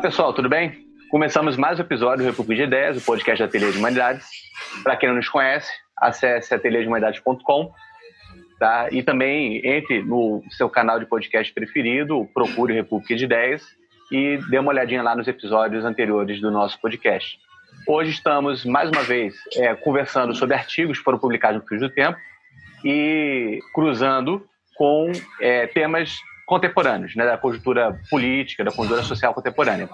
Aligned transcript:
pessoal, 0.00 0.32
tudo 0.32 0.48
bem? 0.48 0.86
Começamos 1.10 1.58
mais 1.58 1.78
um 1.78 1.82
episódio 1.82 2.24
do 2.24 2.30
República 2.30 2.62
de 2.62 2.68
Ideias, 2.68 2.96
o 2.96 3.04
podcast 3.04 3.38
da 3.40 3.44
Ateliê 3.44 3.70
de 3.70 3.76
Humanidades. 3.76 4.26
Para 4.82 4.96
quem 4.96 5.10
não 5.10 5.16
nos 5.16 5.28
conhece, 5.28 5.70
acesse 5.94 6.54
ateliêdehumanidades.com 6.54 7.70
tá? 8.58 8.88
e 8.90 9.02
também 9.02 9.60
entre 9.62 10.02
no 10.02 10.42
seu 10.52 10.70
canal 10.70 10.98
de 10.98 11.04
podcast 11.04 11.52
preferido, 11.52 12.26
procure 12.32 12.72
República 12.72 13.14
de 13.14 13.26
Ideias 13.26 13.62
e 14.10 14.38
dê 14.48 14.58
uma 14.58 14.70
olhadinha 14.70 15.02
lá 15.02 15.14
nos 15.14 15.28
episódios 15.28 15.84
anteriores 15.84 16.40
do 16.40 16.50
nosso 16.50 16.80
podcast. 16.80 17.38
Hoje 17.86 18.12
estamos, 18.12 18.64
mais 18.64 18.88
uma 18.88 19.02
vez, 19.02 19.34
é, 19.56 19.74
conversando 19.74 20.34
sobre 20.34 20.54
artigos 20.54 20.96
que 20.96 21.04
foram 21.04 21.18
publicados 21.18 21.60
no 21.60 21.68
Fio 21.68 21.78
do 21.78 21.90
Tempo 21.90 22.16
e 22.82 23.58
cruzando 23.74 24.46
com 24.76 25.12
é, 25.42 25.66
temas 25.66 26.16
contemporâneos, 26.50 27.14
né, 27.14 27.24
da 27.24 27.38
conjuntura 27.38 27.96
política, 28.10 28.64
da 28.64 28.72
conjuntura 28.72 29.04
social 29.04 29.32
contemporânea. 29.32 29.88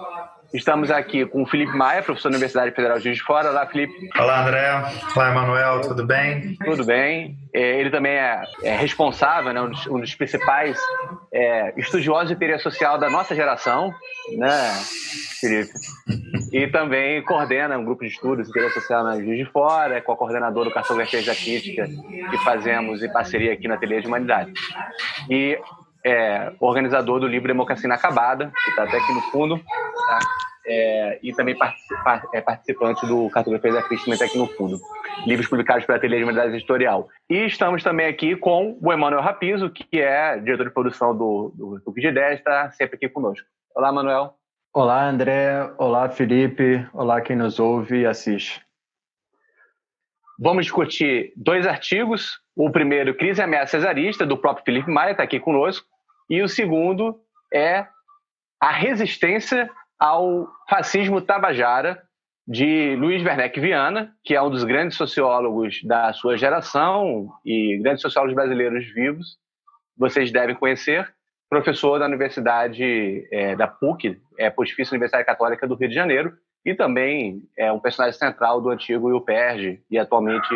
Estamos 0.51 0.89
aqui 0.89 1.23
com 1.23 1.43
o 1.43 1.45
Felipe 1.45 1.77
Maia, 1.77 2.01
professor 2.01 2.29
da 2.29 2.37
Universidade 2.37 2.73
Federal 2.73 2.97
de 2.97 3.03
Juiz 3.03 3.17
de 3.17 3.23
Fora. 3.23 3.51
Olá, 3.51 3.67
Felipe. 3.67 3.93
Olá, 4.17 4.41
André. 4.41 4.71
Olá, 5.15 5.29
Emanuel. 5.29 5.81
Tudo 5.81 6.03
bem? 6.03 6.55
Tudo 6.65 6.83
bem. 6.83 7.37
É, 7.53 7.79
ele 7.79 7.91
também 7.91 8.13
é, 8.13 8.41
é 8.63 8.75
responsável, 8.75 9.53
né, 9.53 9.61
um, 9.61 9.69
dos, 9.69 9.85
um 9.85 9.99
dos 9.99 10.15
principais 10.15 10.79
é, 11.31 11.73
estudiosos 11.77 12.29
de 12.29 12.35
teoria 12.35 12.57
social 12.57 12.97
da 12.97 13.07
nossa 13.07 13.35
geração, 13.35 13.93
né, 14.35 14.71
Felipe? 15.39 15.71
E 16.51 16.65
também 16.67 17.21
coordena 17.23 17.77
um 17.77 17.85
grupo 17.85 18.03
de 18.03 18.09
estudos 18.09 18.47
de 18.47 18.53
teoria 18.53 18.73
social 18.73 19.03
na 19.03 19.19
Juiz 19.19 19.37
de 19.37 19.45
Fora, 19.51 19.97
é 19.97 20.01
co-coordenador 20.01 20.63
do 20.63 20.71
Cartografia 20.71 21.21
da 21.21 21.35
Crítica 21.35 21.87
que 22.31 22.37
fazemos 22.39 23.03
em 23.03 23.11
parceria 23.11 23.53
aqui 23.53 23.67
na 23.67 23.75
Ateliê 23.75 24.01
de 24.01 24.07
Humanidade. 24.07 24.53
E 25.29 25.59
é, 26.07 26.53
organizador 26.59 27.19
do 27.19 27.27
livro 27.27 27.47
Democracia 27.47 27.87
Inacabada, 27.87 28.51
que 28.63 28.69
está 28.69 28.83
até 28.83 28.97
aqui 28.97 29.13
no 29.13 29.21
fundo, 29.23 29.57
tá? 29.57 30.19
é, 30.67 31.19
e 31.23 31.33
também 31.33 31.57
participa, 31.57 32.23
é 32.33 32.41
participante 32.41 33.05
do 33.05 33.29
Cartografia 33.29 33.73
da 33.73 33.81
também 33.81 34.13
está 34.13 34.25
aqui 34.25 34.37
no 34.37 34.47
fundo. 34.47 34.79
Livros 35.25 35.47
publicados 35.47 35.85
pela 35.85 35.97
Ateliê 35.97 36.19
de 36.19 36.23
Humanidades 36.23 36.53
Editorial. 36.53 37.09
E 37.29 37.45
estamos 37.45 37.83
também 37.83 38.07
aqui 38.07 38.35
com 38.35 38.77
o 38.81 38.91
Emanuel 38.91 39.21
Rapizo, 39.21 39.69
que 39.69 40.01
é 40.01 40.37
diretor 40.39 40.65
de 40.65 40.73
produção 40.73 41.17
do, 41.17 41.53
do 41.55 41.93
de 41.93 42.07
Ideias, 42.07 42.39
está 42.39 42.69
sempre 42.71 42.95
aqui 42.95 43.09
conosco. 43.09 43.45
Olá, 43.75 43.91
Manuel. 43.91 44.33
Olá, 44.73 45.07
André. 45.07 45.71
Olá, 45.77 46.09
Felipe. 46.09 46.87
Olá, 46.93 47.21
quem 47.21 47.35
nos 47.35 47.59
ouve 47.59 48.01
e 48.01 48.05
assiste. 48.05 48.61
Vamos 50.39 50.65
discutir 50.65 51.33
dois 51.35 51.65
artigos. 51.65 52.39
O 52.55 52.71
primeiro, 52.71 53.15
Crise 53.15 53.41
e 53.41 53.43
Ameaça 53.43 53.77
Cesarista, 53.77 54.25
do 54.25 54.37
próprio 54.37 54.65
Felipe 54.65 54.89
Maia, 54.89 55.11
está 55.11 55.23
aqui 55.23 55.39
conosco. 55.39 55.87
E 56.29 56.41
o 56.41 56.47
segundo 56.47 57.19
é 57.53 57.87
a 58.59 58.71
resistência 58.71 59.69
ao 59.99 60.47
fascismo 60.69 61.21
tabajara 61.21 62.01
de 62.47 62.95
Luiz 62.95 63.23
Werneck 63.23 63.59
Viana, 63.59 64.13
que 64.23 64.33
é 64.33 64.41
um 64.41 64.49
dos 64.49 64.63
grandes 64.63 64.95
sociólogos 64.95 65.83
da 65.83 66.13
sua 66.13 66.37
geração 66.37 67.29
e 67.45 67.77
grandes 67.81 68.01
sociólogos 68.01 68.35
brasileiros 68.35 68.85
vivos. 68.93 69.37
Vocês 69.97 70.31
devem 70.31 70.55
conhecer, 70.55 71.13
professor 71.49 71.99
da 71.99 72.05
Universidade 72.05 73.27
é, 73.31 73.55
da 73.55 73.67
PUC, 73.67 74.17
é, 74.37 74.49
Pontifícia 74.49 74.93
Universidade 74.93 75.25
Católica 75.25 75.67
do 75.67 75.75
Rio 75.75 75.89
de 75.89 75.95
Janeiro, 75.95 76.33
e 76.65 76.73
também 76.73 77.41
é 77.57 77.71
um 77.71 77.79
personagem 77.79 78.17
central 78.17 78.61
do 78.61 78.69
antigo 78.69 79.09
IUPERJ 79.09 79.81
e 79.89 79.97
atualmente 79.97 80.47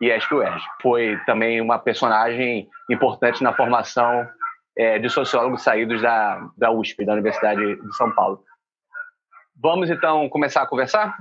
IESC-UERJ. 0.00 0.62
Foi 0.80 1.18
também 1.26 1.60
uma 1.60 1.78
personagem 1.78 2.68
importante 2.90 3.42
na 3.42 3.52
formação 3.52 4.26
é, 4.76 4.98
de 4.98 5.08
sociólogos 5.08 5.62
saídos 5.62 6.02
da, 6.02 6.48
da 6.56 6.70
USP, 6.70 7.04
da 7.04 7.14
Universidade 7.14 7.76
de 7.76 7.96
São 7.96 8.12
Paulo. 8.12 8.42
Vamos 9.60 9.88
então 9.88 10.28
começar 10.28 10.62
a 10.62 10.66
conversar? 10.66 11.16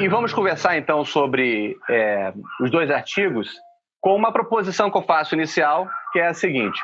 E 0.00 0.08
vamos 0.08 0.32
conversar 0.32 0.76
então 0.76 1.04
sobre 1.04 1.76
é, 1.88 2.32
os 2.60 2.70
dois 2.70 2.90
artigos 2.90 3.52
com 4.00 4.16
uma 4.16 4.32
proposição 4.32 4.90
que 4.90 4.98
eu 4.98 5.02
faço 5.02 5.34
inicial, 5.34 5.88
que 6.12 6.18
é 6.18 6.26
a 6.26 6.34
seguinte: 6.34 6.80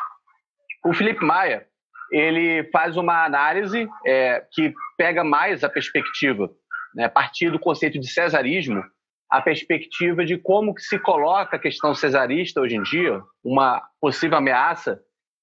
o 0.85 0.93
Felipe 0.93 1.25
Maia 1.25 1.67
ele 2.11 2.65
faz 2.73 2.97
uma 2.97 3.25
análise 3.25 3.89
é, 4.07 4.45
que 4.53 4.73
pega 4.97 5.23
mais 5.23 5.63
a 5.63 5.69
perspectiva, 5.69 6.49
né, 6.95 7.05
a 7.05 7.11
partir 7.11 7.51
do 7.51 7.59
conceito 7.59 7.99
de 7.99 8.09
cesarismo, 8.09 8.83
a 9.31 9.43
perspectiva 9.43 10.25
de 10.25 10.39
como 10.39 10.75
que 10.75 10.83
se 10.83 10.99
coloca 10.99 11.57
a 11.57 11.61
questão 11.61 11.95
cesarista 11.95 12.61
hoje 12.61 12.77
em 12.77 12.83
dia, 12.83 13.21
uma 13.45 13.83
possível 14.01 14.39
ameaça, 14.39 15.01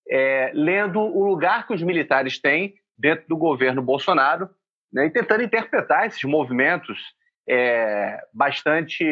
é, 0.10 0.52
lendo 0.54 1.00
o 1.00 1.26
lugar 1.26 1.68
que 1.68 1.74
os 1.74 1.82
militares 1.82 2.40
têm 2.40 2.76
dentro 2.98 3.28
do 3.28 3.38
governo 3.38 3.82
Bolsonaro 3.82 4.50
né, 4.92 5.06
e 5.06 5.10
tentando 5.10 5.44
interpretar 5.44 6.08
esses 6.08 6.24
movimentos 6.24 7.00
é, 7.48 8.20
bastante 8.34 9.04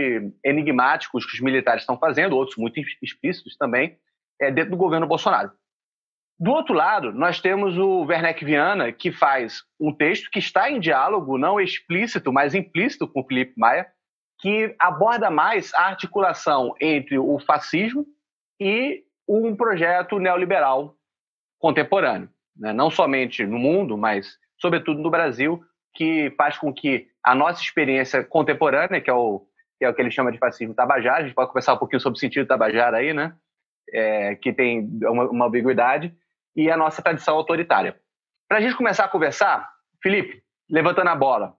enigmáticos 0.44 1.26
que 1.26 1.34
os 1.34 1.42
militares 1.42 1.84
estão 1.84 1.98
fazendo, 1.98 2.36
outros 2.36 2.58
muito 2.58 2.80
explícitos 3.02 3.56
também, 3.58 3.98
é, 4.42 4.52
dentro 4.52 4.72
do 4.72 4.78
governo 4.78 5.06
Bolsonaro. 5.08 5.52
Do 6.40 6.52
outro 6.52 6.74
lado, 6.74 7.12
nós 7.12 7.40
temos 7.40 7.78
o 7.78 8.02
Werneck 8.06 8.44
Viana, 8.44 8.92
que 8.92 9.12
faz 9.12 9.62
um 9.80 9.94
texto 9.94 10.32
que 10.32 10.40
está 10.40 10.70
em 10.70 10.80
diálogo, 10.80 11.38
não 11.38 11.60
explícito, 11.60 12.34
mas 12.34 12.56
implícito 12.56 13.08
com 13.08 13.22
o 13.22 13.28
Felipe 13.28 13.54
Maia, 13.56 13.88
que 14.44 14.76
aborda 14.78 15.30
mais 15.30 15.74
a 15.74 15.86
articulação 15.86 16.76
entre 16.82 17.18
o 17.18 17.40
fascismo 17.40 18.06
e 18.60 19.02
um 19.26 19.56
projeto 19.56 20.20
neoliberal 20.20 20.98
contemporâneo, 21.58 22.30
né? 22.54 22.74
não 22.74 22.92
somente 22.92 23.46
no 23.46 23.58
mundo, 23.58 23.98
mas 23.98 24.38
sobretudo 24.60 25.02
no 25.02 25.10
Brasil, 25.10 25.64
que 25.96 26.30
faz 26.38 26.58
com 26.58 26.74
que 26.74 27.08
a 27.24 27.34
nossa 27.34 27.62
experiência 27.62 28.22
contemporânea, 28.22 29.00
que 29.00 29.10
é 29.10 29.14
o 29.14 29.48
que, 29.80 29.86
é 29.86 29.90
o 29.90 29.94
que 29.94 30.02
ele 30.02 30.12
chama 30.12 30.30
de 30.30 30.38
fascismo 30.38 30.74
tabajara, 30.74 31.20
a 31.20 31.24
gente 31.24 31.36
pode 31.36 31.48
conversar 31.48 31.76
um 31.76 31.78
pouquinho 31.78 32.02
sobre 32.02 32.18
o 32.18 32.20
sentido 32.20 32.46
tabajara 32.46 32.98
aí, 32.98 33.14
né? 33.14 33.34
É, 33.94 34.36
que 34.36 34.52
tem 34.52 34.90
uma, 35.04 35.24
uma 35.30 35.46
ambiguidade, 35.46 36.14
e 36.54 36.70
a 36.70 36.76
nossa 36.76 37.02
tradição 37.02 37.36
autoritária. 37.36 37.98
Para 38.50 38.58
a 38.58 38.62
gente 38.62 38.76
começar 38.76 39.06
a 39.06 39.10
conversar, 39.10 39.72
Felipe, 40.02 40.44
levantando 40.70 41.10
a 41.10 41.16
bola, 41.16 41.56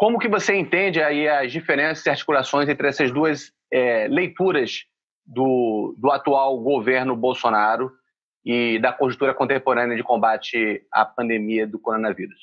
como 0.00 0.18
que 0.18 0.28
você 0.28 0.56
entende 0.56 1.02
aí 1.02 1.28
as 1.28 1.52
diferenças 1.52 2.06
e 2.06 2.08
articulações 2.08 2.66
entre 2.70 2.88
essas 2.88 3.12
duas 3.12 3.52
é, 3.70 4.08
leituras 4.08 4.84
do, 5.26 5.94
do 5.98 6.10
atual 6.10 6.58
governo 6.58 7.14
Bolsonaro 7.14 7.90
e 8.42 8.78
da 8.80 8.94
conjuntura 8.94 9.34
contemporânea 9.34 9.94
de 9.94 10.02
combate 10.02 10.80
à 10.90 11.04
pandemia 11.04 11.66
do 11.66 11.78
coronavírus? 11.78 12.40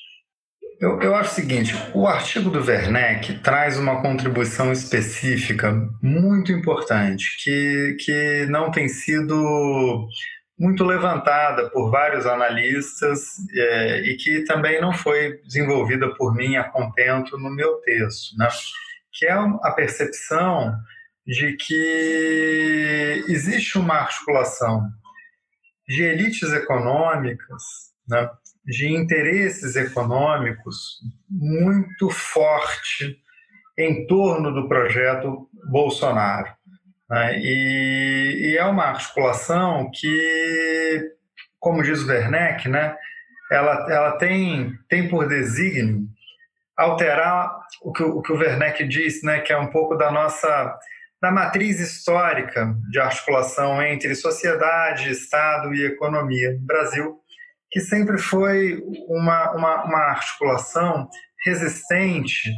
Eu, 0.80 1.02
eu 1.02 1.16
acho 1.16 1.32
o 1.32 1.34
seguinte: 1.34 1.74
o 1.92 2.06
artigo 2.06 2.48
do 2.48 2.64
Werneck 2.64 3.40
traz 3.40 3.76
uma 3.76 4.00
contribuição 4.00 4.70
específica 4.70 5.74
muito 6.00 6.52
importante, 6.52 7.24
que, 7.42 7.96
que 7.98 8.46
não 8.48 8.70
tem 8.70 8.86
sido 8.86 10.06
muito 10.58 10.84
levantada 10.84 11.70
por 11.70 11.90
vários 11.90 12.26
analistas 12.26 13.36
é, 13.54 14.02
e 14.02 14.16
que 14.16 14.42
também 14.44 14.80
não 14.80 14.92
foi 14.92 15.40
desenvolvida 15.44 16.12
por 16.16 16.34
mim 16.34 16.56
a 16.56 16.64
contento 16.64 17.38
no 17.38 17.50
meu 17.50 17.76
texto, 17.76 18.36
né? 18.36 18.48
que 19.12 19.26
é 19.26 19.32
a 19.32 19.72
percepção 19.72 20.76
de 21.24 21.56
que 21.56 23.24
existe 23.28 23.78
uma 23.78 23.94
articulação 23.94 24.88
de 25.86 26.02
elites 26.02 26.52
econômicas, 26.52 27.62
né? 28.08 28.28
de 28.64 28.92
interesses 28.92 29.76
econômicos 29.76 30.98
muito 31.30 32.10
forte 32.10 33.16
em 33.78 34.06
torno 34.08 34.52
do 34.52 34.68
projeto 34.68 35.48
Bolsonaro. 35.70 36.57
Né? 37.08 37.38
E, 37.38 38.52
e, 38.52 38.56
é 38.58 38.64
uma 38.64 38.84
articulação 38.84 39.90
que, 39.92 41.12
como 41.58 41.82
diz 41.82 42.02
o 42.02 42.08
Werneck, 42.08 42.68
né, 42.68 42.96
ela, 43.50 43.86
ela 43.90 44.12
tem, 44.12 44.72
tem 44.88 45.08
por 45.08 45.26
desígnio 45.26 46.06
alterar 46.76 47.50
o 47.82 47.92
que, 47.92 48.02
o 48.02 48.22
que 48.22 48.32
o 48.32 48.38
Werneck 48.38 48.86
diz, 48.86 49.22
né, 49.22 49.40
que 49.40 49.52
é 49.52 49.58
um 49.58 49.68
pouco 49.68 49.96
da 49.96 50.10
nossa 50.10 50.78
da 51.20 51.32
matriz 51.32 51.80
histórica 51.80 52.72
de 52.90 53.00
articulação 53.00 53.82
entre 53.82 54.14
sociedade, 54.14 55.10
Estado 55.10 55.74
e 55.74 55.84
economia 55.84 56.52
no 56.52 56.64
Brasil, 56.64 57.20
que 57.70 57.80
sempre 57.80 58.18
foi 58.18 58.80
uma, 59.08 59.50
uma, 59.52 59.84
uma 59.84 59.98
articulação 59.98 61.08
resistente 61.44 62.52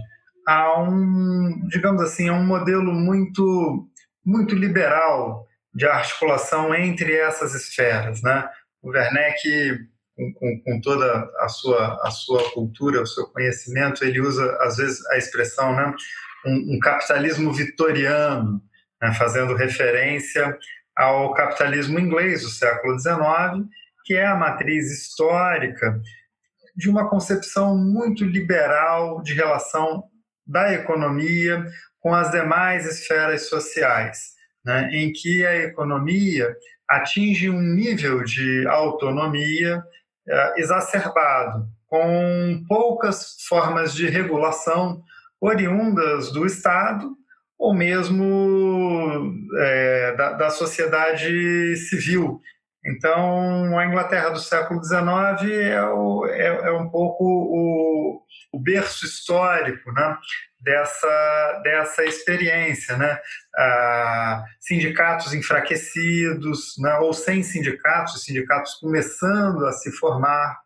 a 0.47 0.79
um, 0.83 1.67
digamos 1.69 2.03
assim, 2.03 2.29
a 2.29 2.35
um 2.35 2.45
modelo 2.45 2.93
muito 2.93 3.89
muito 4.25 4.55
liberal 4.55 5.47
de 5.75 5.87
articulação 5.87 6.75
entre 6.75 7.17
essas 7.17 7.55
esferas. 7.55 8.23
Né? 8.23 8.49
O 8.83 8.91
Werneck, 8.91 9.79
com, 10.17 10.33
com, 10.35 10.63
com, 10.63 10.81
toda 10.81 11.31
a 11.39 11.49
sua, 11.49 12.01
a 12.07 12.11
sua 12.11 12.51
cultura, 12.53 13.03
o 13.03 13.07
seu 13.07 13.27
conhecimento, 13.29 14.05
ele 14.05 14.21
usa, 14.21 14.45
às 14.61 14.77
vezes, 14.77 15.05
a 15.07 15.17
expressão 15.17 15.75
né? 15.75 15.95
um, 16.47 16.77
um 16.77 16.79
capitalismo 16.81 17.53
vitoriano, 17.53 18.61
né? 19.01 19.13
fazendo 19.15 19.55
referência 19.55 20.57
ao 20.97 21.33
capitalismo 21.35 21.99
inglês 21.99 22.43
do 22.43 22.49
século 22.49 22.99
XIX, 22.99 23.69
que 24.05 24.15
é 24.15 24.27
a 24.27 24.37
matriz 24.37 24.91
histórica 24.91 26.01
de 26.77 26.89
uma 26.89 27.09
concepção 27.09 27.77
muito 27.77 28.25
liberal 28.25 29.23
de 29.23 29.35
relação 29.35 30.05
da 30.47 30.73
economia 30.73 31.65
com 32.01 32.15
as 32.15 32.31
demais 32.31 32.87
esferas 32.87 33.49
sociais, 33.49 34.31
né, 34.65 34.91
em 34.93 35.13
que 35.13 35.47
a 35.47 35.57
economia 35.65 36.55
atinge 36.89 37.49
um 37.49 37.61
nível 37.61 38.25
de 38.25 38.67
autonomia 38.67 39.83
é, 40.29 40.61
exacerbado, 40.61 41.67
com 41.87 42.65
poucas 42.69 43.37
formas 43.49 43.95
de 43.95 44.09
regulação 44.09 45.03
oriundas 45.41 46.33
do 46.33 46.45
Estado 46.45 47.17
ou 47.59 47.75
mesmo 47.75 49.35
é, 49.59 50.15
da, 50.17 50.33
da, 50.33 50.51
sociedade 50.51 51.77
civil. 51.77 52.41
Então, 52.85 53.79
a 53.79 53.87
Inglaterra 53.87 54.31
do 54.31 54.39
século 54.39 54.83
XIX 54.83 55.51
é, 55.53 55.83
o, 55.83 56.27
é, 56.27 56.47
é 56.47 56.73
um 56.73 56.89
pouco 56.89 57.25
o, 57.25 58.23
o, 58.53 58.59
berço 58.59 59.05
histórico 59.05 59.93
né, 59.93 60.17
dessa, 60.61 61.61
dessa 61.63 62.05
experiência. 62.05 62.97
Né? 62.97 63.19
Ah, 63.55 64.45
sindicatos 64.59 65.35
enfraquecidos, 65.35 66.75
né, 66.79 66.95
ou 66.99 67.13
sem 67.13 67.43
sindicatos, 67.43 68.25
sindicatos 68.25 68.75
começando 68.77 69.67
a 69.67 69.73
se 69.73 69.93
formar, 69.93 70.59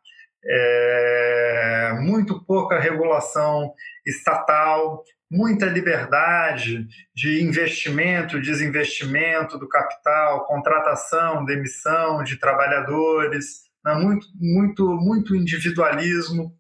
é, 0.47 1.93
muito 2.01 2.45
pouca 2.45 2.79
regulação 2.79 3.73
estatal, 4.07 5.03
muita 5.31 5.67
liberdade 5.67 6.87
de 7.15 7.43
investimento, 7.43 8.41
desinvestimento 8.41 9.59
do 9.59 9.69
capital, 9.69 10.47
contratação, 10.47 11.45
demissão 11.45 12.23
de 12.23 12.39
trabalhadores, 12.39 13.65
né? 13.85 13.95
muito, 13.95 14.27
muito, 14.35 14.87
muito 14.97 15.35
individualismo, 15.35 16.53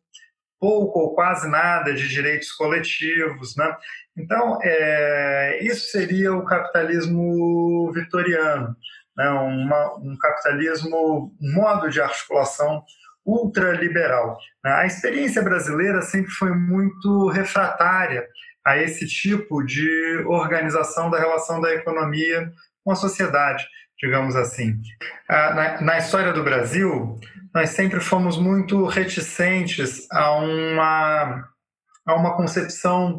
pouco 0.58 0.98
ou 0.98 1.14
quase 1.14 1.48
nada 1.48 1.92
de 1.92 2.08
direitos 2.08 2.50
coletivos. 2.52 3.54
Né? 3.56 3.76
Então, 4.16 4.58
é, 4.62 5.58
isso 5.62 5.90
seria 5.90 6.32
o 6.32 6.44
capitalismo 6.44 7.92
vitoriano, 7.92 8.74
né? 9.16 9.28
Uma, 9.28 9.96
um 9.98 10.16
capitalismo, 10.18 11.32
um 11.40 11.54
modo 11.54 11.88
de 11.88 12.00
articulação 12.00 12.82
ultraliberal. 13.24 14.38
Né? 14.62 14.70
A 14.72 14.86
experiência 14.86 15.42
brasileira 15.42 16.02
sempre 16.02 16.30
foi 16.30 16.50
muito 16.50 17.28
refratária 17.28 18.26
a 18.64 18.78
esse 18.78 19.06
tipo 19.06 19.62
de 19.62 20.24
organização 20.26 21.10
da 21.10 21.18
relação 21.18 21.60
da 21.60 21.72
economia 21.74 22.50
com 22.82 22.90
a 22.92 22.96
sociedade, 22.96 23.64
digamos 23.98 24.36
assim. 24.36 24.80
Na, 25.28 25.80
na 25.80 25.98
história 25.98 26.32
do 26.32 26.42
Brasil, 26.42 27.18
nós 27.54 27.70
sempre 27.70 28.00
fomos 28.00 28.38
muito 28.38 28.84
reticentes 28.86 30.06
a 30.10 30.32
uma, 30.32 31.48
a 32.06 32.14
uma 32.14 32.36
concepção 32.36 33.18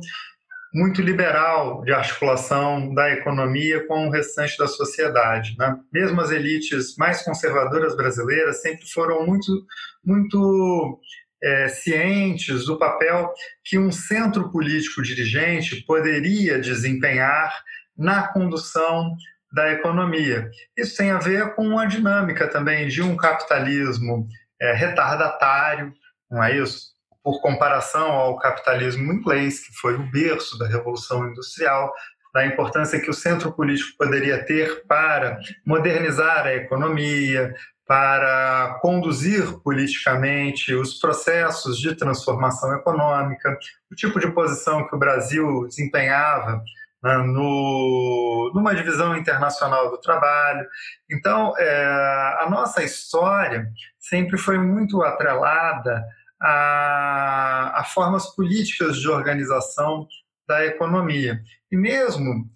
muito 0.75 1.01
liberal 1.01 1.85
de 1.85 1.93
articulação 1.93 2.93
da 2.93 3.09
economia 3.09 3.87
com 3.87 4.07
o 4.07 4.11
restante 4.11 4.57
da 4.57 4.67
sociedade. 4.67 5.55
Né? 5.57 5.73
Mesmo 5.89 6.19
as 6.19 6.31
elites 6.31 6.97
mais 6.97 7.21
conservadoras 7.21 7.95
brasileiras 7.95 8.61
sempre 8.61 8.85
foram 8.91 9.25
muito, 9.25 9.65
muito 10.03 10.99
é, 11.41 11.69
cientes 11.69 12.65
do 12.65 12.77
papel 12.77 13.31
que 13.63 13.79
um 13.79 13.89
centro 13.89 14.51
político 14.51 15.01
dirigente 15.01 15.81
poderia 15.87 16.59
desempenhar 16.59 17.63
na 17.97 18.27
condução 18.27 19.15
da 19.53 19.71
economia. 19.71 20.49
Isso 20.77 20.97
tem 20.97 21.09
a 21.11 21.19
ver 21.19 21.55
com 21.55 21.79
a 21.79 21.85
dinâmica 21.85 22.49
também 22.49 22.89
de 22.89 23.01
um 23.01 23.15
capitalismo 23.15 24.27
é, 24.61 24.73
retardatário, 24.73 25.93
não 26.29 26.43
é 26.43 26.57
isso? 26.57 26.94
Por 27.25 27.41
comparação 27.41 28.11
ao 28.11 28.37
capitalismo 28.37 29.11
inglês, 29.11 29.65
que 29.65 29.73
foi 29.73 29.95
o 29.95 30.11
berço 30.11 30.59
da 30.59 30.67
Revolução 30.67 31.27
Industrial, 31.27 31.91
da 32.31 32.45
importância 32.45 32.99
que 32.99 33.09
o 33.09 33.15
centro 33.15 33.51
político 33.51 33.97
poderia 33.97 34.45
ter 34.45 34.85
para 34.85 35.39
modernizar 35.65 36.45
a 36.45 36.53
economia, 36.53 37.51
para 37.87 38.77
conduzir 38.79 39.59
politicamente 39.63 40.75
os 40.75 40.99
processos 40.99 41.79
de 41.79 41.95
transformação 41.95 42.75
econômica, 42.75 43.57
o 43.91 43.95
tipo 43.95 44.19
de 44.19 44.31
posição 44.31 44.87
que 44.87 44.95
o 44.95 44.99
Brasil 44.99 45.65
desempenhava 45.67 46.61
né, 47.01 47.17
no, 47.17 48.51
numa 48.53 48.75
divisão 48.75 49.17
internacional 49.17 49.89
do 49.89 49.97
trabalho. 49.97 50.67
Então, 51.09 51.57
é, 51.57 52.37
a 52.41 52.47
nossa 52.51 52.83
história 52.83 53.67
sempre 53.97 54.37
foi 54.37 54.59
muito 54.59 55.01
atrelada 55.01 56.05
a, 56.41 57.79
a 57.79 57.83
formas 57.83 58.27
políticas 58.35 58.97
de 58.97 59.07
organização 59.07 60.07
da 60.47 60.65
economia. 60.65 61.41
E 61.71 61.77
mesmo 61.77 62.49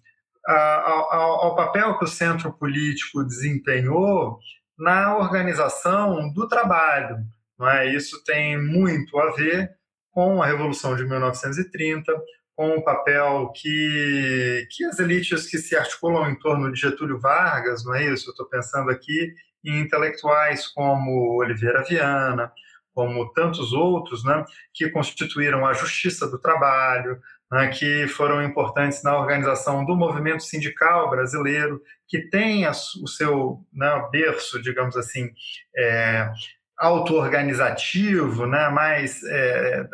ao, 0.46 1.46
ao, 1.46 1.56
papel 1.56 1.98
que 1.98 2.06
o 2.06 2.08
centro 2.08 2.52
político 2.54 3.24
desempenhou 3.24 4.40
na 4.78 5.18
organização 5.18 6.32
do 6.34 6.48
trabalho. 6.48 7.18
Não 7.58 7.70
é? 7.70 7.94
Isso 7.94 8.24
tem 8.24 8.60
muito 8.60 9.18
a 9.20 9.32
ver 9.32 9.72
com 10.12 10.42
a 10.42 10.48
Revolução 10.48 10.96
de 10.96 11.06
1930, 11.06 12.12
com 12.56 12.72
o 12.72 12.84
papel 12.84 13.52
que, 13.56 14.68
que 14.72 14.86
as 14.86 15.00
elites 15.00 15.50
que 15.50 15.58
se 15.58 15.76
articulam 15.76 16.30
em 16.30 16.40
torno 16.40 16.72
de 16.72 16.80
Getúlio 16.80 17.20
Vargas, 17.20 17.86
não 17.86 17.94
é 17.94 18.06
isso? 18.06 18.30
Eu 18.30 18.32
estou 18.32 18.48
pensando 18.48 18.90
aqui 18.90 19.34
em 19.64 19.80
intelectuais 19.82 20.68
como 20.68 21.38
Oliveira 21.38 21.84
Viana, 21.84 22.52
como 22.94 23.32
tantos 23.34 23.74
outros, 23.74 24.24
né, 24.24 24.44
que 24.74 24.90
constituíram 24.90 25.66
a 25.66 25.74
Justiça 25.74 26.30
do 26.30 26.40
Trabalho, 26.40 27.20
né, 27.52 27.68
que 27.70 28.08
foram 28.08 28.44
importantes 28.44 29.04
na 29.04 29.18
organização 29.18 29.86
do 29.86 29.96
movimento 29.96 30.44
sindical 30.44 31.10
brasileiro, 31.10 31.82
que 32.08 32.30
tem 32.30 32.66
a, 32.66 32.72
o 32.72 33.08
seu 33.08 33.66
né, 33.74 34.08
berço, 34.12 34.62
digamos 34.62 34.96
assim, 34.96 35.30
é, 35.76 36.30
auto-organizativo, 36.78 38.46
né, 38.46 38.70
mais, 38.70 39.24
é, 39.24 39.88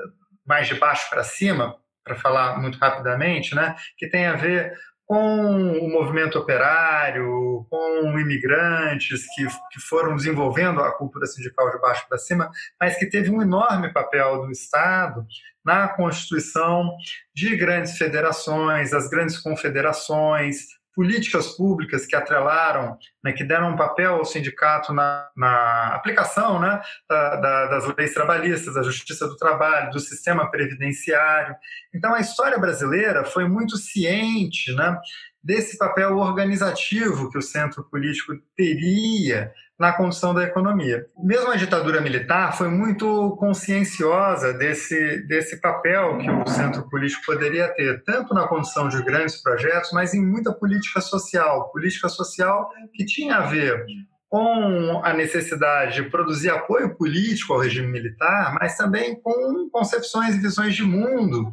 mais 0.46 0.68
de 0.68 0.76
baixo 0.76 1.10
para 1.10 1.24
cima, 1.24 1.76
para 2.04 2.16
falar 2.16 2.60
muito 2.60 2.78
rapidamente, 2.78 3.56
né, 3.56 3.76
que 3.98 4.08
tem 4.08 4.26
a 4.26 4.36
ver 4.36 4.74
com 5.06 5.78
o 5.78 5.90
movimento 5.90 6.40
operário, 6.40 7.66
com 7.70 8.18
imigrantes 8.20 9.24
que, 9.36 9.46
que 9.72 9.80
foram 9.80 10.16
desenvolvendo 10.16 10.82
a 10.82 10.92
cultura 10.92 11.28
sindical 11.28 11.72
de 11.72 11.80
baixo 11.80 12.08
para 12.08 12.18
cima, 12.18 12.50
mas 12.80 12.98
que 12.98 13.06
teve 13.06 13.30
um 13.30 13.42
enorme 13.42 13.94
papel 13.94 14.42
do 14.42 14.52
Estado 14.52 15.26
na 15.64 15.88
constituição 15.90 16.96
de 17.36 17.56
grandes 17.56 17.98
federações, 17.98 18.94
as 18.94 19.08
grandes 19.08 19.38
confederações, 19.38 20.68
políticas 20.96 21.50
públicas 21.50 22.06
que 22.06 22.16
atrelaram, 22.16 22.98
né, 23.24 23.34
que 23.34 23.44
deram 23.44 23.72
um 23.72 23.76
papel 23.76 24.16
ao 24.16 24.26
sindicato 24.26 24.94
na, 24.94 25.30
na 25.36 25.94
aplicação 25.94 26.60
né, 26.60 26.82
da, 27.10 27.36
da, 27.36 27.66
das 27.68 27.96
leis 27.96 28.14
trabalhistas, 28.14 28.74
da 28.74 28.84
justiça 28.84 29.28
do 29.28 29.36
trabalho, 29.36 29.92
do 29.92 30.00
sistema 30.00 30.50
previdenciário. 30.50 31.56
Então, 31.94 32.14
a 32.14 32.22
história 32.22 32.58
brasileira 32.58 33.26
foi 33.26 33.48
muito 33.48 33.76
ciente 33.78 34.74
né, 34.74 34.98
desse 35.44 35.78
papel 35.78 36.18
organizativo 36.18 37.30
que 37.30 37.38
o 37.38 37.42
centro 37.42 37.84
político 37.84 38.34
teria 38.56 39.52
na 39.80 39.92
condução 39.92 40.34
da 40.34 40.44
economia. 40.44 41.06
Mesmo 41.18 41.52
a 41.52 41.56
ditadura 41.56 42.00
militar 42.00 42.56
foi 42.58 42.70
muito 42.70 43.36
conscienciosa 43.38 44.54
desse, 44.54 45.26
desse 45.28 45.60
papel 45.60 46.18
que 46.18 46.30
o 46.30 46.48
centro 46.48 46.90
político 46.90 47.26
poderia 47.26 47.68
ter, 47.76 48.02
tanto 48.04 48.34
na 48.34 48.48
condução 48.48 48.88
de 48.88 49.04
grandes 49.04 49.42
projetos, 49.42 49.92
mas 49.92 50.14
em 50.14 50.26
muita 50.26 50.54
política 50.54 51.02
social. 51.02 51.70
Política 51.72 52.08
social 52.08 52.70
que 52.94 53.06
tinha 53.06 53.38
a 53.38 53.48
ver 53.48 53.86
com 54.30 55.02
a 55.04 55.14
necessidade 55.14 55.96
de 55.96 56.10
produzir 56.10 56.50
apoio 56.50 56.96
político 56.96 57.54
ao 57.54 57.60
regime 57.60 57.88
militar, 57.88 58.56
mas 58.60 58.76
também 58.76 59.20
com 59.22 59.70
concepções 59.72 60.36
e 60.36 60.40
visões 60.40 60.76
de 60.76 60.84
mundo, 60.84 61.52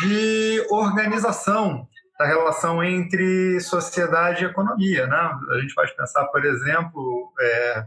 de 0.00 0.64
organização 0.70 1.86
da 2.18 2.26
relação 2.26 2.82
entre 2.82 3.60
sociedade 3.60 4.44
e 4.44 4.46
economia. 4.46 5.06
Né? 5.06 5.16
A 5.52 5.58
gente 5.60 5.74
pode 5.74 5.94
pensar, 5.96 6.24
por 6.26 6.44
exemplo, 6.44 7.32
é, 7.40 7.84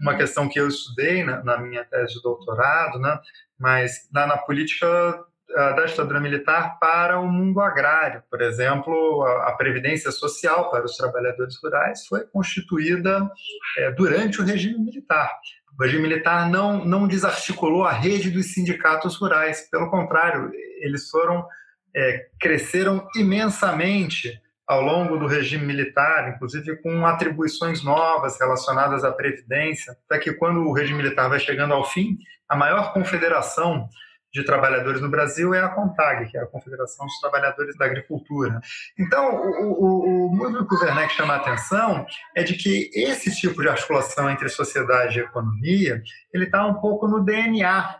uma 0.00 0.16
questão 0.16 0.48
que 0.48 0.60
eu 0.60 0.68
estudei 0.68 1.24
na, 1.24 1.42
na, 1.42 1.58
minha 1.58 1.84
tese 1.84 2.14
de 2.14 2.22
doutorado, 2.22 2.98
né? 2.98 3.18
mas 3.58 4.08
na, 4.12 4.26
na 4.26 4.38
política 4.38 5.24
da 5.54 5.84
ditadura 5.84 6.20
militar 6.20 6.78
para 6.80 7.20
o 7.20 7.28
mundo 7.28 7.60
agrário. 7.60 8.22
Por 8.28 8.42
exemplo, 8.42 9.22
a, 9.22 9.52
previdência 9.52 10.10
social 10.10 10.70
para 10.70 10.84
os 10.84 10.96
trabalhadores 10.96 11.56
rurais 11.62 12.06
foi 12.06 12.24
constituída 12.26 13.30
é, 13.78 13.90
durante 13.92 14.40
o 14.40 14.44
regime 14.44 14.78
militar. 14.78 15.30
O 15.78 15.82
regime 15.82 16.02
militar 16.02 16.48
não, 16.50 16.84
não 16.84 17.06
desarticulou 17.06 17.84
a 17.84 17.92
rede 17.92 18.30
dos 18.30 18.52
sindicatos 18.52 19.16
rurais, 19.16 19.68
pelo 19.70 19.90
contrário, 19.90 20.50
eles 20.80 21.08
foram 21.08 21.46
é, 21.94 22.26
cresceram 22.40 23.06
imensamente 23.16 24.40
ao 24.66 24.80
longo 24.80 25.18
do 25.18 25.26
regime 25.26 25.64
militar, 25.64 26.32
inclusive 26.34 26.76
com 26.76 27.06
atribuições 27.06 27.82
novas 27.84 28.38
relacionadas 28.40 29.04
à 29.04 29.12
previdência, 29.12 29.96
até 30.06 30.18
que 30.18 30.32
quando 30.32 30.60
o 30.60 30.72
regime 30.72 31.02
militar 31.02 31.28
vai 31.28 31.38
chegando 31.38 31.74
ao 31.74 31.84
fim, 31.84 32.16
a 32.48 32.56
maior 32.56 32.92
confederação 32.92 33.88
de 34.34 34.42
trabalhadores 34.42 35.00
no 35.00 35.08
Brasil 35.08 35.54
é 35.54 35.60
a 35.60 35.68
CONTAG, 35.68 36.28
que 36.28 36.36
é 36.36 36.42
a 36.42 36.46
Confederação 36.46 37.06
dos 37.06 37.20
Trabalhadores 37.20 37.76
da 37.78 37.84
Agricultura. 37.84 38.60
Então, 38.98 39.32
o, 39.32 40.26
o, 40.26 40.34
o 40.34 40.66
que 40.66 40.74
o 40.74 40.78
Werneck 40.80 41.14
chama 41.14 41.34
a 41.34 41.36
atenção 41.36 42.04
é 42.34 42.42
de 42.42 42.54
que 42.54 42.90
esse 42.92 43.32
tipo 43.36 43.62
de 43.62 43.68
articulação 43.68 44.28
entre 44.28 44.48
sociedade 44.48 45.20
e 45.20 45.22
economia, 45.22 46.02
ele 46.32 46.46
está 46.46 46.66
um 46.66 46.74
pouco 46.74 47.06
no 47.06 47.24
DNA 47.24 47.96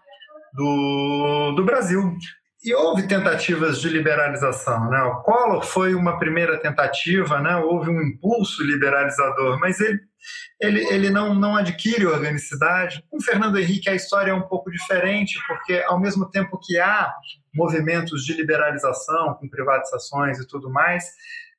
do, 0.53 1.53
do 1.53 1.65
Brasil. 1.65 2.17
E 2.65 2.75
houve 2.75 3.07
tentativas 3.07 3.79
de 3.79 3.91
liberalização. 3.91 4.89
Né? 4.89 5.03
O 5.03 5.21
Collor 5.21 5.63
foi 5.63 5.95
uma 5.95 6.19
primeira 6.19 6.59
tentativa, 6.59 7.39
né? 7.39 7.57
houve 7.57 7.91
um 7.91 8.01
impulso 8.01 8.65
liberalizador, 8.65 9.61
mas 9.61 9.79
ele, 9.81 10.01
ele, 10.59 10.81
ele 10.87 11.11
não, 11.11 11.35
não 11.35 11.57
adquire 11.57 12.07
organicidade. 12.07 13.05
Com 13.11 13.21
Fernando 13.21 13.59
Henrique, 13.59 13.91
a 13.91 13.95
história 13.95 14.31
é 14.31 14.35
um 14.35 14.49
pouco 14.49 14.71
diferente, 14.71 15.39
porque 15.47 15.85
ao 15.87 16.01
mesmo 16.01 16.31
tempo 16.31 16.59
que 16.59 16.79
há 16.81 17.13
movimentos 17.55 18.25
de 18.25 18.33
liberalização, 18.33 19.35
com 19.35 19.47
privatizações 19.47 20.39
e 20.39 20.49
tudo 20.49 20.71
mais, 20.71 21.05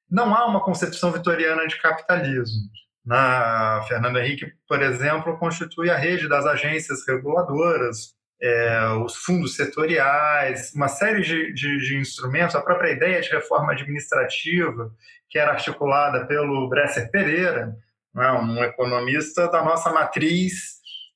não 0.10 0.36
há 0.36 0.48
uma 0.48 0.64
concepção 0.64 1.12
vitoriana 1.12 1.68
de 1.68 1.80
capitalismo. 1.80 2.64
Na 3.06 3.84
Fernando 3.88 4.18
Henrique, 4.18 4.52
por 4.68 4.82
exemplo, 4.82 5.38
constitui 5.38 5.92
a 5.92 5.98
rede 5.98 6.28
das 6.28 6.48
agências 6.48 7.06
reguladoras, 7.08 8.15
é, 8.42 8.88
os 9.04 9.15
fundos 9.15 9.56
setoriais, 9.56 10.74
uma 10.74 10.88
série 10.88 11.22
de, 11.22 11.54
de, 11.54 11.77
de, 11.77 11.98
instrumentos, 11.98 12.56
a 12.56 12.62
própria 12.62 12.92
ideia 12.92 13.22
de 13.22 13.30
reforma 13.30 13.72
administrativa, 13.72 14.92
que 15.30 15.39
era 15.39 15.51
articulada 15.51 16.25
pelo 16.25 16.70
Bresser 16.70 17.10
Pereira, 17.12 17.75
né, 18.13 18.32
um 18.32 18.63
economista 18.63 19.48
da 19.50 19.63
nossa 19.63 19.92
matriz 19.92 20.75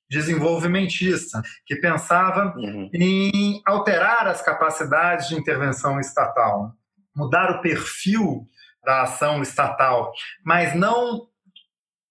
desenvolvimentista, 0.10 1.42
que 1.66 1.76
pensava 1.76 2.54
uhum. 2.58 2.90
em 2.94 3.62
alterar 3.66 4.28
as 4.28 4.42
capacidades 4.42 5.28
de 5.28 5.36
intervenção 5.36 6.00
estatal, 6.00 6.74
mudar 7.16 7.52
o 7.52 7.62
perfil 7.62 8.48
da 8.84 9.04
ação 9.04 9.42
estatal, 9.42 10.12
mas 10.44 10.74
não 10.74 11.29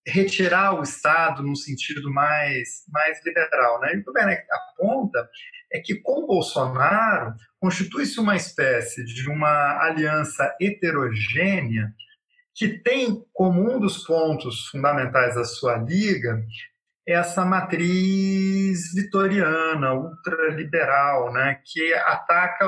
retirar 0.08 0.78
o 0.78 0.82
Estado 0.82 1.42
no 1.42 1.54
sentido 1.54 2.12
mais, 2.12 2.84
mais 2.88 3.24
liberal. 3.24 3.80
Né? 3.80 3.94
E 3.94 3.98
o 3.98 4.04
que 4.04 4.10
o 4.10 4.12
Werneck 4.14 4.42
aponta 4.50 5.28
é 5.72 5.80
que 5.80 5.96
com 5.96 6.26
Bolsonaro 6.26 7.34
constitui-se 7.60 8.18
uma 8.18 8.36
espécie 8.36 9.04
de 9.04 9.28
uma 9.28 9.82
aliança 9.82 10.54
heterogênea 10.60 11.92
que 12.54 12.68
tem 12.68 13.24
como 13.32 13.60
um 13.60 13.78
dos 13.78 14.04
pontos 14.04 14.66
fundamentais 14.68 15.34
da 15.34 15.44
sua 15.44 15.76
liga 15.76 16.42
essa 17.06 17.42
matriz 17.42 18.92
vitoriana, 18.92 19.94
ultraliberal, 19.94 21.32
né, 21.32 21.58
que 21.64 21.94
ataca 21.94 22.66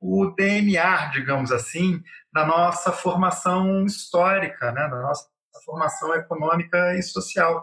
o 0.00 0.26
DNA, 0.36 1.06
digamos 1.06 1.50
assim, 1.50 2.00
da 2.32 2.46
nossa 2.46 2.92
formação 2.92 3.84
histórica, 3.84 4.70
né, 4.70 4.88
da 4.88 5.00
nossa 5.00 5.31
formação 5.64 6.14
econômica 6.14 6.94
e 6.96 7.02
social. 7.02 7.62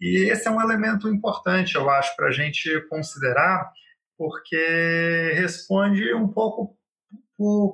E 0.00 0.30
esse 0.30 0.46
é 0.46 0.50
um 0.50 0.60
elemento 0.60 1.08
importante, 1.08 1.74
eu 1.74 1.88
acho, 1.88 2.14
para 2.16 2.28
a 2.28 2.32
gente 2.32 2.80
considerar, 2.88 3.70
porque 4.18 5.32
responde 5.34 6.14
um 6.14 6.28
pouco 6.28 6.76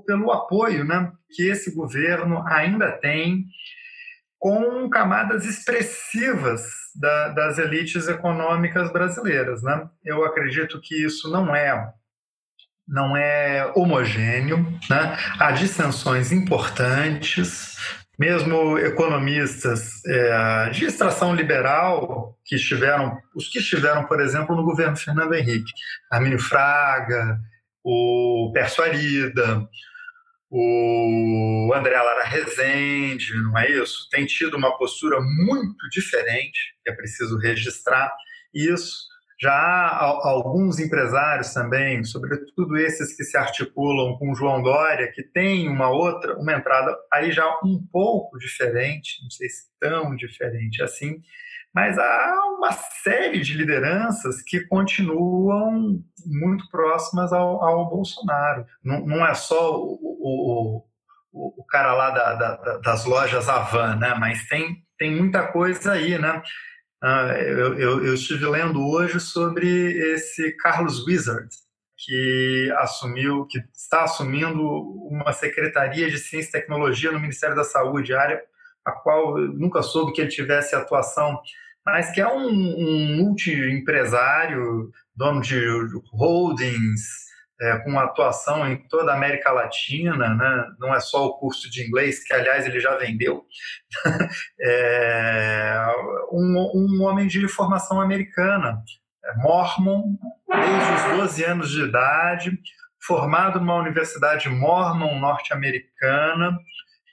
pelo 0.07 0.33
apoio 0.33 0.85
né, 0.85 1.13
que 1.31 1.49
esse 1.49 1.75
governo 1.75 2.43
ainda 2.47 2.93
tem 2.93 3.45
com 4.39 4.91
camadas 4.91 5.45
expressivas 5.45 6.63
da, 6.97 7.29
das 7.29 7.59
elites 7.59 8.09
econômicas 8.09 8.93
brasileiras. 8.93 9.63
Né? 9.63 9.89
Eu 10.05 10.25
acredito 10.25 10.81
que 10.81 11.05
isso 11.05 11.31
não 11.31 11.55
é 11.55 11.93
não 12.87 13.17
é 13.17 13.73
homogêneo, 13.77 14.59
né? 14.91 15.17
há 15.39 15.53
dissensões 15.53 16.33
importantes, 16.33 17.77
mesmo 18.19 18.79
economistas 18.79 20.05
é, 20.07 20.71
de 20.71 20.85
extração 20.85 21.35
liberal 21.35 22.39
que 22.45 22.57
estiveram, 22.57 23.19
os 23.35 23.49
que 23.49 23.59
estiveram, 23.59 24.05
por 24.05 24.21
exemplo, 24.21 24.55
no 24.55 24.65
governo 24.65 24.97
Fernando 24.97 25.35
Henrique, 25.35 25.73
Armínio 26.11 26.39
Fraga, 26.39 27.39
o 27.85 28.51
Perso 28.53 28.83
Arida, 28.83 29.69
o 30.51 31.73
André 31.75 31.97
Lara 31.97 32.25
Rezende, 32.25 33.35
não 33.43 33.59
é 33.59 33.71
isso? 33.71 34.07
Tem 34.11 34.27
tido 34.27 34.57
uma 34.57 34.77
postura 34.77 35.19
muito 35.21 35.89
diferente, 35.91 36.77
é 36.87 36.93
preciso 36.93 37.39
registrar 37.39 38.15
isso. 38.53 39.12
Já 39.43 39.53
há 39.53 40.29
alguns 40.29 40.79
empresários 40.79 41.53
também, 41.53 42.05
sobretudo 42.05 42.77
esses 42.77 43.17
que 43.17 43.25
se 43.25 43.37
articulam 43.37 44.17
com 44.17 44.37
João 44.37 44.63
Dória, 44.63 45.11
que 45.11 45.25
tem 45.25 45.69
uma 45.69 45.91
outra, 45.91 46.39
uma 46.39 46.53
entrada 46.53 46.97
aí 47.13 47.33
já 47.33 47.45
um 47.65 47.85
pouco 47.91 48.39
diferente, 48.39 49.21
não 49.21 49.31
sei 49.31 49.49
se 49.49 49.65
tão 49.81 50.15
diferente 50.15 50.81
assim, 50.81 51.21
mas 51.75 51.99
há 51.99 52.55
uma 52.57 52.71
série 53.03 53.41
de 53.41 53.55
lideranças 53.55 54.43
que 54.43 54.61
continuam 54.61 56.01
muito 56.25 56.71
próximas 56.71 57.33
ao, 57.33 57.65
ao 57.65 57.91
Bolsonaro. 57.91 58.65
Não, 58.85 59.05
não, 59.05 59.27
é 59.27 59.35
só 59.35 59.75
o, 59.75 59.99
o, 60.03 60.85
o, 61.33 61.63
o 61.63 61.67
cara 61.67 61.95
lá 61.95 62.11
da, 62.11 62.35
da, 62.35 62.79
das 62.79 63.05
lojas 63.05 63.49
Avan, 63.49 63.97
né? 63.97 64.15
mas 64.21 64.47
tem, 64.47 64.85
tem 64.97 65.11
muita 65.11 65.49
coisa 65.49 65.95
aí, 65.95 66.17
né? 66.17 66.43
Ah, 67.05 67.35
eu, 67.37 67.75
eu, 67.75 68.05
eu, 68.07 68.15
estive 68.15 68.47
lendo 68.47 68.81
hoje 68.81 69.19
sobre 69.19 69.67
esse 70.15 70.53
Carlos 70.53 71.05
Wizard, 71.05 71.49
que 71.99 72.73
assumiu, 72.79 73.45
que 73.47 73.59
está 73.75 74.05
assumindo 74.05 74.63
uma 75.11 75.33
secretaria 75.33 76.09
de 76.09 76.17
ciência 76.17 76.51
e 76.51 76.53
tecnologia 76.53 77.11
no 77.11 77.19
Ministério 77.19 77.57
da 77.57 77.65
Saúde, 77.65 78.15
área 78.15 78.41
a 78.85 78.93
qual 78.93 79.37
eu 79.37 79.53
nunca 79.53 79.83
soube 79.83 80.13
que 80.13 80.21
ele 80.21 80.31
tivesse 80.31 80.77
atuação, 80.77 81.41
mas 81.85 82.13
que 82.13 82.21
é 82.21 82.29
um, 82.29 82.47
um 82.49 83.17
multi-empresário, 83.17 84.89
dono 85.17 85.41
de 85.41 85.61
holdings, 86.13 87.03
é, 87.63 87.79
com 87.79 87.97
atuação 87.99 88.67
em 88.71 88.77
toda 88.89 89.13
a 89.13 89.17
América 89.17 89.53
Latina, 89.53 90.35
né? 90.35 90.67
não 90.81 90.93
é 90.93 90.99
só 90.99 91.27
o 91.27 91.39
curso 91.39 91.71
de 91.71 91.87
inglês, 91.87 92.25
que 92.25 92.35
aliás 92.35 92.67
ele 92.67 92.81
já 92.81 92.97
vendeu, 92.97 93.45
é 94.61 95.87
um, 96.33 96.71
um, 96.75 97.03
homem 97.03 97.29
de 97.29 97.47
formação 97.47 98.01
americana, 98.01 98.83
é 99.25 99.35
mormon, 99.37 100.17
desde 100.49 100.93
os 100.93 101.19
12 101.19 101.45
anos 101.45 101.71
de 101.71 101.83
idade, 101.83 102.59
formado 103.07 103.61
numa 103.61 103.77
universidade 103.77 104.49
mormon 104.49 105.21
norte-americana, 105.21 106.59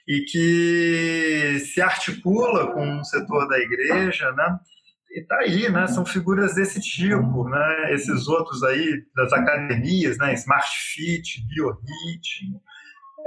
e 0.08 0.22
que 0.22 1.60
se 1.60 1.79
articula 1.79 2.74
com 2.74 3.00
o 3.00 3.06
setor 3.06 3.48
da 3.48 3.60
igreja, 3.60 4.32
né? 4.32 4.58
E 5.12 5.24
tá 5.24 5.38
aí, 5.39 5.70
né? 5.70 5.88
São 5.88 6.06
figuras 6.06 6.56
desse 6.56 6.80
tipo, 6.80 7.48
né? 7.50 7.94
Esses 7.94 8.28
outros 8.28 8.63
aí 8.63 9.04
das 9.16 9.34
academias, 9.34 10.18
né? 10.18 10.34
Smart 10.34 10.70
Fit, 10.94 11.46
Biorritmo, 11.48 12.62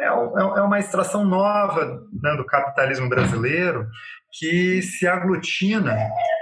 é, 0.01 0.07
é, 0.07 0.59
é 0.59 0.63
uma 0.63 0.79
extração 0.79 1.25
nova 1.25 2.03
né, 2.13 2.37
do 2.37 2.45
capitalismo 2.45 3.09
brasileiro 3.09 3.87
que 4.33 4.81
se 4.81 5.07
aglutina 5.07 5.95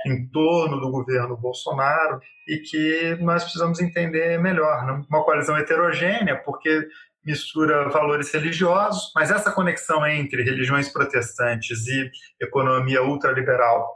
em 0.06 0.28
torno 0.28 0.80
do 0.80 0.90
governo 0.90 1.36
Bolsonaro 1.36 2.20
e 2.46 2.58
que 2.58 3.18
nós 3.20 3.42
precisamos 3.42 3.80
entender 3.80 4.38
melhor. 4.38 4.86
Né? 4.86 5.04
Uma 5.08 5.24
coalizão 5.24 5.56
heterogênea, 5.56 6.36
porque 6.36 6.86
mistura 7.24 7.88
valores 7.90 8.32
religiosos, 8.32 9.12
mas 9.14 9.30
essa 9.30 9.50
conexão 9.50 10.06
entre 10.06 10.42
religiões 10.42 10.88
protestantes 10.88 11.86
e 11.86 12.10
economia 12.40 13.02
ultraliberal 13.02 13.94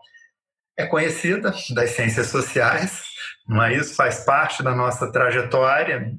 é 0.76 0.87
conhecida 0.87 1.52
das 1.75 1.90
ciências 1.90 2.26
sociais, 2.28 3.04
não 3.49 3.62
é 3.62 3.75
isso? 3.75 3.95
Faz 3.95 4.25
parte 4.25 4.62
da 4.62 4.75
nossa 4.75 5.11
trajetória 5.11 6.12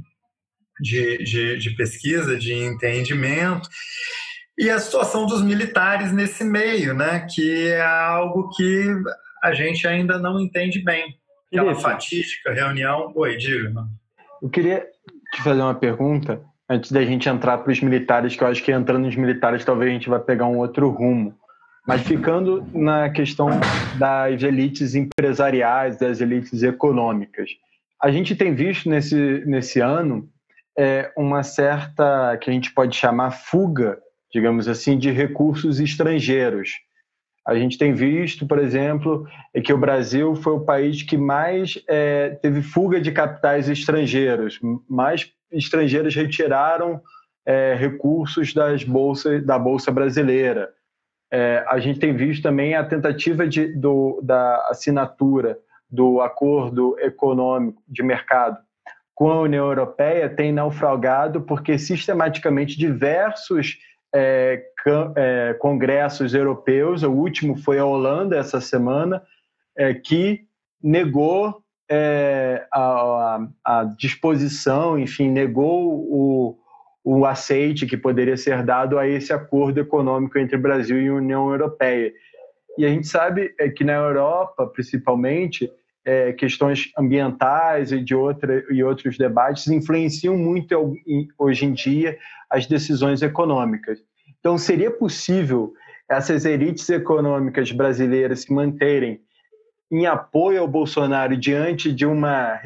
de, 0.80 1.18
de, 1.24 1.58
de 1.58 1.70
pesquisa, 1.72 2.38
de 2.38 2.54
entendimento. 2.54 3.68
E 4.58 4.70
a 4.70 4.80
situação 4.80 5.26
dos 5.26 5.42
militares 5.42 6.14
nesse 6.14 6.44
meio, 6.44 6.94
né? 6.94 7.28
que 7.30 7.68
é 7.68 7.82
algo 7.82 8.50
que 8.56 8.88
a 9.44 9.54
gente 9.54 9.88
ainda 9.88 10.18
não 10.18 10.40
entende 10.40 10.82
bem. 10.84 11.18
Aquela 11.52 11.74
Isso. 11.74 11.82
fatídica 11.82 12.54
reunião. 12.54 13.12
Oi, 13.16 13.38
diga. 13.38 13.86
Eu 14.42 14.50
queria 14.50 14.86
te 15.34 15.42
fazer 15.42 15.62
uma 15.62 15.76
pergunta 15.76 16.42
antes 16.70 16.92
da 16.92 17.04
gente 17.04 17.28
entrar 17.28 17.60
para 17.60 17.72
os 17.72 17.82
militares, 17.82 18.36
que 18.36 18.44
eu 18.44 18.48
acho 18.48 18.64
que 18.64 18.72
entrando 18.72 19.06
nos 19.06 19.16
militares 19.16 19.64
talvez 19.64 19.92
a 19.92 19.94
gente 19.94 20.10
vai 20.10 20.20
pegar 20.20 20.48
um 20.48 20.58
outro 20.58 20.90
rumo. 20.90 21.38
Mas 21.88 22.02
ficando 22.02 22.66
na 22.74 23.10
questão 23.10 23.50
das 24.00 24.42
elites 24.42 24.96
empresariais, 24.96 25.98
das 25.98 26.20
elites 26.20 26.64
econômicas, 26.64 27.50
a 28.02 28.12
gente 28.12 28.36
tem 28.36 28.56
visto 28.56 28.90
nesse, 28.90 29.44
nesse 29.46 29.80
ano 29.80 30.28
é, 30.78 31.12
uma 31.16 31.44
certa, 31.44 32.38
que 32.38 32.50
a 32.50 32.54
gente 32.54 32.74
pode 32.74 32.96
chamar 32.96 33.32
fuga 33.32 34.00
digamos 34.36 34.68
assim, 34.68 34.98
de 34.98 35.12
recursos 35.12 35.80
estrangeiros. 35.80 36.72
A 37.48 37.56
gente 37.56 37.78
tem 37.78 37.94
visto, 37.94 38.46
por 38.46 38.60
exemplo, 38.60 39.26
é 39.54 39.62
que 39.62 39.72
o 39.72 39.78
Brasil 39.78 40.36
foi 40.36 40.52
o 40.52 40.66
país 40.66 41.04
que 41.04 41.16
mais 41.16 41.82
é, 41.88 42.32
teve 42.42 42.62
fuga 42.62 43.00
de 43.00 43.14
capitais 43.14 43.70
estrangeiros, 43.70 44.60
mais 44.90 45.32
estrangeiros 45.50 46.14
retiraram 46.14 47.00
é, 47.46 47.76
recursos 47.76 48.54
das 48.54 48.84
bolsas 48.84 49.42
da 49.46 49.58
bolsa 49.58 49.90
brasileira. 49.90 50.70
É, 51.32 51.66
a 51.68 51.80
gente 51.80 52.00
tem 52.00 52.16
visto 52.16 52.44
também 52.44 52.76
a 52.76 52.84
tentativa 52.84 53.48
de, 53.48 53.68
do, 53.68 54.20
da 54.24 54.68
assinatura 54.70 55.58
do 55.90 56.22
acordo 56.22 56.98
econômico 57.00 57.82
de 57.88 58.04
mercado 58.04 58.58
com 59.16 59.32
a 59.32 59.40
União 59.40 59.66
Europeia 59.66 60.30
tem 60.30 60.52
naufragado 60.52 61.42
porque 61.42 61.80
sistematicamente 61.80 62.78
diversos 62.78 63.78
é, 64.14 64.62
é, 65.16 65.56
congressos 65.58 66.34
europeus, 66.34 67.02
o 67.02 67.12
último 67.12 67.56
foi 67.56 67.80
a 67.80 67.86
Holanda 67.86 68.38
essa 68.38 68.60
semana, 68.60 69.24
é, 69.78 69.94
que 69.94 70.42
negou 70.84 71.62
é, 71.90 72.68
a, 72.72 73.40
a, 73.64 73.84
disposição, 73.98 75.00
enfim, 75.00 75.30
negou 75.30 75.94
o, 76.10 76.58
o 77.06 77.24
aceite 77.24 77.86
que 77.86 77.96
poderia 77.96 78.36
ser 78.36 78.64
dado 78.64 78.98
a 78.98 79.08
esse 79.08 79.32
acordo 79.32 79.80
econômico 79.80 80.40
entre 80.40 80.58
Brasil 80.58 81.00
e 81.00 81.12
União 81.12 81.52
Europeia. 81.52 82.12
E 82.80 82.84
a 82.84 82.90
gente 82.90 83.08
sabe 83.08 83.54
é, 83.60 83.70
que 83.70 83.84
na 83.84 83.94
Europa, 83.94 84.66
principalmente, 84.66 85.72
é, 86.04 86.34
questões 86.34 86.92
ambientais 86.98 87.92
e 87.92 88.04
de 88.04 88.16
outra, 88.16 88.66
e 88.72 88.84
outros 88.84 89.20
debates 89.20 89.68
influenciam 89.68 90.36
muito 90.36 90.96
hoje 91.38 91.66
em 91.68 91.74
dia 91.74 92.18
as 92.50 92.66
decisões 92.66 93.22
econômicas. 93.22 94.00
Então, 94.40 94.58
seria 94.58 94.90
possível 94.90 95.74
essas 96.10 96.44
elites 96.44 96.90
econômicas 96.90 97.72
brasileiras 97.72 98.42
se 98.42 98.54
manterem 98.54 99.22
em 99.92 100.08
apoio 100.08 100.62
ao 100.62 100.68
Bolsonaro 100.68 101.38
diante 101.38 101.94
de 101.94 102.06
uma 102.06 102.60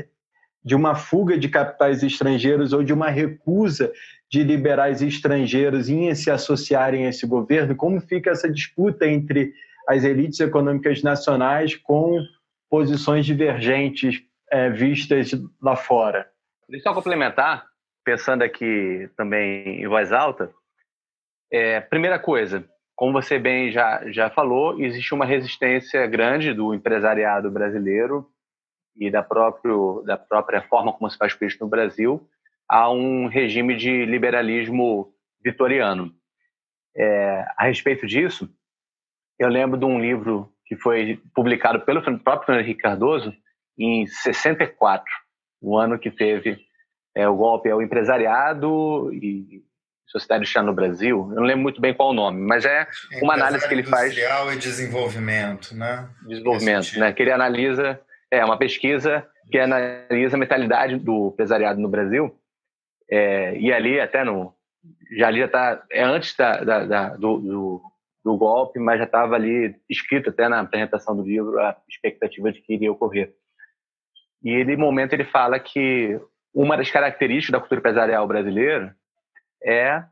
de 0.63 0.75
uma 0.75 0.95
fuga 0.95 1.37
de 1.37 1.49
capitais 1.49 2.03
estrangeiros 2.03 2.73
ou 2.73 2.83
de 2.83 2.93
uma 2.93 3.09
recusa 3.09 3.91
de 4.29 4.43
liberais 4.43 5.01
estrangeiros 5.01 5.89
em 5.89 6.13
se 6.13 6.29
associarem 6.29 7.05
a 7.05 7.09
esse 7.09 7.25
governo? 7.25 7.75
Como 7.75 7.99
fica 8.01 8.31
essa 8.31 8.49
disputa 8.49 9.07
entre 9.07 9.53
as 9.87 10.03
elites 10.03 10.39
econômicas 10.39 11.01
nacionais 11.01 11.75
com 11.75 12.19
posições 12.69 13.25
divergentes 13.25 14.21
é, 14.51 14.69
vistas 14.69 15.31
lá 15.61 15.75
fora. 15.75 16.29
Deixa 16.69 16.89
eu 16.89 16.93
complementar, 16.93 17.65
pensando 18.03 18.43
aqui 18.43 19.09
também 19.17 19.81
em 19.81 19.87
voz 19.87 20.11
alta. 20.11 20.51
É, 21.51 21.81
primeira 21.81 22.19
coisa, 22.19 22.63
como 22.95 23.13
você 23.13 23.39
bem 23.39 23.71
já, 23.71 24.03
já 24.11 24.29
falou, 24.29 24.79
existe 24.79 25.13
uma 25.13 25.25
resistência 25.25 26.05
grande 26.05 26.53
do 26.53 26.73
empresariado 26.73 27.49
brasileiro 27.49 28.29
e 28.99 29.09
da, 29.09 29.23
próprio, 29.23 30.03
da 30.05 30.17
própria 30.17 30.61
forma 30.61 30.91
como 30.91 31.09
se 31.09 31.17
faz 31.17 31.33
política 31.33 31.63
no 31.63 31.69
Brasil 31.69 32.27
a 32.67 32.91
um 32.91 33.27
regime 33.27 33.75
de 33.75 34.05
liberalismo 34.05 35.11
vitoriano. 35.43 36.13
É, 36.95 37.45
a 37.57 37.65
respeito 37.65 38.05
disso, 38.05 38.49
eu 39.39 39.47
lembro 39.47 39.79
de 39.79 39.85
um 39.85 39.99
livro 39.99 40.51
que 40.65 40.75
foi 40.75 41.19
publicado 41.33 41.81
pelo 41.81 42.01
próprio 42.19 42.45
Fernando 42.45 42.63
Henrique 42.63 42.81
Cardoso 42.81 43.33
em 43.77 44.05
64, 44.05 45.05
o 45.61 45.77
ano 45.77 45.97
que 45.97 46.11
teve 46.11 46.59
é, 47.15 47.27
o 47.27 47.35
golpe 47.35 47.71
ao 47.71 47.81
empresariado 47.81 49.11
e 49.13 49.63
sociedade 50.05 50.41
industrial 50.41 50.65
no 50.65 50.73
Brasil. 50.73 51.27
Eu 51.31 51.35
não 51.35 51.43
lembro 51.43 51.63
muito 51.63 51.79
bem 51.79 51.93
qual 51.93 52.09
o 52.09 52.13
nome, 52.13 52.41
mas 52.41 52.65
é 52.65 52.87
uma 53.21 53.33
análise 53.33 53.67
que 53.67 53.73
ele 53.73 53.83
faz. 53.83 54.11
Industrial 54.11 54.53
e 54.53 54.57
desenvolvimento, 54.57 55.75
né? 55.75 56.09
Desenvolvimento, 56.27 56.99
né? 56.99 57.13
Que 57.13 57.23
ele 57.23 57.31
analisa, 57.31 57.99
é 58.31 58.43
uma 58.43 58.57
pesquisa 58.57 59.27
que 59.51 59.57
analisa 59.57 60.35
a 60.35 60.39
mentalidade 60.39 60.97
do 60.97 61.29
empresariado 61.33 61.79
no 61.79 61.89
Brasil. 61.89 62.35
É, 63.09 63.57
e 63.57 63.73
ali 63.73 63.99
até 63.99 64.23
no 64.23 64.53
já 65.17 65.27
ali 65.27 65.39
já 65.39 65.45
está 65.45 65.83
é 65.91 66.03
antes 66.03 66.35
da, 66.35 66.63
da, 66.63 66.85
da 66.85 67.09
do, 67.15 67.37
do, 67.39 67.81
do 68.23 68.37
golpe, 68.37 68.79
mas 68.79 68.99
já 68.99 69.05
estava 69.05 69.35
ali 69.35 69.75
escrito 69.89 70.29
até 70.29 70.47
na 70.47 70.59
apresentação 70.59 71.15
do 71.15 71.23
livro 71.23 71.59
a 71.59 71.75
expectativa 71.89 72.51
de 72.51 72.61
que 72.61 72.73
iria 72.73 72.91
ocorrer. 72.91 73.33
E 74.43 74.51
ele, 74.51 74.77
no 74.77 74.85
momento, 74.85 75.13
ele 75.13 75.25
fala 75.25 75.59
que 75.59 76.19
uma 76.53 76.77
das 76.77 76.89
características 76.89 77.51
da 77.51 77.59
cultura 77.59 77.79
empresarial 77.79 78.27
brasileira 78.27 78.95
é 79.63 80.03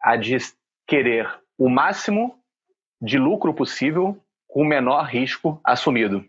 a 0.00 0.16
de 0.16 0.36
querer 0.86 1.28
o 1.58 1.68
máximo 1.68 2.38
de 3.00 3.18
lucro 3.18 3.52
possível 3.52 4.16
com 4.48 4.62
o 4.62 4.66
menor 4.66 5.04
risco 5.04 5.60
assumido. 5.64 6.24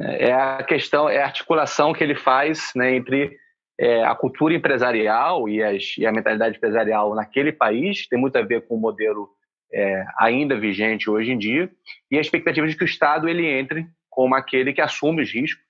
É 0.00 0.32
a 0.32 0.62
questão, 0.62 1.08
é 1.08 1.22
a 1.22 1.26
articulação 1.26 1.92
que 1.92 2.02
ele 2.02 2.14
faz 2.14 2.72
né, 2.74 2.94
entre 2.94 3.36
é, 3.78 4.04
a 4.04 4.14
cultura 4.14 4.54
empresarial 4.54 5.48
e, 5.48 5.62
as, 5.62 5.96
e, 5.98 6.06
a 6.06 6.12
mentalidade 6.12 6.56
empresarial 6.56 7.14
naquele 7.14 7.52
país, 7.52 8.06
tem 8.06 8.18
muito 8.18 8.36
a 8.36 8.42
ver 8.42 8.66
com 8.66 8.76
o 8.76 8.80
modelo 8.80 9.28
é, 9.72 10.04
ainda 10.18 10.58
vigente 10.58 11.10
hoje 11.10 11.32
em 11.32 11.38
dia, 11.38 11.70
e 12.10 12.18
a 12.18 12.20
expectativa 12.20 12.66
de 12.66 12.76
que 12.76 12.84
o 12.84 12.86
Estado 12.86 13.28
ele 13.28 13.46
entre 13.46 13.86
como 14.08 14.34
aquele 14.34 14.72
que 14.72 14.80
assume 14.80 15.22
os 15.22 15.32
riscos 15.32 15.64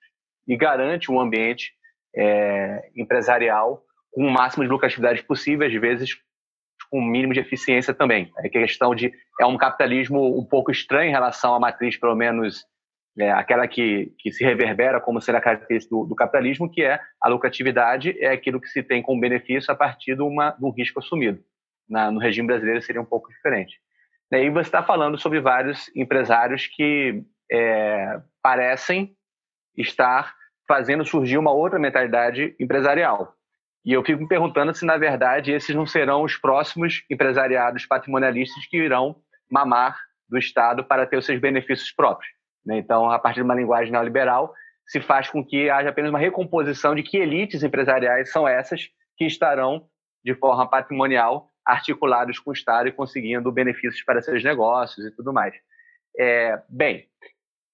e 0.47 0.57
garante 0.57 1.11
um 1.11 1.19
ambiente 1.19 1.71
é, 2.15 2.89
empresarial 2.95 3.81
com 4.11 4.25
o 4.27 4.31
máximo 4.31 4.63
de 4.63 4.69
lucratividade 4.69 5.23
possível, 5.23 5.65
às 5.65 5.73
vezes 5.73 6.17
com 6.91 6.99
o 6.99 7.01
mínimo 7.01 7.33
de 7.33 7.39
eficiência 7.39 7.93
também. 7.93 8.31
É 8.37 8.49
questão 8.49 8.93
de 8.93 9.11
é 9.39 9.45
um 9.45 9.57
capitalismo 9.57 10.37
um 10.37 10.45
pouco 10.45 10.69
estranho 10.69 11.09
em 11.09 11.13
relação 11.13 11.55
à 11.55 11.59
matriz, 11.59 11.97
pelo 11.97 12.15
menos 12.15 12.63
é, 13.19 13.31
aquela 13.31 13.67
que, 13.67 14.13
que 14.17 14.31
se 14.31 14.43
reverbera 14.43 14.99
como 14.99 15.21
ser 15.21 15.35
a 15.35 15.41
característica 15.41 15.95
do, 15.95 16.05
do, 16.05 16.15
capitalismo, 16.15 16.69
que 16.69 16.83
é 16.83 16.99
a 17.21 17.29
lucratividade 17.29 18.17
é 18.19 18.31
aquilo 18.31 18.59
que 18.59 18.67
se 18.67 18.81
tem 18.81 19.01
como 19.01 19.21
benefício 19.21 19.71
a 19.71 19.75
partir 19.75 20.15
de, 20.15 20.23
uma, 20.23 20.51
de 20.51 20.65
um 20.65 20.71
risco 20.71 20.99
assumido. 20.99 21.39
Na, 21.87 22.09
no 22.09 22.19
regime 22.19 22.47
brasileiro 22.47 22.81
seria 22.81 23.01
um 23.01 23.05
pouco 23.05 23.29
diferente. 23.29 23.79
E 24.31 24.35
aí 24.35 24.49
você 24.49 24.67
está 24.67 24.81
falando 24.81 25.17
sobre 25.17 25.39
vários 25.39 25.91
empresários 25.95 26.65
que 26.67 27.23
é, 27.51 28.19
parecem 28.41 29.15
estar 29.77 30.33
fazendo 30.67 31.05
surgir 31.05 31.37
uma 31.37 31.51
outra 31.51 31.77
mentalidade 31.77 32.55
empresarial. 32.59 33.35
E 33.85 33.91
eu 33.91 34.03
fico 34.03 34.21
me 34.21 34.27
perguntando 34.27 34.73
se, 34.73 34.85
na 34.85 34.97
verdade, 34.97 35.51
esses 35.51 35.75
não 35.75 35.85
serão 35.85 36.23
os 36.23 36.37
próximos 36.37 37.03
empresariados 37.11 37.85
patrimonialistas 37.85 38.65
que 38.65 38.77
irão 38.77 39.17
mamar 39.51 39.99
do 40.27 40.37
Estado 40.37 40.83
para 40.85 41.05
ter 41.05 41.17
os 41.17 41.25
seus 41.25 41.39
benefícios 41.39 41.91
próprios. 41.91 42.31
Né? 42.65 42.77
Então, 42.77 43.09
a 43.09 43.19
partir 43.19 43.39
de 43.39 43.43
uma 43.43 43.55
linguagem 43.55 43.91
neoliberal, 43.91 44.53
se 44.85 45.01
faz 45.01 45.29
com 45.29 45.43
que 45.43 45.69
haja 45.69 45.89
apenas 45.89 46.09
uma 46.09 46.19
recomposição 46.19 46.93
de 46.95 47.03
que 47.03 47.17
elites 47.17 47.63
empresariais 47.63 48.31
são 48.31 48.47
essas 48.47 48.89
que 49.17 49.25
estarão, 49.25 49.87
de 50.23 50.33
forma 50.35 50.69
patrimonial, 50.69 51.49
articulados 51.65 52.39
com 52.39 52.49
o 52.49 52.53
Estado 52.53 52.89
e 52.89 52.91
conseguindo 52.91 53.51
benefícios 53.51 54.03
para 54.03 54.21
seus 54.21 54.43
negócios 54.43 55.05
e 55.05 55.11
tudo 55.11 55.31
mais. 55.31 55.53
É, 56.17 56.61
bem, 56.69 57.07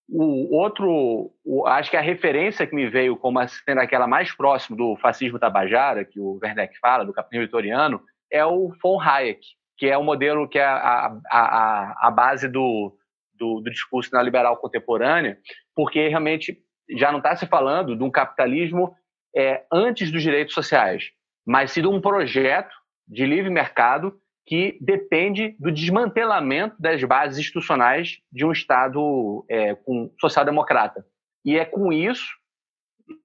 o 0.08 0.56
outro, 0.56 1.32
o, 1.44 1.68
acho 1.68 1.90
que 1.90 1.98
a 1.98 2.02
referência 2.02 2.66
que 2.66 2.76
me 2.76 2.90
veio 2.90 3.18
como 3.18 3.40
sendo 3.48 3.82
aquela 3.82 4.08
mais 4.08 4.32
próxima 4.32 4.78
do 4.78 4.96
fascismo 4.98 5.40
tabajara, 5.40 6.06
que 6.06 6.20
o 6.20 6.40
Werneck 6.42 6.78
fala, 6.80 7.06
do 7.06 7.14
capitalismo 7.14 7.48
vitoriano, 7.48 8.02
é 8.32 8.46
o 8.46 8.74
von 8.82 9.00
Hayek, 9.00 9.42
que 9.78 9.88
é 9.88 9.98
o 9.98 10.04
modelo 10.04 10.48
que 10.48 10.60
é 10.60 10.66
a, 10.66 11.16
a, 11.32 12.08
a 12.08 12.12
base 12.12 12.48
do, 12.48 12.96
do, 13.40 13.62
do 13.62 13.72
discurso 13.72 14.10
neoliberal 14.14 14.58
contemporâneo, 14.58 15.38
porque 15.76 16.08
realmente 16.08 16.58
já 16.98 17.12
não 17.12 17.20
está 17.20 17.36
se 17.36 17.48
falando 17.48 17.96
de 17.96 18.04
um 18.04 18.12
capitalismo 18.12 18.94
é, 19.36 19.64
antes 19.72 20.12
dos 20.12 20.22
direitos 20.22 20.54
sociais, 20.54 21.12
mas 21.46 21.72
sim 21.72 21.82
de 21.82 21.88
um 21.88 22.02
projeto 22.02 22.76
de 23.08 23.26
livre 23.26 23.50
mercado 23.50 24.20
que 24.46 24.78
depende 24.82 25.56
do 25.60 25.72
desmantelamento 25.72 26.76
das 26.80 27.04
bases 27.04 27.38
institucionais 27.38 28.18
de 28.32 28.44
um 28.44 28.52
Estado 28.52 29.46
é, 29.48 29.78
social-democrata. 30.20 31.06
E 31.46 31.58
é 31.58 31.66
com 31.66 31.94
isso, 31.94 32.28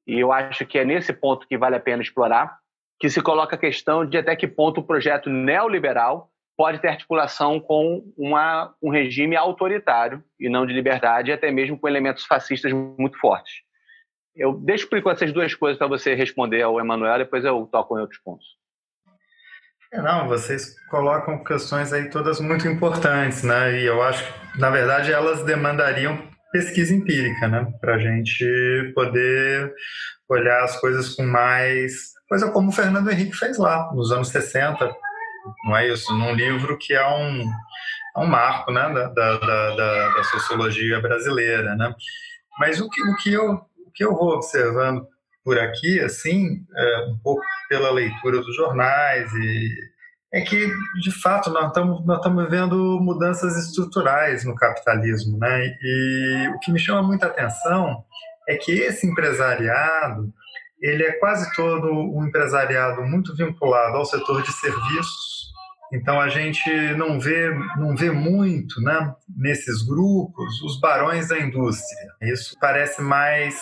e 0.06 0.20
eu 0.20 0.32
acho 0.32 0.66
que 0.66 0.78
é 0.78 0.84
nesse 0.84 1.12
ponto 1.14 1.48
que 1.48 1.56
vale 1.56 1.76
a 1.76 1.80
pena 1.80 2.02
explorar, 2.02 2.58
que 3.00 3.08
se 3.08 3.22
coloca 3.22 3.56
a 3.56 3.58
questão 3.58 4.04
de 4.04 4.18
até 4.18 4.36
que 4.36 4.46
ponto 4.46 4.80
o 4.80 4.84
projeto 4.84 5.30
neoliberal 5.30 6.30
pode 6.56 6.78
ter 6.78 6.88
articulação 6.88 7.58
com 7.60 8.04
uma, 8.16 8.74
um 8.82 8.90
regime 8.90 9.36
autoritário 9.36 10.22
e 10.38 10.48
não 10.48 10.66
de 10.66 10.72
liberdade, 10.72 11.32
até 11.32 11.50
mesmo 11.50 11.78
com 11.78 11.88
elementos 11.88 12.24
fascistas 12.24 12.72
muito 12.72 13.18
fortes. 13.18 13.52
Eu 14.36 14.52
deixo 14.54 14.88
por 14.88 14.98
enquanto 14.98 15.16
essas 15.16 15.32
duas 15.32 15.54
coisas 15.54 15.78
para 15.78 15.86
você 15.86 16.14
responder 16.14 16.62
ao 16.62 16.80
Emanuel, 16.80 17.18
depois 17.18 17.44
eu 17.44 17.68
toco 17.70 17.96
em 17.96 18.00
outros 18.00 18.20
pontos. 18.20 18.46
É, 19.92 20.02
não, 20.02 20.26
vocês 20.26 20.74
colocam 20.90 21.44
questões 21.44 21.92
aí 21.92 22.10
todas 22.10 22.40
muito 22.40 22.66
importantes, 22.66 23.44
né? 23.44 23.80
E 23.80 23.84
eu 23.84 24.02
acho 24.02 24.24
que, 24.24 24.60
na 24.60 24.70
verdade, 24.70 25.12
elas 25.12 25.44
demandariam 25.44 26.18
pesquisa 26.50 26.92
empírica, 26.92 27.46
né? 27.46 27.72
Para 27.80 27.94
a 27.94 27.98
gente 27.98 28.92
poder 28.92 29.72
olhar 30.28 30.64
as 30.64 30.80
coisas 30.80 31.14
com 31.14 31.22
mais. 31.22 32.12
Coisa 32.28 32.50
como 32.50 32.70
o 32.70 32.72
Fernando 32.72 33.08
Henrique 33.08 33.36
fez 33.36 33.56
lá, 33.56 33.92
nos 33.94 34.10
anos 34.10 34.28
60, 34.28 34.92
não 35.64 35.76
é 35.76 35.88
isso? 35.88 36.12
Num 36.16 36.34
livro 36.34 36.78
que 36.78 36.94
é 36.94 37.06
um, 37.06 37.42
é 38.16 38.20
um 38.20 38.26
marco 38.26 38.72
né, 38.72 38.82
da, 38.92 39.08
da, 39.08 39.38
da, 39.38 40.08
da 40.08 40.24
sociologia 40.24 41.00
brasileira. 41.00 41.74
Né? 41.74 41.94
Mas 42.58 42.80
o 42.80 42.88
que, 42.88 43.02
o, 43.02 43.16
que 43.16 43.32
eu, 43.32 43.52
o 43.86 43.90
que 43.92 44.04
eu 44.04 44.14
vou 44.14 44.34
observando 44.34 45.06
por 45.44 45.58
aqui, 45.58 46.00
assim, 46.00 46.64
é, 46.74 47.06
um 47.08 47.18
pouco 47.18 47.42
pela 47.68 47.90
leitura 47.90 48.40
dos 48.40 48.56
jornais 48.56 49.30
e 49.34 49.94
é 50.32 50.40
que, 50.40 50.68
de 51.00 51.12
fato, 51.22 51.48
nós 51.50 51.68
estamos, 51.68 52.04
nós 52.04 52.16
estamos 52.16 52.50
vendo 52.50 52.98
mudanças 53.00 53.56
estruturais 53.56 54.44
no 54.44 54.56
capitalismo. 54.56 55.38
Né? 55.38 55.76
E 55.80 56.48
o 56.48 56.58
que 56.58 56.72
me 56.72 56.78
chama 56.78 57.04
muita 57.04 57.26
atenção 57.26 58.04
é 58.48 58.56
que 58.56 58.72
esse 58.72 59.06
empresariado 59.06 60.32
ele 60.84 61.02
é 61.02 61.12
quase 61.12 61.50
todo 61.56 61.90
um 61.90 62.26
empresariado 62.26 63.02
muito 63.02 63.34
vinculado 63.34 63.96
ao 63.96 64.04
setor 64.04 64.42
de 64.42 64.52
serviços. 64.52 65.50
Então 65.90 66.20
a 66.20 66.28
gente 66.28 66.68
não 66.94 67.18
vê 67.18 67.50
não 67.78 67.96
vê 67.96 68.10
muito, 68.10 68.80
né, 68.82 69.14
nesses 69.34 69.82
grupos 69.82 70.60
os 70.62 70.78
barões 70.80 71.28
da 71.28 71.38
indústria. 71.38 72.10
Isso 72.20 72.54
parece 72.60 73.00
mais 73.00 73.58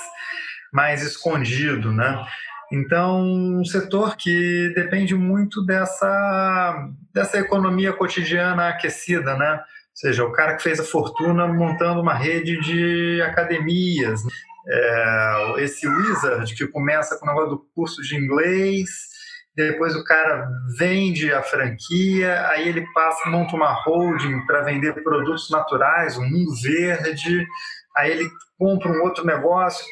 mais 0.72 1.02
escondido, 1.02 1.92
né? 1.92 2.24
Então, 2.72 3.20
um 3.20 3.64
setor 3.66 4.16
que 4.16 4.72
depende 4.74 5.14
muito 5.14 5.62
dessa, 5.62 6.88
dessa 7.12 7.38
economia 7.38 7.92
cotidiana 7.92 8.68
aquecida, 8.68 9.36
né? 9.36 9.56
Ou 9.56 9.60
seja, 9.92 10.24
o 10.24 10.32
cara 10.32 10.56
que 10.56 10.62
fez 10.62 10.80
a 10.80 10.84
fortuna 10.84 11.46
montando 11.46 12.00
uma 12.00 12.14
rede 12.14 12.58
de 12.62 13.20
academias. 13.20 14.22
É, 14.68 15.54
esse 15.58 15.88
wizard 15.88 16.54
que 16.54 16.66
começa 16.68 17.18
com 17.18 17.26
o 17.26 17.28
negócio 17.28 17.50
do 17.50 17.66
curso 17.74 18.00
de 18.02 18.16
inglês, 18.16 18.88
depois 19.54 19.94
o 19.94 20.04
cara 20.04 20.48
vende 20.78 21.32
a 21.32 21.42
franquia, 21.42 22.46
aí 22.48 22.68
ele 22.68 22.86
passa, 22.94 23.28
monta 23.28 23.54
uma 23.54 23.72
holding 23.84 24.46
para 24.46 24.62
vender 24.62 24.94
produtos 25.02 25.50
naturais, 25.50 26.16
um 26.16 26.24
mundo 26.24 26.54
verde, 26.62 27.46
aí 27.96 28.12
ele 28.12 28.30
compra 28.58 28.90
um 28.90 29.02
outro 29.02 29.26
negócio. 29.26 29.84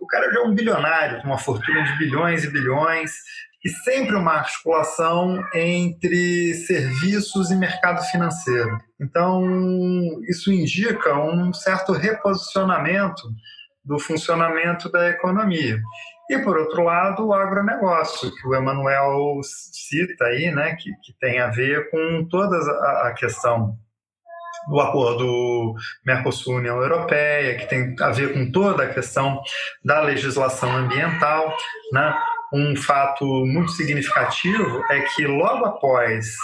O 0.00 0.06
cara 0.06 0.30
já 0.30 0.40
é 0.40 0.42
um 0.42 0.54
bilionário, 0.54 1.22
com 1.22 1.28
uma 1.28 1.38
fortuna 1.38 1.82
de 1.82 1.96
bilhões 1.96 2.44
e 2.44 2.50
bilhões, 2.50 3.12
e 3.64 3.70
sempre 3.70 4.14
uma 4.14 4.34
articulação 4.34 5.42
entre 5.54 6.52
serviços 6.66 7.50
e 7.50 7.56
mercado 7.56 8.02
financeiro. 8.04 8.78
Então, 9.00 9.42
isso 10.28 10.52
indica 10.52 11.18
um 11.18 11.52
certo 11.54 11.92
reposicionamento 11.92 13.22
do 13.86 13.98
funcionamento 13.98 14.90
da 14.90 15.08
economia. 15.08 15.80
E, 16.28 16.38
por 16.38 16.58
outro 16.58 16.82
lado, 16.82 17.28
o 17.28 17.32
agronegócio, 17.32 18.34
que 18.34 18.48
o 18.48 18.54
Emanuel 18.54 19.40
cita 19.42 20.24
aí, 20.24 20.50
né, 20.50 20.74
que, 20.74 20.90
que 21.02 21.12
tem 21.20 21.38
a 21.38 21.48
ver 21.48 21.88
com 21.90 22.26
toda 22.28 22.56
a, 22.56 23.08
a 23.08 23.12
questão 23.12 23.78
do 24.68 24.80
acordo 24.80 25.74
Mercosul-União 26.04 26.78
Europeia, 26.78 27.56
que 27.56 27.66
tem 27.66 27.94
a 28.00 28.10
ver 28.10 28.32
com 28.32 28.50
toda 28.50 28.82
a 28.82 28.92
questão 28.92 29.40
da 29.84 30.00
legislação 30.00 30.74
ambiental. 30.76 31.56
Né? 31.92 32.14
Um 32.52 32.74
fato 32.74 33.24
muito 33.24 33.70
significativo 33.72 34.82
é 34.90 35.00
que 35.00 35.24
logo 35.26 35.64
após 35.64 36.34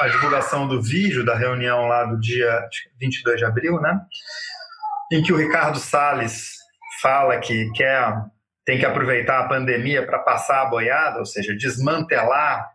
a 0.00 0.08
divulgação 0.08 0.66
do 0.66 0.80
vídeo 0.80 1.24
da 1.24 1.34
reunião 1.34 1.86
lá 1.86 2.04
do 2.04 2.18
dia 2.18 2.66
22 2.98 3.38
de 3.38 3.44
abril, 3.44 3.80
né, 3.80 4.00
em 5.12 5.22
que 5.22 5.32
o 5.32 5.36
Ricardo 5.36 5.78
Salles 5.78 6.57
fala 7.00 7.38
que 7.38 7.70
quer 7.72 8.14
tem 8.64 8.78
que 8.78 8.84
aproveitar 8.84 9.40
a 9.40 9.48
pandemia 9.48 10.04
para 10.04 10.18
passar 10.18 10.62
a 10.62 10.66
boiada, 10.66 11.20
ou 11.20 11.26
seja, 11.26 11.56
desmantelar 11.56 12.68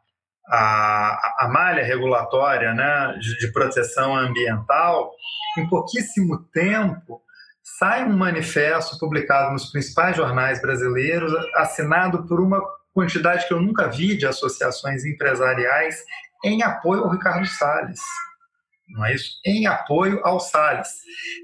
a, 0.48 1.46
a 1.46 1.48
malha 1.48 1.84
regulatória 1.84 2.74
né, 2.74 3.16
de, 3.20 3.38
de 3.38 3.52
proteção 3.52 4.16
ambiental, 4.16 5.12
em 5.58 5.68
pouquíssimo 5.70 6.40
tempo 6.52 7.22
sai 7.78 8.04
um 8.04 8.18
manifesto 8.18 8.98
publicado 9.00 9.54
nos 9.54 9.72
principais 9.72 10.18
jornais 10.18 10.62
brasileiros, 10.62 11.32
assinado 11.56 12.28
por 12.28 12.42
uma 12.42 12.62
quantidade 12.94 13.48
que 13.48 13.54
eu 13.54 13.62
nunca 13.62 13.88
vi 13.88 14.18
de 14.18 14.26
associações 14.26 15.06
empresariais 15.06 16.04
em 16.44 16.62
apoio 16.62 17.04
ao 17.04 17.12
Ricardo 17.12 17.46
Salles. 17.46 18.00
Não 18.90 19.06
é 19.06 19.16
isso? 19.16 19.40
Em 19.46 19.66
apoio 19.66 20.20
ao 20.24 20.40
Salles. 20.40 20.90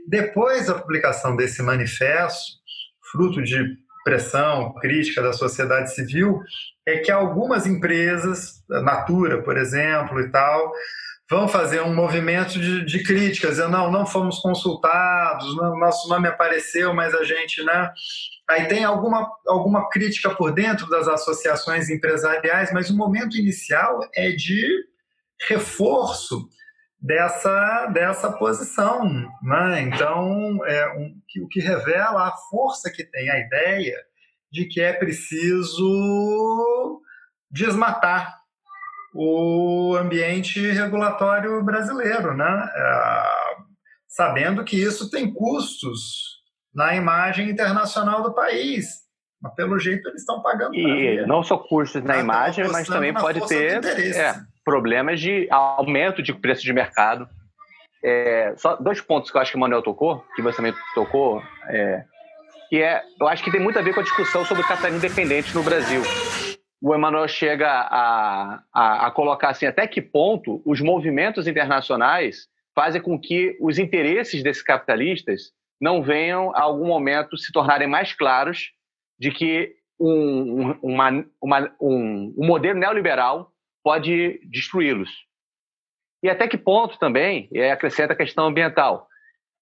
Depois 0.07 0.67
da 0.67 0.75
publicação 0.75 1.35
desse 1.35 1.63
manifesto, 1.63 2.58
fruto 3.11 3.41
de 3.41 3.77
pressão, 4.03 4.73
crítica 4.75 5.21
da 5.21 5.33
sociedade 5.33 5.93
civil, 5.93 6.41
é 6.85 6.97
que 6.97 7.11
algumas 7.11 7.67
empresas, 7.67 8.63
a 8.71 8.81
Natura, 8.81 9.43
por 9.43 9.57
exemplo, 9.57 10.19
e 10.19 10.29
tal, 10.31 10.71
vão 11.29 11.47
fazer 11.47 11.81
um 11.81 11.93
movimento 11.93 12.59
de, 12.59 12.83
de 12.83 13.03
críticas, 13.03 13.51
dizendo, 13.51 13.69
não, 13.69 13.91
não 13.91 14.05
fomos 14.05 14.39
consultados, 14.39 15.55
não, 15.55 15.77
nosso 15.77 16.09
nome 16.09 16.27
apareceu, 16.27 16.93
mas 16.93 17.13
a 17.13 17.23
gente, 17.23 17.63
né? 17.63 17.91
Aí 18.49 18.65
tem 18.65 18.83
alguma, 18.83 19.29
alguma 19.47 19.87
crítica 19.89 20.31
por 20.31 20.51
dentro 20.51 20.89
das 20.89 21.07
associações 21.07 21.87
empresariais, 21.89 22.73
mas 22.73 22.89
o 22.89 22.97
momento 22.97 23.37
inicial 23.37 23.99
é 24.15 24.31
de 24.31 24.85
reforço 25.47 26.49
dessa, 27.01 27.87
dessa 27.87 28.31
posição. 28.31 29.03
Né? 29.41 29.81
Então, 29.81 30.59
é 30.65 30.97
um, 30.97 31.15
o 31.43 31.47
que 31.47 31.59
revela 31.59 32.27
a 32.27 32.35
força 32.49 32.91
que 32.91 33.03
tem 33.03 33.29
a 33.29 33.39
ideia 33.39 33.95
de 34.51 34.65
que 34.65 34.81
é 34.81 34.93
preciso 34.93 37.01
desmatar 37.51 38.37
o 39.13 39.95
ambiente 39.95 40.59
regulatório 40.71 41.63
brasileiro, 41.63 42.35
né? 42.35 42.69
É, 42.75 43.23
sabendo 44.07 44.63
que 44.63 44.75
isso 44.75 45.09
tem 45.09 45.33
custos 45.33 46.39
na 46.73 46.95
imagem 46.95 47.49
internacional 47.49 48.21
do 48.21 48.33
país. 48.33 49.07
Mas 49.41 49.53
pelo 49.55 49.79
jeito 49.79 50.07
eles 50.09 50.21
estão 50.21 50.41
pagando. 50.41 50.75
E 50.75 51.25
não 51.25 51.41
só 51.41 51.57
custos 51.57 52.03
na 52.03 52.17
imagem, 52.17 52.67
mas 52.67 52.87
também 52.87 53.13
pode 53.13 53.47
ter 53.47 53.83
é, 53.85 54.35
problemas 54.63 55.19
de 55.19 55.47
aumento 55.49 56.21
de 56.21 56.33
preço 56.33 56.63
de 56.63 56.73
mercado. 56.73 57.27
É, 58.03 58.53
só 58.57 58.75
dois 58.75 59.01
pontos 59.01 59.29
que 59.29 59.37
eu 59.37 59.41
acho 59.41 59.51
que 59.51 59.57
o 59.57 59.59
Manuel 59.59 59.81
tocou, 59.81 60.23
que 60.35 60.41
você 60.41 60.57
também 60.57 60.73
tocou, 60.95 61.41
é, 61.67 62.03
que 62.69 62.81
é, 62.81 63.01
eu 63.19 63.27
acho 63.27 63.43
que 63.43 63.51
tem 63.51 63.59
muito 63.59 63.79
a 63.79 63.81
ver 63.81 63.93
com 63.93 63.99
a 63.99 64.03
discussão 64.03 64.45
sobre 64.45 64.63
o 64.63 64.67
capitalismo 64.67 65.05
independente 65.05 65.53
no 65.55 65.63
Brasil. 65.63 66.01
O 66.81 66.95
Emanuel 66.95 67.27
chega 67.27 67.67
a, 67.69 68.63
a, 68.73 69.07
a 69.07 69.11
colocar 69.11 69.49
assim, 69.49 69.65
até 69.65 69.85
que 69.85 70.01
ponto 70.01 70.61
os 70.65 70.79
movimentos 70.79 71.45
internacionais 71.47 72.47
fazem 72.73 73.01
com 73.01 73.19
que 73.19 73.57
os 73.59 73.77
interesses 73.77 74.41
desses 74.41 74.63
capitalistas 74.63 75.51
não 75.81 76.01
venham, 76.01 76.55
a 76.55 76.61
algum 76.61 76.87
momento, 76.87 77.37
se 77.37 77.51
tornarem 77.51 77.87
mais 77.87 78.13
claros 78.13 78.71
de 79.19 79.31
que 79.31 79.73
um, 79.99 80.71
uma, 80.81 81.25
uma, 81.41 81.71
um, 81.81 82.33
um 82.37 82.47
modelo 82.47 82.79
neoliberal 82.79 83.51
pode 83.83 84.39
destruí-los. 84.45 85.09
E 86.21 86.29
até 86.29 86.47
que 86.47 86.57
ponto 86.57 86.97
também, 86.99 87.47
e 87.51 87.61
acrescenta 87.61 88.13
a 88.13 88.15
questão 88.15 88.47
ambiental, 88.47 89.07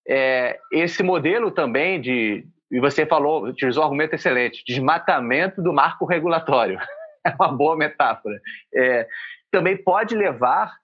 é, 0.07 0.57
esse 0.71 1.03
modelo 1.03 1.51
também 1.51 2.01
de, 2.01 2.47
e 2.71 2.79
você 2.79 3.05
falou, 3.05 3.43
utilizou 3.43 3.83
um 3.83 3.85
argumento 3.85 4.15
excelente, 4.15 4.63
desmatamento 4.65 5.61
do 5.61 5.73
marco 5.73 6.05
regulatório, 6.05 6.79
é 7.25 7.29
uma 7.39 7.51
boa 7.51 7.75
metáfora, 7.75 8.39
é, 8.73 9.07
também 9.51 9.77
pode 9.77 10.15
levar 10.15 10.75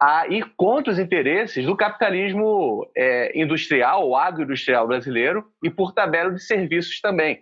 a 0.00 0.26
ir 0.26 0.52
contra 0.56 0.92
os 0.92 0.98
interesses 0.98 1.64
do 1.64 1.76
capitalismo 1.76 2.90
é, 2.96 3.40
industrial 3.40 4.08
ou 4.08 4.16
agroindustrial 4.16 4.86
brasileiro 4.86 5.46
e, 5.62 5.70
por 5.70 5.92
tabela, 5.92 6.32
de 6.32 6.42
serviços 6.42 7.00
também. 7.00 7.40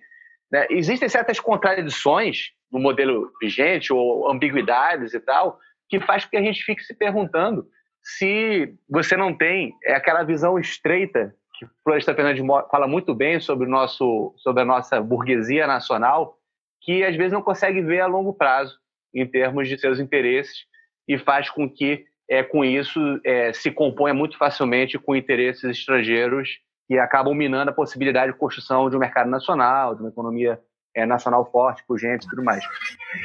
Né? 0.52 0.66
Existem 0.68 1.08
certas 1.08 1.40
contradições 1.40 2.50
no 2.72 2.78
modelo 2.78 3.30
vigente 3.40 3.92
ou 3.92 4.30
ambiguidades 4.30 5.14
e 5.14 5.20
tal, 5.20 5.58
que 5.88 6.00
faz 6.00 6.24
com 6.24 6.30
que 6.30 6.36
a 6.36 6.42
gente 6.42 6.62
fique 6.62 6.82
se 6.82 6.94
perguntando 6.94 7.66
se 8.02 8.74
você 8.88 9.16
não 9.16 9.36
tem 9.36 9.74
é 9.84 9.94
aquela 9.94 10.22
visão 10.22 10.58
estreita 10.58 11.34
que 11.60 11.66
Floresta 11.84 12.14
Fernandes 12.14 12.42
fala 12.70 12.88
muito 12.88 13.14
bem 13.14 13.38
sobre, 13.38 13.66
o 13.66 13.70
nosso, 13.70 14.32
sobre 14.38 14.62
a 14.62 14.64
nossa 14.64 14.98
burguesia 14.98 15.66
nacional, 15.66 16.38
que 16.80 17.04
às 17.04 17.14
vezes 17.14 17.32
não 17.32 17.42
consegue 17.42 17.82
ver 17.82 18.00
a 18.00 18.06
longo 18.06 18.32
prazo 18.32 18.78
em 19.14 19.26
termos 19.26 19.68
de 19.68 19.78
seus 19.78 20.00
interesses 20.00 20.64
e 21.06 21.18
faz 21.18 21.50
com 21.50 21.68
que, 21.68 22.06
é, 22.30 22.42
com 22.42 22.64
isso, 22.64 22.98
é, 23.24 23.52
se 23.52 23.70
componha 23.70 24.14
muito 24.14 24.38
facilmente 24.38 24.98
com 24.98 25.14
interesses 25.14 25.64
estrangeiros 25.64 26.48
que 26.86 26.98
acabam 26.98 27.34
minando 27.34 27.70
a 27.70 27.74
possibilidade 27.74 28.32
de 28.32 28.38
construção 28.38 28.88
de 28.88 28.96
um 28.96 29.00
mercado 29.00 29.28
nacional, 29.28 29.94
de 29.94 30.00
uma 30.00 30.08
economia 30.08 30.58
é, 30.94 31.06
nacional 31.06 31.48
forte, 31.50 31.84
pujante 31.86 32.26
e 32.26 32.30
tudo 32.30 32.42
mais. 32.42 32.64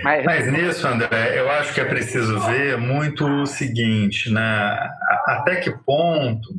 Mas... 0.04 0.26
Mas 0.26 0.52
nisso, 0.52 0.88
André, 0.88 1.40
eu 1.40 1.50
acho 1.50 1.74
que 1.74 1.82
é 1.82 1.86
preciso 1.86 2.40
ver 2.42 2.78
muito 2.78 3.26
o 3.26 3.46
seguinte, 3.46 4.32
né? 4.32 4.90
até 5.26 5.58
que 5.58 5.72
ponto 5.72 6.50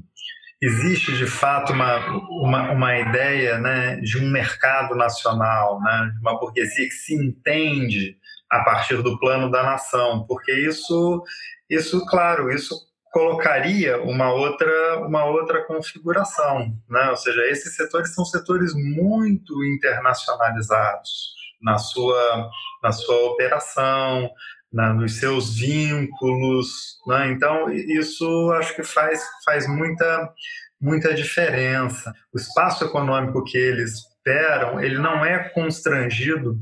existe 0.60 1.16
de 1.16 1.26
fato 1.26 1.72
uma, 1.72 1.98
uma, 2.42 2.70
uma 2.72 2.98
ideia 2.98 3.58
né, 3.58 3.96
de 3.96 4.18
um 4.18 4.30
mercado 4.30 4.94
nacional, 4.94 5.80
né, 5.82 6.10
de 6.14 6.20
uma 6.20 6.38
burguesia 6.38 6.88
que 6.88 6.94
se 6.94 7.14
entende 7.14 8.16
a 8.50 8.60
partir 8.64 9.02
do 9.02 9.18
plano 9.18 9.50
da 9.50 9.62
nação, 9.62 10.24
porque 10.26 10.52
isso 10.52 11.22
Isso, 11.68 12.06
claro, 12.06 12.50
isso 12.50 12.85
colocaria 13.16 13.98
uma 14.02 14.30
outra, 14.30 14.98
uma 15.06 15.24
outra 15.24 15.64
configuração. 15.64 16.76
Né? 16.86 17.08
Ou 17.08 17.16
seja, 17.16 17.46
esses 17.46 17.74
setores 17.74 18.14
são 18.14 18.26
setores 18.26 18.74
muito 18.74 19.64
internacionalizados 19.64 21.32
na 21.62 21.78
sua, 21.78 22.50
na 22.82 22.92
sua 22.92 23.16
operação, 23.30 24.30
na, 24.70 24.92
nos 24.92 25.18
seus 25.18 25.56
vínculos. 25.56 26.98
Né? 27.06 27.30
Então, 27.30 27.70
isso 27.72 28.52
acho 28.58 28.76
que 28.76 28.82
faz, 28.82 29.26
faz 29.46 29.66
muita, 29.66 30.30
muita 30.78 31.14
diferença. 31.14 32.12
O 32.34 32.36
espaço 32.36 32.84
econômico 32.84 33.42
que 33.44 33.56
eles 33.56 33.94
operam, 34.20 34.78
ele 34.78 34.98
não 34.98 35.24
é 35.24 35.48
constrangido 35.48 36.60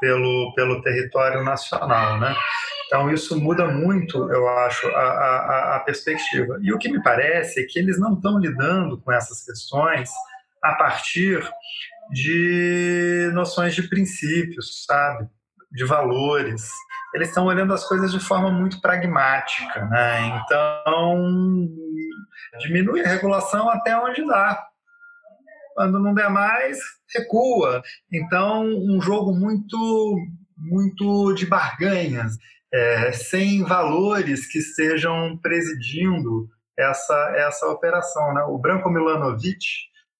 pelo, 0.00 0.52
pelo 0.56 0.82
território 0.82 1.44
nacional, 1.44 2.18
né? 2.18 2.34
Então 2.92 3.10
isso 3.10 3.40
muda 3.40 3.68
muito, 3.68 4.30
eu 4.30 4.46
acho, 4.46 4.86
a, 4.88 5.00
a, 5.00 5.76
a 5.76 5.80
perspectiva. 5.80 6.58
E 6.60 6.74
o 6.74 6.78
que 6.78 6.92
me 6.92 7.02
parece 7.02 7.62
é 7.62 7.66
que 7.66 7.78
eles 7.78 7.98
não 7.98 8.12
estão 8.12 8.38
lidando 8.38 9.00
com 9.00 9.10
essas 9.10 9.42
questões 9.42 10.10
a 10.62 10.74
partir 10.74 11.42
de 12.10 13.30
noções 13.32 13.74
de 13.74 13.88
princípios, 13.88 14.84
sabe? 14.84 15.26
De 15.70 15.86
valores. 15.86 16.68
Eles 17.14 17.28
estão 17.28 17.46
olhando 17.46 17.72
as 17.72 17.82
coisas 17.88 18.12
de 18.12 18.20
forma 18.20 18.50
muito 18.50 18.78
pragmática, 18.82 19.86
né? 19.86 20.42
Então, 20.44 21.66
diminui 22.60 23.02
a 23.02 23.08
regulação 23.08 23.70
até 23.70 23.96
onde 23.96 24.22
dá. 24.26 24.66
Quando 25.74 25.98
não 25.98 26.12
der 26.12 26.28
mais, 26.28 26.76
recua. 27.14 27.82
Então, 28.12 28.66
um 28.66 29.00
jogo 29.00 29.34
muito, 29.34 30.18
muito 30.58 31.32
de 31.32 31.46
barganhas, 31.46 32.36
é, 32.72 33.12
sem 33.12 33.62
valores 33.62 34.46
que 34.46 34.58
estejam 34.58 35.36
presidindo 35.42 36.48
essa, 36.78 37.34
essa 37.36 37.66
operação. 37.68 38.32
Né? 38.32 38.42
O 38.44 38.58
Branco 38.58 38.88
Milanovic, 38.88 39.66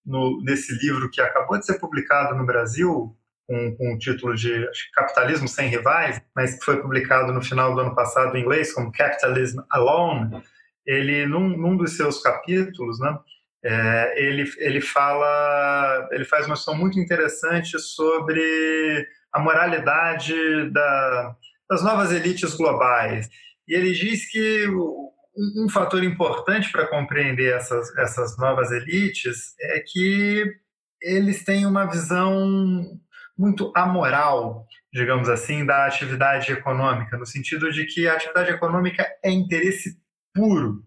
no, 0.05 0.43
nesse 0.43 0.73
livro 0.85 1.11
que 1.11 1.21
acabou 1.21 1.59
de 1.59 1.65
ser 1.65 1.79
publicado 1.79 2.37
no 2.37 2.45
Brasil, 2.45 3.17
com, 3.47 3.77
com 3.77 3.95
o 3.95 3.99
título 3.99 4.35
de 4.35 4.69
Capitalismo 4.95 5.49
Sem 5.49 5.69
Rivais, 5.69 6.21
mas 6.35 6.59
que 6.59 6.65
foi 6.65 6.81
publicado 6.81 7.33
no 7.33 7.43
final 7.43 7.75
do 7.75 7.81
ano 7.81 7.95
passado 7.95 8.37
em 8.37 8.43
inglês 8.43 8.73
como 8.73 8.93
Capitalism 8.93 9.61
Alone, 9.71 10.43
ele, 10.87 11.27
num, 11.27 11.49
num 11.49 11.77
dos 11.77 11.97
seus 11.97 12.21
capítulos, 12.23 12.99
né, 13.01 13.17
é, 13.65 14.15
ele, 14.21 14.51
ele 14.59 14.81
fala, 14.81 16.09
ele 16.11 16.25
faz 16.25 16.47
uma 16.47 16.57
questão 16.57 16.75
muito 16.75 16.99
interessante 16.99 17.79
sobre 17.79 19.07
a 19.33 19.39
moralidade 19.39 20.71
da, 20.71 21.37
das 21.73 21.83
novas 21.83 22.13
elites 22.13 22.55
globais. 22.55 23.31
E 23.67 23.75
ele 23.75 23.93
diz 23.93 24.31
que 24.31 24.69
um, 24.69 25.65
um 25.65 25.69
fator 25.71 26.05
importante 26.05 26.71
para 26.71 26.87
compreender 26.87 27.55
essas, 27.55 27.97
essas 27.97 28.37
novas 28.37 28.71
elites 28.71 29.55
é 29.59 29.81
que 29.81 30.45
eles 31.01 31.43
têm 31.45 31.65
uma 31.65 31.87
visão 31.87 32.85
muito 33.39 33.73
amoral, 33.75 34.67
digamos 34.93 35.31
assim, 35.31 35.65
da 35.65 35.87
atividade 35.87 36.53
econômica, 36.53 37.17
no 37.17 37.25
sentido 37.25 37.73
de 37.73 37.87
que 37.87 38.07
a 38.07 38.13
atividade 38.13 38.51
econômica 38.51 39.09
é 39.25 39.31
interesse 39.31 39.97
puro 40.35 40.85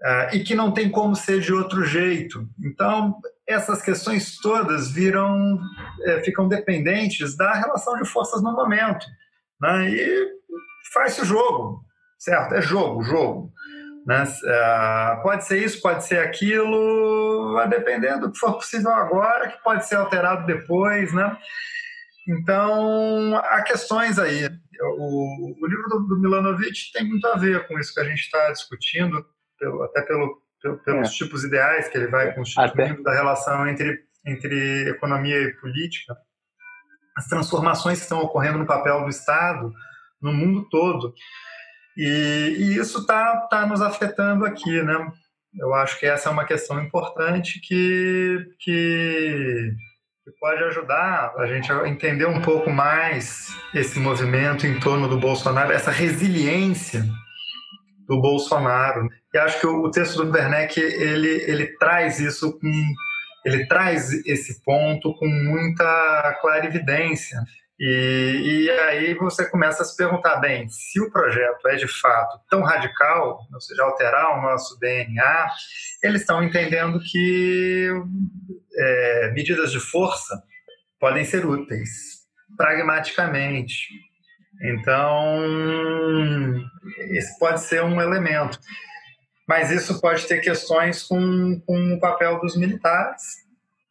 uh, 0.00 0.36
e 0.36 0.44
que 0.44 0.54
não 0.54 0.70
tem 0.70 0.88
como 0.88 1.16
ser 1.16 1.40
de 1.40 1.52
outro 1.52 1.84
jeito. 1.84 2.48
Então, 2.64 3.18
essas 3.44 3.82
questões 3.82 4.38
todas 4.38 4.92
viram, 4.92 5.58
é, 6.04 6.22
ficam 6.22 6.46
dependentes 6.46 7.36
da 7.36 7.52
relação 7.54 7.96
de 7.96 8.08
forças 8.08 8.40
no 8.40 8.52
momento. 8.52 9.04
Né? 9.60 9.90
E 9.90 10.28
faz-se 10.92 11.22
o 11.22 11.24
jogo, 11.24 11.84
certo? 12.18 12.54
É 12.54 12.62
jogo, 12.62 13.02
jogo. 13.02 13.52
Né? 14.06 14.24
Uh, 14.24 15.22
pode 15.22 15.44
ser 15.44 15.62
isso, 15.62 15.82
pode 15.82 16.04
ser 16.04 16.18
aquilo, 16.20 17.52
vai 17.52 17.68
depender 17.68 18.18
do 18.18 18.32
que 18.32 18.38
for 18.38 18.54
possível 18.54 18.90
agora, 18.90 19.48
que 19.48 19.62
pode 19.62 19.86
ser 19.86 19.96
alterado 19.96 20.46
depois, 20.46 21.12
né? 21.12 21.36
Então, 22.26 23.36
há 23.36 23.62
questões 23.62 24.18
aí. 24.18 24.46
O, 24.98 25.54
o 25.62 25.66
livro 25.66 25.88
do, 25.88 26.00
do 26.08 26.20
Milanovic 26.20 26.92
tem 26.92 27.08
muito 27.08 27.26
a 27.26 27.36
ver 27.36 27.66
com 27.66 27.78
isso 27.78 27.92
que 27.92 28.00
a 28.00 28.04
gente 28.04 28.20
está 28.20 28.50
discutindo, 28.52 29.26
pelo, 29.58 29.82
até 29.82 30.02
pelo, 30.02 30.40
pelo 30.62 30.78
pelos 30.78 31.08
é. 31.08 31.12
tipos 31.12 31.44
ideais 31.44 31.88
que 31.88 31.98
ele 31.98 32.08
vai 32.08 32.34
constituindo 32.34 33.02
da 33.02 33.12
relação 33.12 33.66
entre, 33.66 33.98
entre 34.26 34.88
economia 34.90 35.40
e 35.40 35.54
política, 35.54 36.16
as 37.18 37.26
transformações 37.26 37.98
que 37.98 38.04
estão 38.04 38.20
ocorrendo 38.20 38.58
no 38.58 38.66
papel 38.66 39.02
do 39.02 39.10
Estado 39.10 39.72
no 40.22 40.32
mundo 40.32 40.68
todo. 40.70 41.12
E, 41.96 42.56
e 42.56 42.78
isso 42.78 43.00
está 43.00 43.48
tá 43.50 43.66
nos 43.66 43.82
afetando 43.82 44.46
aqui, 44.46 44.80
né? 44.82 45.10
Eu 45.58 45.74
acho 45.74 45.98
que 45.98 46.06
essa 46.06 46.28
é 46.28 46.32
uma 46.32 46.44
questão 46.44 46.80
importante 46.80 47.60
que, 47.60 48.46
que, 48.60 49.72
que 50.24 50.30
pode 50.38 50.62
ajudar 50.62 51.34
a 51.36 51.46
gente 51.46 51.72
a 51.72 51.88
entender 51.88 52.26
um 52.26 52.40
pouco 52.40 52.70
mais 52.70 53.48
esse 53.74 53.98
movimento 53.98 54.64
em 54.64 54.78
torno 54.78 55.08
do 55.08 55.18
Bolsonaro, 55.18 55.72
essa 55.72 55.90
resiliência 55.90 57.04
do 58.06 58.20
Bolsonaro. 58.20 59.08
E 59.34 59.38
acho 59.38 59.58
que 59.58 59.66
o, 59.66 59.90
texto 59.90 60.24
do 60.24 60.30
Werneck 60.30 60.78
ele, 60.78 61.42
ele 61.50 61.66
traz 61.78 62.20
isso 62.20 62.56
com, 62.60 62.70
ele 63.48 63.66
traz 63.66 64.12
esse 64.26 64.62
ponto 64.62 65.14
com 65.14 65.26
muita 65.26 66.38
clarividência. 66.40 67.38
E, 67.80 68.64
e 68.66 68.70
aí 68.70 69.14
você 69.14 69.48
começa 69.48 69.82
a 69.82 69.86
se 69.86 69.96
perguntar, 69.96 70.36
bem, 70.36 70.68
se 70.68 71.00
o 71.00 71.10
projeto 71.10 71.68
é 71.68 71.76
de 71.76 71.86
fato 71.86 72.40
tão 72.50 72.62
radical, 72.62 73.38
ou 73.52 73.60
seja, 73.60 73.84
alterar 73.84 74.36
o 74.36 74.42
nosso 74.42 74.78
DNA, 74.80 75.48
eles 76.02 76.22
estão 76.22 76.42
entendendo 76.42 76.98
que 77.00 77.88
é, 78.76 79.30
medidas 79.32 79.70
de 79.70 79.78
força 79.78 80.42
podem 80.98 81.24
ser 81.24 81.46
úteis, 81.46 81.88
pragmaticamente. 82.56 83.88
Então, 84.60 85.40
esse 87.10 87.38
pode 87.38 87.60
ser 87.60 87.84
um 87.84 88.00
elemento. 88.00 88.58
Mas 89.48 89.70
isso 89.70 90.00
pode 90.00 90.26
ter 90.26 90.40
questões 90.40 91.02
com, 91.02 91.60
com 91.66 91.94
o 91.94 92.00
papel 92.00 92.38
dos 92.38 92.54
militares, 92.56 93.22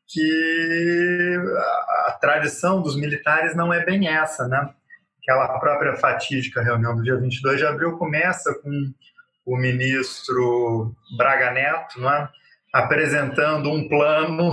que 0.07 1.35
a, 1.57 2.11
a 2.11 2.17
tradição 2.21 2.81
dos 2.81 2.95
militares 2.95 3.55
não 3.55 3.73
é 3.73 3.83
bem 3.83 4.07
essa, 4.07 4.47
né? 4.47 4.69
Aquela 5.21 5.59
própria 5.59 5.95
fatídica 5.97 6.61
reunião 6.61 6.95
do 6.95 7.03
dia 7.03 7.17
22 7.17 7.59
de 7.59 7.65
abril 7.65 7.97
começa 7.97 8.53
com 8.61 8.93
o 9.45 9.57
ministro 9.57 10.95
Braga 11.17 11.51
Neto, 11.51 11.99
não 11.99 12.13
é? 12.13 12.29
apresentando 12.73 13.71
um 13.71 13.87
plano 13.87 14.51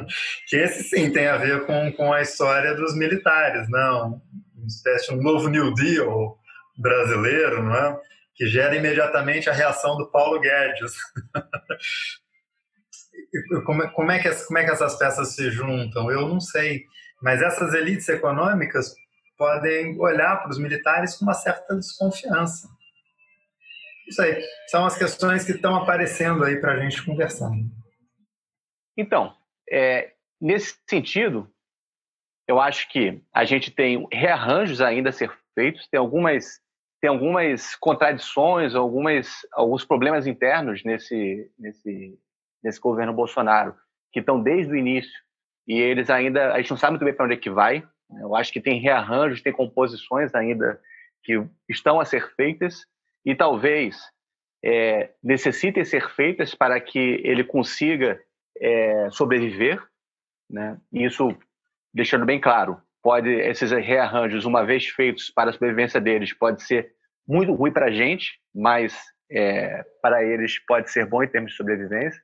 que 0.48 0.56
esse 0.56 0.84
sim 0.84 1.12
tem 1.12 1.26
a 1.26 1.36
ver 1.36 1.66
com, 1.66 1.92
com 1.92 2.12
a 2.12 2.22
história 2.22 2.74
dos 2.74 2.96
militares, 2.96 3.68
não? 3.68 4.22
uma 4.56 4.66
espécie 4.66 5.12
um 5.12 5.22
novo 5.22 5.48
New 5.48 5.74
Deal 5.74 6.38
brasileiro, 6.76 7.62
não 7.62 7.74
é? 7.74 8.00
Que 8.36 8.46
gera 8.46 8.76
imediatamente 8.76 9.48
a 9.48 9.52
reação 9.52 9.96
do 9.96 10.10
Paulo 10.10 10.40
Guedes. 10.40 10.92
como, 13.64 13.90
como, 13.92 14.12
é 14.12 14.18
que, 14.18 14.30
como 14.46 14.58
é 14.58 14.64
que 14.64 14.70
essas 14.70 14.98
peças 14.98 15.34
se 15.34 15.50
juntam? 15.50 16.10
Eu 16.10 16.28
não 16.28 16.40
sei. 16.40 16.84
Mas 17.22 17.40
essas 17.40 17.72
elites 17.72 18.08
econômicas 18.08 18.94
podem 19.38 19.98
olhar 19.98 20.36
para 20.36 20.50
os 20.50 20.58
militares 20.58 21.16
com 21.16 21.24
uma 21.24 21.34
certa 21.34 21.74
desconfiança. 21.74 22.68
Isso 24.06 24.22
aí. 24.22 24.42
São 24.68 24.84
as 24.84 24.96
questões 24.96 25.44
que 25.44 25.52
estão 25.52 25.74
aparecendo 25.74 26.44
aí 26.44 26.60
para 26.60 26.72
a 26.72 26.80
gente 26.80 27.04
conversar. 27.04 27.50
Então, 28.96 29.34
é, 29.70 30.12
nesse 30.40 30.76
sentido, 30.88 31.50
eu 32.46 32.60
acho 32.60 32.88
que 32.88 33.22
a 33.32 33.44
gente 33.44 33.70
tem 33.70 34.06
rearranjos 34.12 34.80
ainda 34.80 35.10
a 35.10 35.12
ser 35.12 35.30
feitos, 35.54 35.88
tem 35.88 35.98
algumas, 35.98 36.60
tem 37.06 37.10
algumas 37.12 37.76
contradições, 37.76 38.74
algumas, 38.74 39.46
alguns 39.52 39.84
problemas 39.84 40.26
internos 40.26 40.82
nesse, 40.82 41.48
nesse, 41.56 42.18
nesse 42.60 42.80
governo 42.80 43.12
Bolsonaro, 43.12 43.76
que 44.12 44.18
estão 44.18 44.42
desde 44.42 44.72
o 44.72 44.76
início, 44.76 45.12
e 45.68 45.78
eles 45.78 46.10
ainda, 46.10 46.52
a 46.52 46.56
gente 46.56 46.70
não 46.70 46.76
sabe 46.76 46.94
muito 46.94 47.04
bem 47.04 47.14
para 47.14 47.26
onde 47.26 47.34
é 47.34 47.38
que 47.38 47.48
vai, 47.48 47.86
né? 48.10 48.22
eu 48.22 48.34
acho 48.34 48.52
que 48.52 48.60
tem 48.60 48.80
rearranjos, 48.80 49.40
tem 49.40 49.52
composições 49.52 50.34
ainda 50.34 50.80
que 51.22 51.40
estão 51.68 52.00
a 52.00 52.04
ser 52.04 52.34
feitas, 52.34 52.84
e 53.24 53.36
talvez 53.36 53.96
é, 54.64 55.10
necessitem 55.22 55.84
ser 55.84 56.10
feitas 56.10 56.56
para 56.56 56.80
que 56.80 57.20
ele 57.22 57.44
consiga 57.44 58.20
é, 58.60 59.08
sobreviver, 59.12 59.80
né? 60.50 60.76
Isso 60.92 61.36
deixando 61.94 62.26
bem 62.26 62.40
claro, 62.40 62.80
pode 63.00 63.30
esses 63.30 63.70
rearranjos, 63.70 64.44
uma 64.44 64.66
vez 64.66 64.88
feitos 64.88 65.30
para 65.30 65.50
a 65.50 65.52
sobrevivência 65.52 66.00
deles, 66.00 66.32
pode 66.32 66.64
ser 66.64 66.95
muito 67.26 67.52
ruim 67.52 67.72
para 67.72 67.86
a 67.86 67.90
gente, 67.90 68.38
mas 68.54 68.96
é, 69.30 69.84
para 70.00 70.22
eles 70.24 70.58
pode 70.66 70.90
ser 70.90 71.06
bom 71.06 71.22
em 71.22 71.28
termos 71.28 71.52
de 71.52 71.56
sobrevivência. 71.56 72.20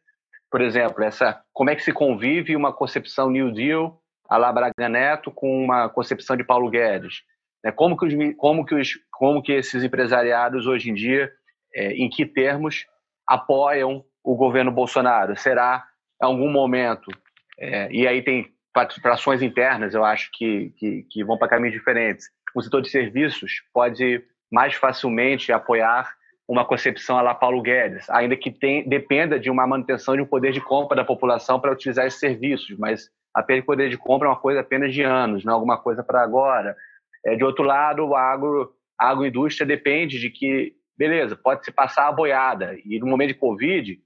Por 0.50 0.60
exemplo, 0.60 1.02
essa 1.02 1.42
como 1.52 1.70
é 1.70 1.74
que 1.74 1.82
se 1.82 1.92
convive 1.92 2.54
uma 2.54 2.72
concepção 2.72 3.30
New 3.30 3.52
Deal 3.52 4.00
a 4.28 4.36
la 4.36 4.52
Braga 4.52 4.88
Neto 4.88 5.30
com 5.30 5.64
uma 5.64 5.88
concepção 5.88 6.36
de 6.36 6.44
Paulo 6.44 6.70
Guedes? 6.70 7.22
Né? 7.64 7.72
Como 7.72 7.96
que, 7.96 8.06
os, 8.06 8.36
como, 8.36 8.64
que 8.64 8.74
os, 8.74 8.90
como 9.10 9.42
que 9.42 9.52
esses 9.52 9.82
empresariados 9.82 10.66
hoje 10.66 10.90
em 10.90 10.94
dia 10.94 11.30
é, 11.74 11.92
em 11.92 12.08
que 12.08 12.26
termos 12.26 12.86
apoiam 13.26 14.04
o 14.22 14.36
governo 14.36 14.70
Bolsonaro. 14.70 15.36
Será 15.36 15.84
em 16.20 16.24
algum 16.26 16.50
momento, 16.50 17.10
é, 17.58 17.90
e 17.90 18.06
aí 18.06 18.22
tem 18.22 18.52
participações 18.72 19.42
internas, 19.42 19.94
eu 19.94 20.04
acho 20.04 20.30
que, 20.32 20.70
que, 20.76 21.02
que 21.10 21.24
vão 21.24 21.36
para 21.36 21.48
caminhos 21.48 21.74
diferentes. 21.74 22.26
O 22.54 22.62
setor 22.62 22.82
de 22.82 22.90
serviços 22.90 23.62
pode 23.72 24.22
mais 24.52 24.74
facilmente 24.74 25.50
apoiar 25.50 26.14
uma 26.46 26.64
concepção 26.66 27.16
à 27.16 27.22
la 27.22 27.34
Paulo 27.34 27.62
Guedes, 27.62 28.10
ainda 28.10 28.36
que 28.36 28.50
tem, 28.50 28.86
dependa 28.86 29.40
de 29.40 29.48
uma 29.48 29.66
manutenção 29.66 30.14
de 30.14 30.20
um 30.20 30.26
poder 30.26 30.52
de 30.52 30.60
compra 30.60 30.94
da 30.94 31.04
população 31.04 31.58
para 31.58 31.72
utilizar 31.72 32.06
esses 32.06 32.20
serviços, 32.20 32.76
mas 32.78 33.08
a 33.34 33.42
perda 33.42 33.62
de 33.62 33.66
poder 33.66 33.88
de 33.88 33.96
compra 33.96 34.28
é 34.28 34.30
uma 34.30 34.38
coisa 34.38 34.60
apenas 34.60 34.92
de 34.92 35.02
anos, 35.02 35.44
não 35.44 35.52
é 35.52 35.54
alguma 35.54 35.78
coisa 35.78 36.04
para 36.04 36.22
agora. 36.22 36.76
É, 37.24 37.34
de 37.34 37.42
outro 37.42 37.64
lado, 37.64 38.14
a, 38.14 38.20
agro, 38.20 38.74
a 39.00 39.08
agroindústria 39.08 39.66
depende 39.66 40.20
de 40.20 40.28
que, 40.28 40.74
beleza, 40.98 41.34
pode 41.34 41.64
se 41.64 41.72
passar 41.72 42.08
a 42.08 42.12
boiada, 42.12 42.76
e 42.84 42.98
no 42.98 43.06
momento 43.06 43.28
de 43.28 43.38
Covid, 43.38 43.98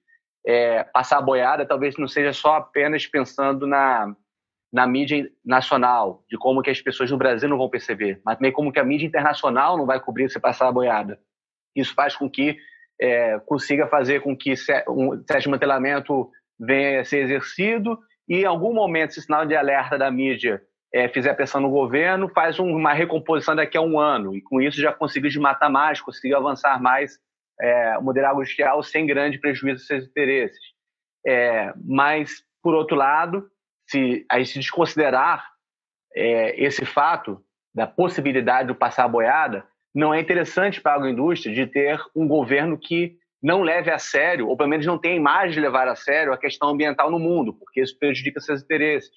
é, 0.47 0.85
passar 0.85 1.19
a 1.19 1.23
boiada 1.23 1.67
talvez 1.67 1.97
não 1.97 2.07
seja 2.07 2.33
só 2.33 2.55
apenas 2.55 3.05
pensando 3.05 3.67
na, 3.67 4.15
na 4.77 4.87
mídia 4.87 5.27
nacional, 5.43 6.23
de 6.29 6.37
como 6.37 6.61
que 6.61 6.69
as 6.69 6.83
pessoas 6.83 7.11
no 7.11 7.17
Brasil 7.17 7.49
não 7.49 7.57
vão 7.57 7.71
perceber, 7.71 8.21
mas 8.23 8.37
também 8.37 8.53
como 8.53 8.71
que 8.71 8.79
a 8.79 8.85
mídia 8.85 9.07
internacional 9.07 9.75
não 9.79 9.87
vai 9.87 9.99
cobrir 9.99 10.29
se 10.29 10.39
passar 10.39 10.69
a 10.69 10.73
boiada. 10.73 11.19
Isso 11.75 11.95
faz 11.95 12.15
com 12.15 12.29
que 12.29 12.59
é, 13.01 13.39
consiga 13.47 13.87
fazer 13.87 14.21
com 14.21 14.37
que 14.37 14.53
um 14.87 15.17
desmantelamento 15.17 16.31
venha 16.61 17.01
a 17.01 17.05
ser 17.07 17.21
exercido 17.21 17.99
e 18.29 18.43
em 18.43 18.45
algum 18.45 18.75
momento 18.75 19.13
esse 19.13 19.23
sinal 19.23 19.47
de 19.47 19.57
alerta 19.57 19.97
da 19.97 20.11
mídia 20.11 20.61
é, 20.93 21.09
fizer 21.09 21.33
pressão 21.33 21.59
no 21.59 21.71
governo, 21.71 22.29
faz 22.29 22.59
uma 22.59 22.93
recomposição 22.93 23.57
daqui 23.57 23.79
a 23.79 23.81
um 23.81 23.99
ano 23.99 24.37
e 24.37 24.43
com 24.43 24.61
isso 24.61 24.79
já 24.79 24.93
conseguiu 24.93 25.31
desmatar 25.31 25.73
mais, 25.73 26.03
conseguiu 26.03 26.37
avançar 26.37 26.83
mais 26.83 27.19
é, 27.59 27.97
o 27.97 28.03
modelo 28.03 28.27
agroindustrial 28.27 28.83
sem 28.83 29.07
grande 29.07 29.39
prejuízo 29.39 29.77
dos 29.77 29.87
seus 29.87 30.05
interesses. 30.05 30.61
É, 31.27 31.73
mas, 31.83 32.45
por 32.63 32.75
outro 32.75 32.95
lado, 32.95 33.49
se 33.89 34.25
aí 34.31 34.45
se 34.45 34.59
desconsiderar 34.59 35.49
é, 36.15 36.63
esse 36.63 36.85
fato 36.85 37.43
da 37.75 37.87
possibilidade 37.87 38.69
de 38.69 38.75
passar 38.75 39.05
a 39.05 39.09
boiada, 39.09 39.67
não 39.95 40.13
é 40.13 40.21
interessante 40.21 40.81
para 40.81 40.93
a 40.93 40.95
agroindústria 40.97 41.55
de 41.55 41.67
ter 41.67 42.01
um 42.15 42.27
governo 42.27 42.79
que 42.79 43.17
não 43.43 43.63
leve 43.63 43.91
a 43.91 43.99
sério, 43.99 44.49
ou 44.49 44.57
pelo 44.57 44.69
menos 44.69 44.87
não 44.87 44.99
tenha 44.99 45.15
a 45.15 45.19
imagem 45.19 45.53
de 45.53 45.61
levar 45.61 45.87
a 45.89 45.95
sério 45.95 46.33
a 46.33 46.39
questão 46.39 46.71
ambiental 46.71 47.11
no 47.11 47.19
mundo, 47.19 47.55
porque 47.55 47.81
isso 47.81 47.99
prejudica 47.99 48.41
seus 48.41 48.63
interesses. 48.63 49.11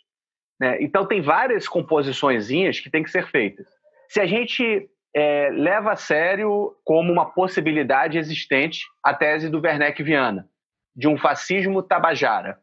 Né? 0.60 0.78
Então, 0.82 1.06
tem 1.06 1.22
várias 1.22 1.68
composições 1.68 2.50
que 2.80 2.90
têm 2.90 3.04
que 3.04 3.12
ser 3.12 3.28
feitas. 3.28 3.68
Se 4.10 4.20
a 4.20 4.26
gente 4.26 4.90
é, 5.16 5.50
leva 5.52 5.94
a 5.94 5.96
sério 5.96 6.76
como 6.84 7.12
uma 7.12 7.32
possibilidade 7.32 8.18
existente 8.18 8.86
a 9.04 9.14
tese 9.14 9.50
do 9.50 9.62
Werneck 9.62 10.04
Viana, 10.04 10.50
de 10.96 11.08
um 11.08 11.18
fascismo 11.18 11.82
tabajara, 11.82 12.60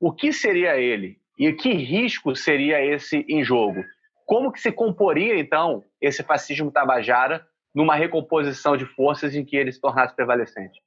o 0.00 0.12
que 0.12 0.32
seria 0.32 0.76
ele? 0.76 1.18
E 1.38 1.52
que 1.52 1.72
risco 1.72 2.34
seria 2.34 2.84
esse 2.84 3.24
em 3.28 3.44
jogo? 3.44 3.84
Como 4.26 4.52
que 4.52 4.60
se 4.60 4.72
comporia, 4.72 5.38
então, 5.38 5.84
esse 6.00 6.22
fascismo 6.22 6.70
tabajara 6.70 7.46
numa 7.74 7.94
recomposição 7.94 8.76
de 8.76 8.84
forças 8.84 9.34
em 9.34 9.44
que 9.44 9.56
ele 9.56 9.72
se 9.72 9.80
tornasse 9.80 10.14
prevalecente? 10.14 10.80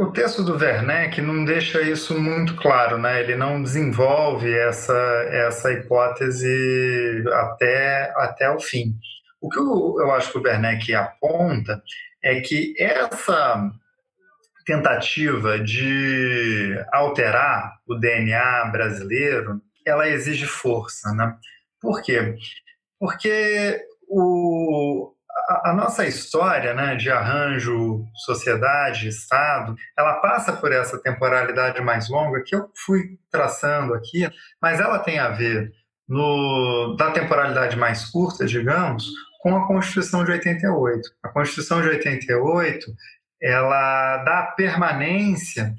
O 0.00 0.10
texto 0.12 0.42
do 0.42 0.56
Werneck 0.56 1.22
não 1.22 1.44
deixa 1.44 1.80
isso 1.80 2.20
muito 2.20 2.56
claro, 2.56 2.98
né? 2.98 3.20
Ele 3.20 3.36
não 3.36 3.62
desenvolve 3.62 4.52
essa, 4.52 4.92
essa 5.30 5.72
hipótese 5.72 7.24
até, 7.32 8.12
até 8.16 8.50
o 8.50 8.58
fim. 8.58 8.94
O 9.40 9.48
que 9.48 9.58
eu, 9.58 9.96
eu 10.00 10.10
acho 10.12 10.32
que 10.32 10.38
o 10.38 10.42
Werneck 10.42 10.92
aponta 10.94 11.80
é 12.22 12.40
que 12.40 12.74
essa 12.78 13.70
tentativa 14.66 15.58
de 15.58 16.76
alterar 16.92 17.78
o 17.88 17.94
DNA 17.94 18.66
brasileiro 18.66 19.60
ela 19.86 20.08
exige 20.08 20.46
força, 20.46 21.12
né? 21.12 21.36
Por 21.80 22.02
quê? 22.02 22.36
Porque 22.98 23.80
o, 24.08 25.12
a, 25.48 25.70
a, 25.70 25.72
nossa 25.72 26.06
história 26.06 26.74
né, 26.74 26.96
de 26.96 27.10
arranjo 27.10 28.04
sociedade, 28.24 29.08
Estado, 29.08 29.74
ela 29.98 30.20
passa 30.20 30.52
por 30.52 30.72
essa 30.72 31.00
temporalidade 31.00 31.80
mais 31.80 32.08
longa 32.08 32.42
que 32.44 32.54
eu 32.54 32.70
fui 32.84 33.18
traçando 33.30 33.94
aqui, 33.94 34.28
mas 34.60 34.80
ela 34.80 34.98
tem 34.98 35.18
a 35.18 35.30
ver 35.30 35.72
no, 36.08 36.96
da 36.98 37.10
temporalidade 37.12 37.76
mais 37.76 38.04
curta, 38.06 38.44
digamos, 38.44 39.06
com 39.40 39.56
a 39.56 39.66
Constituição 39.66 40.24
de 40.24 40.32
88. 40.32 41.08
A 41.22 41.28
Constituição 41.28 41.80
de 41.80 41.88
88 41.88 42.86
ela 43.42 44.18
dá 44.18 44.52
permanência 44.54 45.74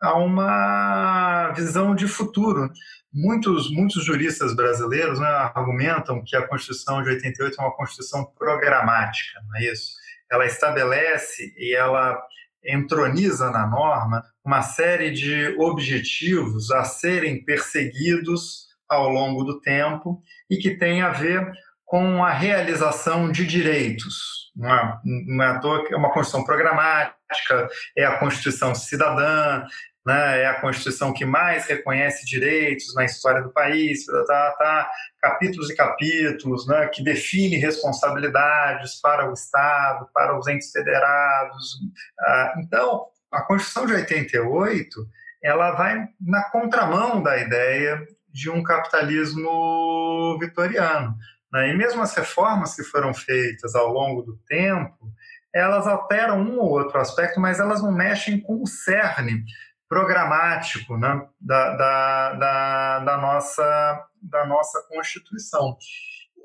a 0.00 0.14
uma 0.14 1.21
visão 1.52 1.94
de 1.94 2.08
futuro 2.08 2.70
Muitos, 3.14 3.70
muitos 3.70 4.02
juristas 4.02 4.56
brasileiros 4.56 5.20
né, 5.20 5.26
argumentam 5.54 6.24
que 6.24 6.34
a 6.34 6.48
Constituição 6.48 7.02
de 7.02 7.10
88 7.10 7.60
é 7.60 7.62
uma 7.62 7.76
Constituição 7.76 8.24
programática, 8.24 9.38
não 9.46 9.58
é 9.58 9.64
isso? 9.70 9.92
Ela 10.30 10.46
estabelece 10.46 11.52
e 11.58 11.74
ela 11.74 12.18
entroniza 12.64 13.50
na 13.50 13.66
norma 13.66 14.22
uma 14.42 14.62
série 14.62 15.10
de 15.10 15.54
objetivos 15.58 16.70
a 16.70 16.84
serem 16.84 17.44
perseguidos 17.44 18.68
ao 18.88 19.10
longo 19.10 19.44
do 19.44 19.60
tempo 19.60 20.22
e 20.48 20.56
que 20.56 20.78
tem 20.78 21.02
a 21.02 21.10
ver 21.10 21.52
com 21.84 22.24
a 22.24 22.30
realização 22.30 23.30
de 23.30 23.46
direitos. 23.46 24.50
Não 24.56 24.72
é, 24.72 25.00
é 25.44 25.86
que 25.86 25.92
é 25.92 25.96
uma 25.98 26.12
Constituição 26.12 26.44
programática, 26.44 27.68
é 27.94 28.06
a 28.06 28.18
Constituição 28.18 28.74
cidadã, 28.74 29.66
né, 30.04 30.42
é 30.42 30.46
a 30.46 30.60
Constituição 30.60 31.12
que 31.12 31.24
mais 31.24 31.66
reconhece 31.66 32.26
direitos 32.26 32.94
na 32.94 33.04
história 33.04 33.42
do 33.42 33.52
país, 33.52 34.04
tá, 34.04 34.56
tá, 34.58 34.90
capítulos 35.20 35.70
e 35.70 35.76
capítulos, 35.76 36.66
né, 36.66 36.88
que 36.88 37.02
define 37.02 37.56
responsabilidades 37.56 39.00
para 39.00 39.30
o 39.30 39.32
Estado, 39.32 40.08
para 40.12 40.36
os 40.36 40.48
entes 40.48 40.72
federados. 40.72 41.78
Ah, 42.20 42.54
então, 42.58 43.06
a 43.30 43.42
Constituição 43.42 43.86
de 43.86 43.94
88 43.94 45.08
ela 45.42 45.72
vai 45.72 46.08
na 46.20 46.44
contramão 46.50 47.22
da 47.22 47.36
ideia 47.36 48.06
de 48.28 48.48
um 48.48 48.62
capitalismo 48.62 50.38
vitoriano. 50.38 51.16
Né? 51.52 51.70
E 51.70 51.76
mesmo 51.76 52.00
as 52.00 52.14
reformas 52.14 52.74
que 52.74 52.84
foram 52.84 53.12
feitas 53.12 53.74
ao 53.74 53.92
longo 53.92 54.22
do 54.22 54.36
tempo, 54.48 55.12
elas 55.52 55.86
alteram 55.86 56.40
um 56.40 56.58
ou 56.58 56.70
outro 56.70 56.98
aspecto, 56.98 57.40
mas 57.40 57.60
elas 57.60 57.82
não 57.82 57.92
mexem 57.92 58.40
com 58.40 58.62
o 58.62 58.66
cerne 58.66 59.44
programático 59.92 60.96
né, 60.96 61.28
da, 61.38 61.76
da, 61.76 62.32
da, 62.32 62.98
da, 63.00 63.18
nossa, 63.18 64.08
da 64.22 64.46
nossa 64.46 64.82
Constituição. 64.88 65.76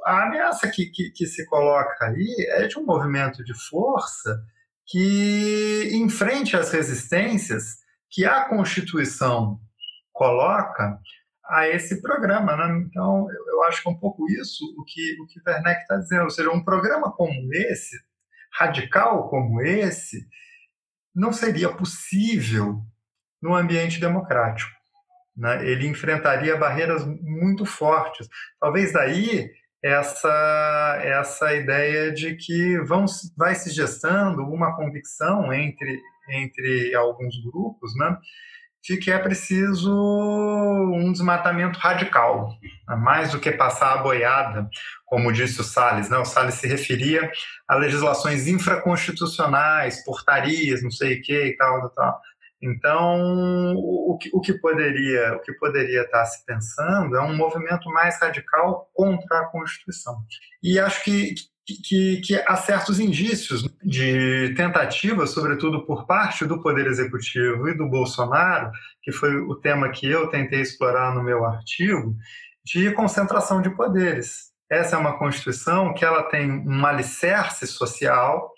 A 0.03 0.23
ameaça 0.23 0.67
que, 0.67 0.87
que, 0.87 1.11
que 1.11 1.25
se 1.25 1.45
coloca 1.45 2.07
aí 2.07 2.35
é 2.49 2.67
de 2.67 2.77
um 2.77 2.83
movimento 2.83 3.45
de 3.45 3.53
força 3.53 4.43
que 4.85 5.91
enfrente 5.93 6.57
as 6.57 6.73
resistências 6.73 7.77
que 8.09 8.25
a 8.25 8.49
Constituição 8.49 9.61
coloca 10.11 10.99
a 11.45 11.69
esse 11.69 12.01
programa. 12.01 12.53
Né? 12.57 12.85
Então, 12.85 13.27
eu 13.47 13.63
acho 13.63 13.81
que 13.81 13.87
é 13.87 13.91
um 13.93 13.97
pouco 13.97 14.29
isso 14.29 14.65
o 14.77 14.83
que 14.83 15.21
o 15.21 15.25
que 15.25 15.39
Werneck 15.47 15.83
está 15.83 15.95
dizendo. 15.95 16.23
Ou 16.25 16.29
seja, 16.29 16.51
um 16.51 16.65
programa 16.65 17.13
como 17.13 17.53
esse, 17.53 17.95
radical 18.51 19.29
como 19.29 19.61
esse, 19.61 20.27
não 21.15 21.31
seria 21.31 21.69
possível 21.69 22.83
no 23.41 23.55
ambiente 23.55 23.99
democrático. 23.99 24.71
Né? 25.35 25.67
Ele 25.67 25.87
enfrentaria 25.87 26.57
barreiras 26.57 27.05
muito 27.05 27.65
fortes. 27.65 28.27
Talvez 28.59 28.93
daí 28.93 29.49
essa 29.83 30.99
essa 31.03 31.53
ideia 31.53 32.11
de 32.11 32.35
que 32.35 32.79
vão, 32.79 33.05
vai 33.37 33.53
se 33.53 33.69
gestando 33.69 34.43
uma 34.43 34.75
convicção 34.75 35.53
entre 35.53 36.01
entre 36.29 36.93
alguns 36.93 37.41
grupos, 37.41 37.95
né, 37.95 38.17
de 38.83 38.97
que 38.97 39.11
é 39.11 39.19
preciso 39.19 39.91
um 39.91 41.11
desmatamento 41.11 41.77
radical, 41.77 42.49
né? 42.87 42.95
mais 42.95 43.31
do 43.31 43.39
que 43.39 43.51
passar 43.51 43.93
a 43.93 43.97
boiada, 43.97 44.69
como 45.05 45.31
disse 45.33 45.59
o 45.59 45.63
Salles. 45.63 46.09
Né? 46.09 46.17
O 46.17 46.25
Salles 46.25 46.55
se 46.55 46.67
referia 46.67 47.29
a 47.67 47.75
legislações 47.75 48.47
infraconstitucionais, 48.47 50.03
portarias, 50.05 50.81
não 50.81 50.91
sei 50.91 51.19
o 51.19 51.21
que 51.21 51.47
e 51.47 51.57
tal, 51.57 51.89
tal. 51.89 52.21
Então, 52.61 53.75
o 53.75 54.17
que, 54.17 54.29
o 54.33 54.41
que 54.41 54.53
poderia 54.53 55.35
o 55.35 55.41
que 55.41 55.53
poderia 55.53 56.01
estar 56.01 56.25
se 56.25 56.43
pensando 56.43 57.15
é 57.15 57.21
um 57.21 57.35
movimento 57.35 57.87
mais 57.89 58.19
radical 58.19 58.89
contra 58.93 59.41
a 59.41 59.45
Constituição. 59.45 60.17
E 60.63 60.79
acho 60.79 61.03
que, 61.03 61.35
que, 61.83 62.21
que 62.21 62.43
há 62.47 62.55
certos 62.55 62.99
indícios 62.99 63.63
de 63.83 64.53
tentativa, 64.55 65.27
sobretudo 65.27 65.85
por 65.85 66.07
parte 66.07 66.45
do 66.45 66.61
Poder 66.61 66.87
Executivo 66.87 67.69
e 67.69 67.77
do 67.77 67.87
Bolsonaro, 67.87 68.71
que 69.03 69.11
foi 69.11 69.35
o 69.35 69.55
tema 69.55 69.89
que 69.89 70.09
eu 70.09 70.27
tentei 70.27 70.61
explorar 70.61 71.13
no 71.13 71.23
meu 71.23 71.45
artigo, 71.45 72.15
de 72.65 72.91
concentração 72.91 73.61
de 73.61 73.69
poderes. 73.69 74.47
Essa 74.69 74.95
é 74.95 74.99
uma 74.99 75.17
Constituição 75.17 75.93
que 75.93 76.03
ela 76.03 76.23
tem 76.23 76.51
um 76.51 76.85
alicerce 76.85 77.67
social 77.67 78.51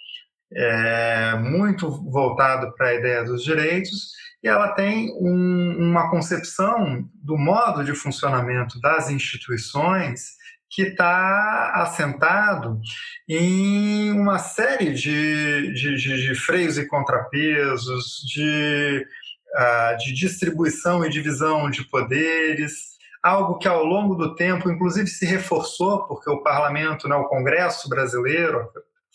é, 0.54 1.36
muito 1.36 1.90
voltado 2.10 2.74
para 2.76 2.88
a 2.88 2.94
ideia 2.94 3.24
dos 3.24 3.44
direitos, 3.44 4.12
e 4.44 4.48
ela 4.48 4.70
tem 4.70 5.12
um, 5.20 5.90
uma 5.90 6.10
concepção 6.10 7.08
do 7.14 7.38
modo 7.38 7.84
de 7.84 7.94
funcionamento 7.94 8.80
das 8.80 9.10
instituições 9.10 10.40
que 10.70 10.84
está 10.84 11.72
assentado 11.76 12.80
em 13.28 14.12
uma 14.12 14.38
série 14.38 14.94
de, 14.94 15.74
de, 15.74 15.96
de, 15.96 16.28
de 16.28 16.36
freios 16.36 16.78
e 16.78 16.86
contrapesos, 16.86 18.24
de, 18.34 19.06
uh, 19.56 19.98
de 19.98 20.14
distribuição 20.14 21.04
e 21.04 21.10
divisão 21.10 21.70
de 21.70 21.84
poderes, 21.86 23.00
algo 23.22 23.58
que 23.58 23.68
ao 23.68 23.84
longo 23.84 24.16
do 24.16 24.36
tempo, 24.36 24.70
inclusive, 24.70 25.08
se 25.08 25.26
reforçou, 25.26 26.06
porque 26.08 26.30
o 26.30 26.44
parlamento, 26.44 27.08
né, 27.08 27.16
o 27.16 27.28
Congresso 27.28 27.90
brasileiro, 27.90 28.70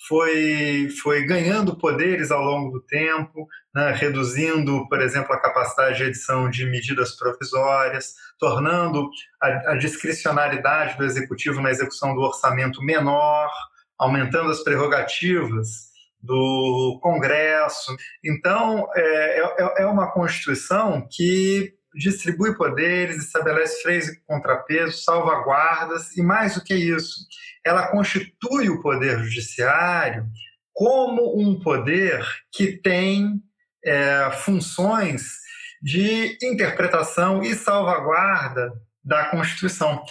foi, 0.06 0.88
foi 1.02 1.24
ganhando 1.24 1.76
poderes 1.76 2.30
ao 2.30 2.42
longo 2.42 2.70
do 2.70 2.80
tempo, 2.82 3.48
né, 3.74 3.92
reduzindo, 3.92 4.86
por 4.88 5.00
exemplo, 5.00 5.32
a 5.32 5.40
capacidade 5.40 5.98
de 5.98 6.04
edição 6.04 6.50
de 6.50 6.66
medidas 6.66 7.16
provisórias, 7.16 8.14
tornando 8.38 9.08
a, 9.42 9.72
a 9.72 9.76
discricionariedade 9.76 10.98
do 10.98 11.04
executivo 11.04 11.60
na 11.60 11.70
execução 11.70 12.14
do 12.14 12.20
orçamento 12.20 12.82
menor, 12.82 13.50
aumentando 13.98 14.50
as 14.50 14.62
prerrogativas 14.62 15.94
do 16.20 16.98
Congresso. 17.02 17.94
Então, 18.24 18.88
é, 18.94 19.40
é, 19.40 19.82
é 19.82 19.86
uma 19.86 20.10
Constituição 20.10 21.06
que 21.10 21.74
distribui 21.94 22.56
poderes, 22.56 23.18
estabelece 23.18 23.82
freios 23.82 24.08
e 24.08 24.20
contrapesos, 24.26 25.04
salvaguardas, 25.04 26.16
e 26.16 26.22
mais 26.22 26.54
do 26.54 26.62
que 26.62 26.74
isso, 26.74 27.26
ela 27.64 27.88
constitui 27.88 28.68
o 28.68 28.82
poder 28.82 29.18
judiciário 29.20 30.26
como 30.72 31.40
um 31.40 31.60
poder 31.60 32.26
que 32.52 32.72
tem 32.72 33.40
é, 33.84 34.30
funções 34.32 35.44
de 35.80 36.36
interpretação 36.42 37.42
e 37.42 37.54
salvaguarda 37.54 38.72
da 39.04 39.26
Constituição. 39.26 40.02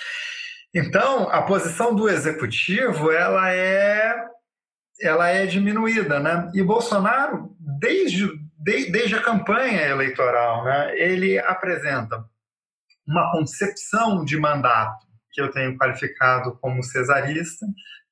Então, 0.73 1.29
a 1.29 1.41
posição 1.41 1.93
do 1.93 2.07
executivo 2.09 3.11
ela 3.11 3.51
é 3.51 4.15
ela 5.01 5.27
é 5.27 5.45
diminuída, 5.45 6.19
né? 6.19 6.49
E 6.53 6.61
Bolsonaro, 6.61 7.55
desde, 7.59 8.29
de, 8.63 8.91
desde 8.91 9.15
a 9.15 9.21
campanha 9.21 9.81
eleitoral, 9.87 10.63
né, 10.63 10.97
ele 10.97 11.37
apresenta 11.37 12.23
uma 13.05 13.31
concepção 13.31 14.23
de 14.23 14.37
mandato 14.37 15.05
que 15.31 15.41
eu 15.41 15.51
tenho 15.51 15.77
qualificado 15.77 16.57
como 16.61 16.81
cesarista, 16.83 17.65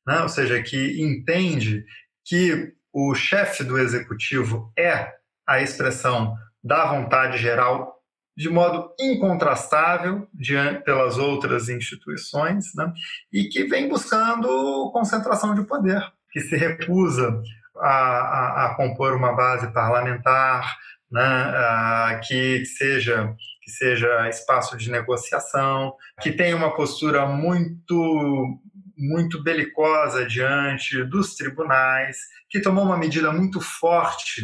né? 0.05 0.21
ou 0.21 0.29
seja, 0.29 0.61
que 0.61 1.01
entende 1.01 1.85
que 2.25 2.73
o 2.91 3.15
chefe 3.15 3.63
do 3.63 3.79
executivo 3.79 4.71
é 4.77 5.13
a 5.47 5.61
expressão 5.61 6.35
da 6.63 6.85
vontade 6.85 7.37
geral 7.37 7.99
de 8.35 8.49
modo 8.49 8.93
incontrastável 8.99 10.27
diante, 10.33 10.83
pelas 10.83 11.17
outras 11.17 11.69
instituições, 11.69 12.73
né? 12.75 12.91
e 13.31 13.45
que 13.45 13.65
vem 13.65 13.87
buscando 13.87 14.91
concentração 14.91 15.53
de 15.53 15.63
poder, 15.63 16.01
que 16.31 16.41
se 16.41 16.57
recusa 16.57 17.41
a, 17.81 17.87
a, 17.87 18.65
a 18.67 18.75
compor 18.75 19.13
uma 19.13 19.33
base 19.33 19.71
parlamentar, 19.73 20.77
né? 21.11 21.21
a, 21.21 22.21
que 22.23 22.65
seja 22.65 23.35
que 23.63 23.69
seja 23.69 24.27
espaço 24.27 24.75
de 24.75 24.89
negociação, 24.89 25.93
que 26.19 26.31
tenha 26.31 26.55
uma 26.55 26.75
postura 26.75 27.25
muito 27.25 28.59
muito 28.97 29.41
belicosa 29.41 30.25
diante 30.25 31.03
dos 31.03 31.35
tribunais, 31.35 32.17
que 32.49 32.61
tomou 32.61 32.83
uma 32.83 32.97
medida 32.97 33.31
muito 33.31 33.59
forte 33.59 34.43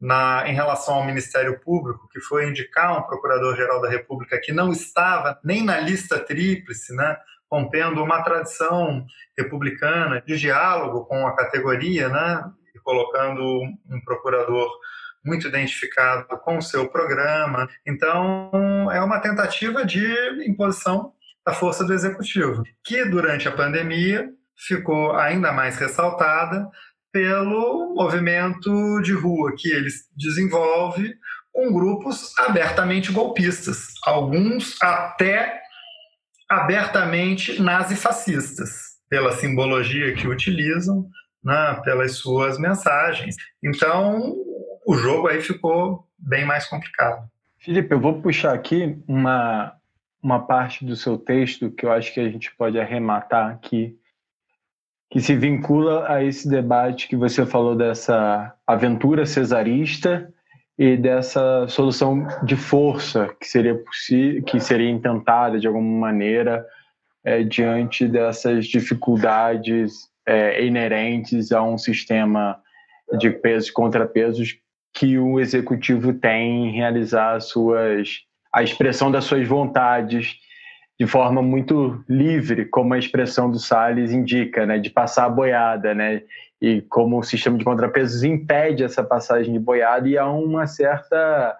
na, 0.00 0.44
em 0.46 0.54
relação 0.54 0.96
ao 0.96 1.06
Ministério 1.06 1.58
Público, 1.60 2.08
que 2.12 2.20
foi 2.20 2.48
indicar 2.48 2.98
um 2.98 3.02
procurador-geral 3.02 3.80
da 3.80 3.88
República 3.88 4.38
que 4.38 4.52
não 4.52 4.70
estava 4.70 5.40
nem 5.42 5.64
na 5.64 5.80
lista 5.80 6.18
tríplice, 6.18 6.94
né, 6.94 7.16
rompendo 7.50 8.02
uma 8.02 8.22
tradição 8.22 9.06
republicana 9.36 10.22
de 10.26 10.36
diálogo 10.36 11.06
com 11.06 11.26
a 11.26 11.34
categoria, 11.34 12.08
né, 12.10 12.44
colocando 12.84 13.42
um 13.90 14.00
procurador 14.04 14.70
muito 15.24 15.48
identificado 15.48 16.26
com 16.38 16.58
o 16.58 16.62
seu 16.62 16.88
programa. 16.88 17.68
Então, 17.86 18.50
é 18.92 19.00
uma 19.00 19.18
tentativa 19.18 19.84
de 19.84 20.06
imposição 20.46 21.12
da 21.44 21.52
força 21.52 21.84
do 21.84 21.92
executivo, 21.92 22.62
que 22.84 23.04
durante 23.06 23.48
a 23.48 23.52
pandemia 23.52 24.28
ficou 24.56 25.16
ainda 25.16 25.50
mais 25.50 25.76
ressaltada 25.76 26.68
pelo 27.12 27.94
movimento 27.94 29.00
de 29.00 29.12
rua 29.12 29.52
que 29.56 29.70
ele 29.70 29.88
desenvolve 30.16 31.14
com 31.52 31.72
grupos 31.72 32.36
abertamente 32.38 33.12
golpistas, 33.12 33.94
alguns 34.04 34.76
até 34.82 35.60
abertamente 36.50 37.62
nazifascistas, 37.62 38.94
pela 39.08 39.32
simbologia 39.32 40.12
que 40.14 40.26
utilizam, 40.26 41.08
né, 41.44 41.80
pelas 41.84 42.16
suas 42.16 42.58
mensagens. 42.58 43.36
Então, 43.62 44.34
o 44.86 44.94
jogo 44.94 45.28
aí 45.28 45.40
ficou 45.40 46.06
bem 46.18 46.44
mais 46.44 46.66
complicado. 46.66 47.28
Felipe, 47.58 47.94
eu 47.94 48.00
vou 48.00 48.20
puxar 48.20 48.54
aqui 48.54 48.98
uma, 49.06 49.74
uma 50.22 50.46
parte 50.46 50.84
do 50.84 50.96
seu 50.96 51.18
texto 51.18 51.70
que 51.70 51.84
eu 51.84 51.92
acho 51.92 52.12
que 52.12 52.20
a 52.20 52.28
gente 52.28 52.54
pode 52.56 52.78
arrematar 52.78 53.50
aqui, 53.50 53.96
que 55.10 55.20
se 55.20 55.34
vincula 55.36 56.10
a 56.10 56.22
esse 56.22 56.48
debate 56.48 57.08
que 57.08 57.16
você 57.16 57.46
falou 57.46 57.76
dessa 57.76 58.54
aventura 58.66 59.26
cesarista 59.26 60.32
e 60.78 60.96
dessa 60.96 61.68
solução 61.68 62.26
de 62.42 62.56
força 62.56 63.34
que 63.40 63.46
seria 63.46 63.80
que 64.44 64.58
seria 64.58 64.90
intentada 64.90 65.60
de 65.60 65.68
alguma 65.68 66.00
maneira 66.00 66.66
é, 67.22 67.44
diante 67.44 68.08
dessas 68.08 68.66
dificuldades 68.66 70.10
é, 70.26 70.64
inerentes 70.64 71.52
a 71.52 71.62
um 71.62 71.78
sistema 71.78 72.60
de 73.18 73.30
pesos 73.30 73.68
e 73.68 73.72
contrapesos 73.72 74.58
que 74.92 75.18
o 75.18 75.40
executivo 75.40 76.14
tem 76.14 76.68
em 76.68 76.72
realizar 76.72 77.40
suas 77.40 78.22
a 78.52 78.62
expressão 78.62 79.10
das 79.10 79.24
suas 79.24 79.46
vontades 79.48 80.36
de 80.98 81.06
forma 81.08 81.42
muito 81.42 82.04
livre, 82.08 82.66
como 82.66 82.94
a 82.94 82.98
expressão 82.98 83.50
do 83.50 83.58
Salles 83.58 84.12
indica, 84.12 84.64
né, 84.64 84.78
de 84.78 84.90
passar 84.90 85.24
a 85.24 85.28
boiada, 85.28 85.92
né, 85.92 86.22
e 86.62 86.80
como 86.82 87.18
o 87.18 87.22
sistema 87.24 87.58
de 87.58 87.64
contrapesos 87.64 88.22
impede 88.22 88.84
essa 88.84 89.02
passagem 89.02 89.52
de 89.52 89.58
boiada 89.58 90.08
e 90.08 90.16
há 90.16 90.30
uma 90.30 90.68
certa 90.68 91.56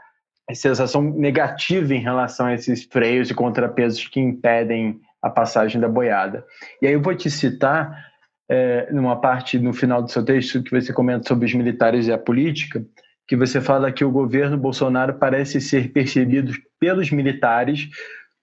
sensação 0.53 1.03
negativa 1.03 1.93
em 1.93 2.01
relação 2.01 2.47
a 2.47 2.55
esses 2.55 2.85
freios 2.85 3.29
e 3.29 3.35
contrapesos 3.35 4.07
que 4.07 4.21
impedem 4.21 5.01
a 5.21 5.29
passagem 5.29 5.81
da 5.81 5.89
boiada. 5.89 6.45
E 6.81 6.87
aí 6.87 6.93
eu 6.93 7.03
vou 7.03 7.15
te 7.15 7.29
citar 7.29 8.14
é, 8.49 8.93
numa 8.93 9.21
parte 9.21 9.59
no 9.59 9.73
final 9.73 10.03
do 10.03 10.11
seu 10.11 10.25
texto 10.25 10.63
que 10.63 10.71
você 10.71 10.93
comenta 10.93 11.29
sobre 11.29 11.47
os 11.47 11.55
militares 11.55 12.07
e 12.07 12.13
a 12.13 12.19
política, 12.19 12.85
que 13.27 13.37
você 13.37 13.61
fala 13.61 13.91
que 13.91 14.05
o 14.05 14.11
governo 14.11 14.57
Bolsonaro 14.57 15.15
parece 15.15 15.61
ser 15.61 15.93
percebido 15.93 16.53
pelos 16.79 17.11
militares 17.11 17.89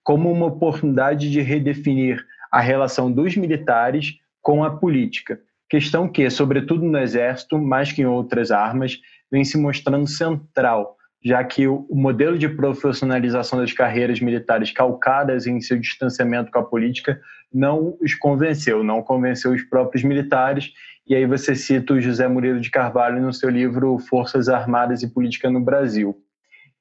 como 0.03 0.31
uma 0.31 0.47
oportunidade 0.47 1.29
de 1.29 1.41
redefinir 1.41 2.25
a 2.51 2.59
relação 2.59 3.11
dos 3.11 3.37
militares 3.37 4.15
com 4.41 4.63
a 4.63 4.71
política. 4.71 5.39
Questão 5.69 6.07
que, 6.07 6.27
sobretudo 6.29 6.83
no 6.83 6.97
Exército, 6.97 7.57
mais 7.57 7.91
que 7.91 8.01
em 8.01 8.05
outras 8.05 8.51
armas, 8.51 8.97
vem 9.31 9.45
se 9.45 9.57
mostrando 9.57 10.07
central, 10.07 10.97
já 11.23 11.43
que 11.43 11.67
o 11.67 11.85
modelo 11.91 12.37
de 12.37 12.49
profissionalização 12.49 13.59
das 13.59 13.71
carreiras 13.71 14.19
militares 14.19 14.71
calcadas 14.71 15.45
em 15.45 15.61
seu 15.61 15.79
distanciamento 15.79 16.51
com 16.51 16.59
a 16.59 16.63
política 16.63 17.21
não 17.53 17.95
os 18.01 18.15
convenceu, 18.15 18.83
não 18.83 19.03
convenceu 19.03 19.51
os 19.51 19.61
próprios 19.63 20.03
militares 20.03 20.73
e 21.07 21.15
aí 21.15 21.25
você 21.25 21.55
cita 21.55 21.93
o 21.93 22.01
José 22.01 22.27
Murilo 22.27 22.59
de 22.59 22.71
Carvalho 22.71 23.21
no 23.21 23.33
seu 23.33 23.49
livro 23.49 23.99
Forças 23.99 24.47
Armadas 24.49 25.03
e 25.03 25.13
Política 25.13 25.49
no 25.49 25.59
Brasil. 25.59 26.17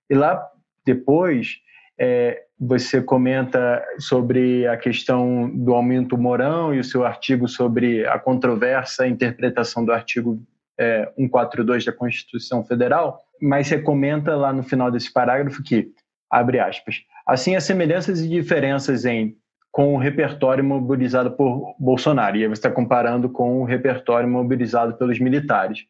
E 0.08 0.14
lá 0.14 0.42
depois 0.84 1.58
é, 1.98 2.42
você 2.58 3.02
comenta 3.02 3.84
sobre 3.98 4.66
a 4.66 4.76
questão 4.76 5.50
do 5.50 5.74
aumento 5.74 6.16
morão 6.16 6.74
e 6.74 6.78
o 6.78 6.84
seu 6.84 7.04
artigo 7.04 7.48
sobre 7.48 8.06
a 8.06 8.18
controversa 8.18 9.06
interpretação 9.06 9.84
do 9.84 9.92
artigo 9.92 10.42
é, 10.80 11.12
142 11.14 11.84
da 11.84 11.92
Constituição 11.92 12.64
Federal, 12.64 13.20
mas 13.40 13.68
você 13.68 13.78
comenta 13.78 14.34
lá 14.34 14.50
no 14.50 14.62
final 14.62 14.90
desse 14.90 15.12
parágrafo 15.12 15.62
que, 15.62 15.92
abre 16.30 16.58
aspas, 16.58 17.02
assim 17.26 17.54
as 17.54 17.64
semelhanças 17.64 18.20
e 18.20 18.28
diferenças 18.28 19.04
em 19.04 19.36
com 19.70 19.94
o 19.94 19.98
repertório 19.98 20.64
mobilizado 20.64 21.30
por 21.30 21.76
Bolsonaro. 21.78 22.36
E 22.36 22.42
aí 22.42 22.48
você 22.48 22.54
está 22.54 22.70
comparando 22.70 23.28
com 23.28 23.60
o 23.60 23.64
repertório 23.64 24.28
mobilizado 24.28 24.94
pelos 24.94 25.20
militares, 25.20 25.84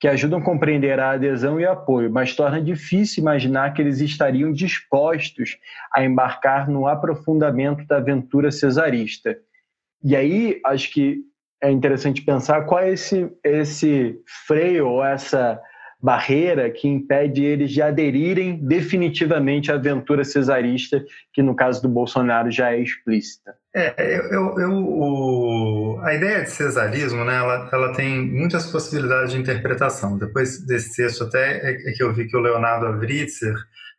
que 0.00 0.08
ajudam 0.08 0.38
a 0.38 0.42
compreender 0.42 0.98
a 0.98 1.10
adesão 1.10 1.60
e 1.60 1.66
apoio, 1.66 2.10
mas 2.10 2.34
torna 2.34 2.62
difícil 2.62 3.20
imaginar 3.20 3.74
que 3.74 3.82
eles 3.82 4.00
estariam 4.00 4.52
dispostos 4.52 5.58
a 5.92 6.02
embarcar 6.02 6.70
no 6.70 6.86
aprofundamento 6.86 7.84
da 7.86 7.98
aventura 7.98 8.50
cesarista. 8.50 9.36
E 10.02 10.16
aí, 10.16 10.60
acho 10.64 10.90
que 10.90 11.24
é 11.64 11.70
interessante 11.70 12.22
pensar 12.22 12.62
qual 12.62 12.80
é 12.80 12.92
esse, 12.92 13.30
esse 13.42 14.16
freio 14.46 14.86
ou 14.86 15.04
essa 15.04 15.58
barreira 16.00 16.70
que 16.70 16.86
impede 16.86 17.42
eles 17.42 17.70
de 17.70 17.80
aderirem 17.80 18.56
definitivamente 18.56 19.72
à 19.72 19.76
aventura 19.76 20.22
cesarista, 20.22 21.02
que 21.32 21.42
no 21.42 21.56
caso 21.56 21.80
do 21.80 21.88
Bolsonaro 21.88 22.50
já 22.50 22.72
é 22.72 22.78
explícita. 22.78 23.54
É, 23.74 24.18
eu, 24.30 24.58
eu, 24.58 24.70
o, 24.70 25.98
a 26.02 26.14
ideia 26.14 26.42
de 26.42 26.50
cesarismo, 26.50 27.24
né, 27.24 27.36
ela, 27.36 27.70
ela 27.72 27.92
tem 27.94 28.20
muitas 28.20 28.70
possibilidades 28.70 29.32
de 29.32 29.40
interpretação. 29.40 30.18
Depois 30.18 30.64
desse 30.66 30.94
texto 30.94 31.24
até 31.24 31.72
é 31.88 31.92
que 31.92 32.02
eu 32.02 32.12
vi 32.12 32.28
que 32.28 32.36
o 32.36 32.40
Leonardo 32.40 32.84
Avritzer 32.84 33.54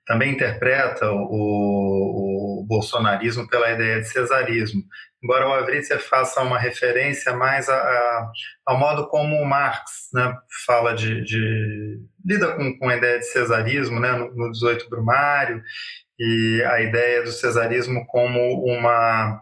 também 0.05 0.33
interpreta 0.33 1.11
o, 1.11 2.61
o, 2.61 2.65
bolsonarismo 2.67 3.47
pela 3.47 3.71
ideia 3.71 3.99
de 3.99 4.07
cesarismo. 4.07 4.83
Embora 5.25 5.49
o 5.49 5.53
Avritzer 5.53 5.99
faça 5.99 6.39
uma 6.43 6.59
referência 6.59 7.35
mais 7.35 7.67
a, 7.67 7.75
a, 7.75 8.31
ao 8.63 8.77
modo 8.77 9.07
como 9.07 9.35
o 9.37 9.45
Marx 9.45 10.09
né, 10.13 10.37
fala 10.67 10.93
de, 10.93 11.23
de 11.23 11.99
lida 12.23 12.53
com, 12.53 12.77
com, 12.77 12.89
a 12.89 12.95
ideia 12.95 13.17
de 13.17 13.25
cesarismo 13.25 13.99
né, 13.99 14.11
no, 14.11 14.31
no 14.35 14.51
18 14.51 14.87
Brumário 14.87 15.63
e 16.19 16.63
a 16.67 16.79
ideia 16.79 17.23
do 17.23 17.31
cesarismo 17.31 18.05
como 18.05 18.63
uma 18.65 19.41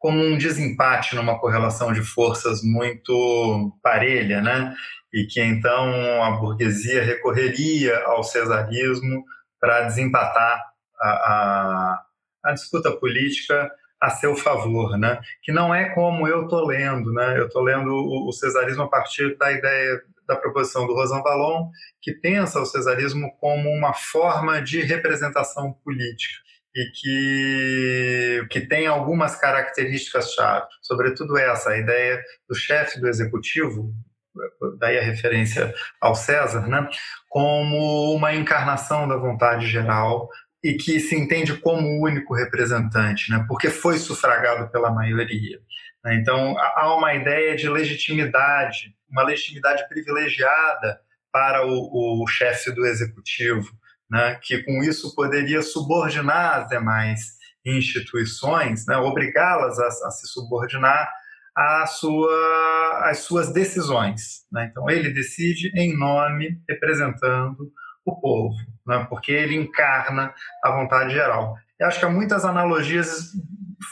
como 0.00 0.20
um 0.20 0.36
desempate 0.36 1.14
numa 1.14 1.38
correlação 1.38 1.92
de 1.92 2.02
forças 2.02 2.60
muito 2.64 3.78
parelha, 3.84 4.40
né? 4.40 4.74
E 5.14 5.26
que 5.26 5.40
então 5.40 6.24
a 6.24 6.32
burguesia 6.32 7.04
recorreria 7.04 8.02
ao 8.06 8.24
cesarismo 8.24 9.24
para 9.60 9.82
desempatar 9.82 10.60
a, 11.00 11.08
a, 11.08 12.02
a, 12.46 12.52
disputa 12.52 12.90
política 12.90 13.70
a 14.00 14.10
seu 14.10 14.34
favor, 14.34 14.96
né? 14.96 15.20
Que 15.42 15.52
não 15.52 15.74
é 15.74 15.90
como 15.90 16.26
eu 16.26 16.44
estou 16.44 16.66
lendo, 16.66 17.12
né? 17.12 17.38
Eu 17.38 17.46
estou 17.46 17.62
lendo 17.62 17.90
o, 17.90 18.28
o, 18.28 18.32
cesarismo 18.32 18.84
a 18.84 18.88
partir 18.88 19.36
da 19.36 19.52
ideia 19.52 20.00
da 20.26 20.36
proposição 20.36 20.86
do 20.86 20.94
Rosan 20.94 21.22
Vallon, 21.22 21.68
que 22.00 22.12
pensa 22.12 22.60
o 22.60 22.66
cesarismo 22.66 23.30
como 23.38 23.68
uma 23.68 23.92
forma 23.92 24.62
de 24.62 24.80
representação 24.80 25.72
política 25.84 26.40
e 26.74 26.84
que, 26.92 28.46
que 28.48 28.60
tem 28.60 28.86
algumas 28.86 29.34
características-chave, 29.36 30.66
sobretudo 30.80 31.36
essa, 31.36 31.70
a 31.70 31.78
ideia 31.78 32.22
do 32.48 32.54
chefe 32.54 33.00
do 33.00 33.08
executivo, 33.08 33.92
daí 34.78 34.96
a 34.96 35.02
referência 35.02 35.74
ao 36.00 36.14
César, 36.14 36.66
né, 36.68 36.88
como 37.28 38.14
uma 38.14 38.32
encarnação 38.34 39.08
da 39.08 39.16
vontade 39.16 39.66
geral 39.66 40.28
e 40.62 40.74
que 40.74 41.00
se 41.00 41.16
entende 41.16 41.56
como 41.56 42.02
único 42.02 42.34
representante, 42.34 43.30
né, 43.30 43.44
porque 43.48 43.70
foi 43.70 43.98
sufragado 43.98 44.70
pela 44.70 44.90
maioria. 44.90 45.58
Né. 46.04 46.16
Então, 46.16 46.56
há 46.58 46.94
uma 46.96 47.14
ideia 47.14 47.56
de 47.56 47.68
legitimidade, 47.68 48.94
uma 49.10 49.22
legitimidade 49.22 49.88
privilegiada 49.88 51.00
para 51.32 51.66
o, 51.66 52.22
o 52.22 52.26
chefe 52.26 52.72
do 52.72 52.84
executivo, 52.84 53.70
né, 54.10 54.38
que 54.42 54.62
com 54.62 54.82
isso 54.82 55.14
poderia 55.14 55.62
subordinar 55.62 56.58
as 56.58 56.68
demais 56.68 57.38
instituições, 57.64 58.86
né, 58.86 58.96
obrigá-las 58.96 59.78
a, 59.78 59.86
a, 59.86 60.10
se 60.10 60.26
subordinar 60.28 61.10
a 61.56 61.86
sua, 61.86 63.10
às 63.10 63.18
suas 63.18 63.52
decisões. 63.52 64.46
Né? 64.50 64.68
Então, 64.70 64.88
ele 64.88 65.10
decide 65.10 65.70
em 65.74 65.96
nome, 65.96 66.60
representando 66.68 67.70
o 68.04 68.20
povo, 68.20 68.54
né? 68.86 69.06
porque 69.08 69.32
ele 69.32 69.56
encarna 69.56 70.32
a 70.64 70.70
vontade 70.70 71.12
geral. 71.12 71.56
Eu 71.78 71.86
acho 71.86 71.98
que 71.98 72.04
há 72.04 72.10
muitas 72.10 72.44
analogias 72.44 73.32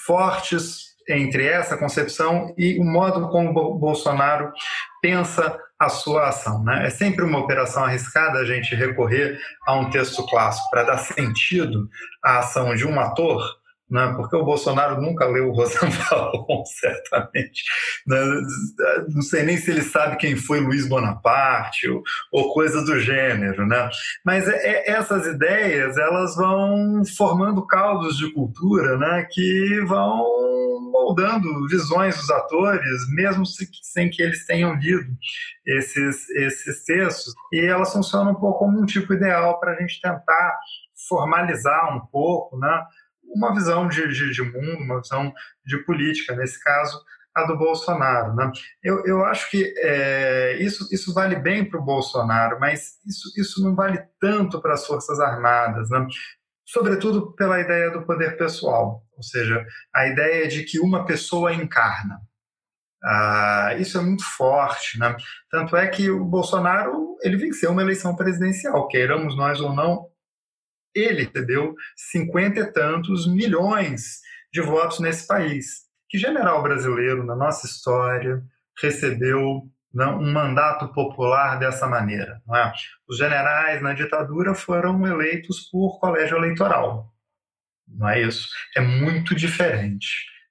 fortes 0.06 0.88
entre 1.08 1.46
essa 1.46 1.76
concepção 1.76 2.54
e 2.58 2.78
o 2.78 2.84
modo 2.84 3.28
como 3.30 3.78
Bolsonaro 3.78 4.52
pensa 5.00 5.58
a 5.78 5.88
sua 5.88 6.28
ação. 6.28 6.62
Né? 6.64 6.86
É 6.86 6.90
sempre 6.90 7.24
uma 7.24 7.38
operação 7.38 7.84
arriscada 7.84 8.38
a 8.40 8.44
gente 8.44 8.74
recorrer 8.74 9.38
a 9.66 9.74
um 9.74 9.88
texto 9.90 10.26
clássico 10.26 10.68
para 10.70 10.82
dar 10.82 10.98
sentido 10.98 11.88
à 12.22 12.40
ação 12.40 12.74
de 12.74 12.86
um 12.86 13.00
ator, 13.00 13.42
né? 13.90 14.12
porque 14.16 14.36
o 14.36 14.44
Bolsonaro 14.44 15.00
nunca 15.00 15.26
leu 15.26 15.48
o 15.48 15.52
Rosanvallon, 15.52 16.64
certamente. 16.78 17.62
Né? 18.06 18.18
Não 19.08 19.22
sei 19.22 19.42
nem 19.42 19.56
se 19.56 19.70
ele 19.70 19.82
sabe 19.82 20.16
quem 20.16 20.36
foi 20.36 20.60
Luiz 20.60 20.86
Bonaparte 20.86 21.88
ou, 21.88 22.02
ou 22.32 22.52
coisa 22.52 22.84
do 22.84 22.98
gênero. 23.00 23.66
Né? 23.66 23.88
Mas 24.24 24.48
é, 24.48 24.56
é, 24.56 24.90
essas 24.90 25.26
ideias 25.26 25.96
elas 25.96 26.36
vão 26.36 27.02
formando 27.16 27.66
caldos 27.66 28.16
de 28.16 28.32
cultura 28.32 28.98
né? 28.98 29.26
que 29.30 29.80
vão 29.86 30.24
moldando 30.92 31.66
visões 31.68 32.16
dos 32.16 32.30
atores, 32.30 33.08
mesmo 33.14 33.44
sem 33.46 34.10
que 34.10 34.22
eles 34.22 34.46
tenham 34.46 34.74
lido 34.74 35.08
esses, 35.66 36.28
esses 36.30 36.84
textos. 36.84 37.34
E 37.52 37.60
elas 37.60 37.92
funcionam 37.92 38.32
um 38.32 38.34
pouco 38.34 38.60
como 38.60 38.80
um 38.80 38.86
tipo 38.86 39.12
ideal 39.14 39.58
para 39.60 39.72
a 39.72 39.80
gente 39.80 40.00
tentar 40.00 40.58
formalizar 41.08 41.96
um 41.96 42.00
pouco, 42.06 42.58
né? 42.58 42.84
Uma 43.34 43.54
visão 43.54 43.88
de, 43.88 44.08
de, 44.08 44.32
de, 44.32 44.42
mundo, 44.42 44.82
uma 44.82 45.00
visão 45.00 45.32
de 45.64 45.78
política, 45.84 46.34
nesse 46.34 46.62
caso, 46.62 47.00
a 47.34 47.44
do 47.44 47.56
Bolsonaro. 47.56 48.34
Né? 48.34 48.50
Eu, 48.82 49.04
eu 49.04 49.24
acho 49.24 49.50
que 49.50 49.72
é, 49.78 50.56
isso, 50.60 50.88
isso 50.92 51.12
vale 51.14 51.36
bem 51.36 51.64
para 51.64 51.80
o 51.80 51.84
Bolsonaro, 51.84 52.58
mas 52.58 52.98
isso, 53.06 53.28
isso 53.40 53.62
não 53.62 53.74
vale 53.74 54.02
tanto 54.20 54.60
para 54.60 54.74
as 54.74 54.86
Forças 54.86 55.20
Armadas, 55.20 55.90
né? 55.90 56.06
sobretudo 56.68 57.32
pela 57.32 57.60
ideia 57.60 57.90
do 57.90 58.02
poder 58.02 58.36
pessoal, 58.36 59.02
ou 59.16 59.22
seja, 59.22 59.64
a 59.94 60.06
ideia 60.06 60.46
de 60.46 60.64
que 60.64 60.78
uma 60.78 61.06
pessoa 61.06 61.52
encarna. 61.52 62.20
Ah, 63.02 63.76
isso 63.78 63.96
é 63.96 64.02
muito 64.02 64.24
forte, 64.24 64.98
né? 64.98 65.16
Tanto 65.50 65.76
é 65.76 65.86
que 65.86 66.10
o 66.10 66.24
Bolsonaro 66.24 67.16
ele 67.22 67.36
venceu 67.36 67.70
uma 67.70 67.80
eleição 67.80 68.14
presidencial, 68.14 68.88
queiramos 68.88 69.36
nós 69.36 69.60
ou 69.60 69.72
não, 69.72 70.08
ele 70.94 71.24
recebeu 71.24 71.74
cinquenta 71.96 72.60
e 72.60 72.72
tantos 72.72 73.26
milhões 73.26 74.20
de 74.52 74.60
votos 74.60 75.00
nesse 75.00 75.26
país. 75.26 75.88
Que 76.08 76.18
general 76.18 76.62
brasileiro, 76.62 77.24
na 77.24 77.36
nossa 77.36 77.66
história, 77.66 78.42
recebeu 78.80 79.62
né, 79.92 80.06
um 80.06 80.32
mandato 80.32 80.88
popular 80.92 81.58
dessa 81.58 81.86
maneira? 81.86 82.40
É? 82.54 82.72
Os 83.08 83.18
generais 83.18 83.82
na 83.82 83.92
ditadura 83.92 84.54
foram 84.54 85.06
eleitos 85.06 85.68
por 85.70 85.98
colégio 86.00 86.36
eleitoral. 86.36 87.12
Não 87.86 88.08
é 88.08 88.22
isso? 88.22 88.48
É 88.76 88.80
muito 88.80 89.34
diferente. 89.34 90.08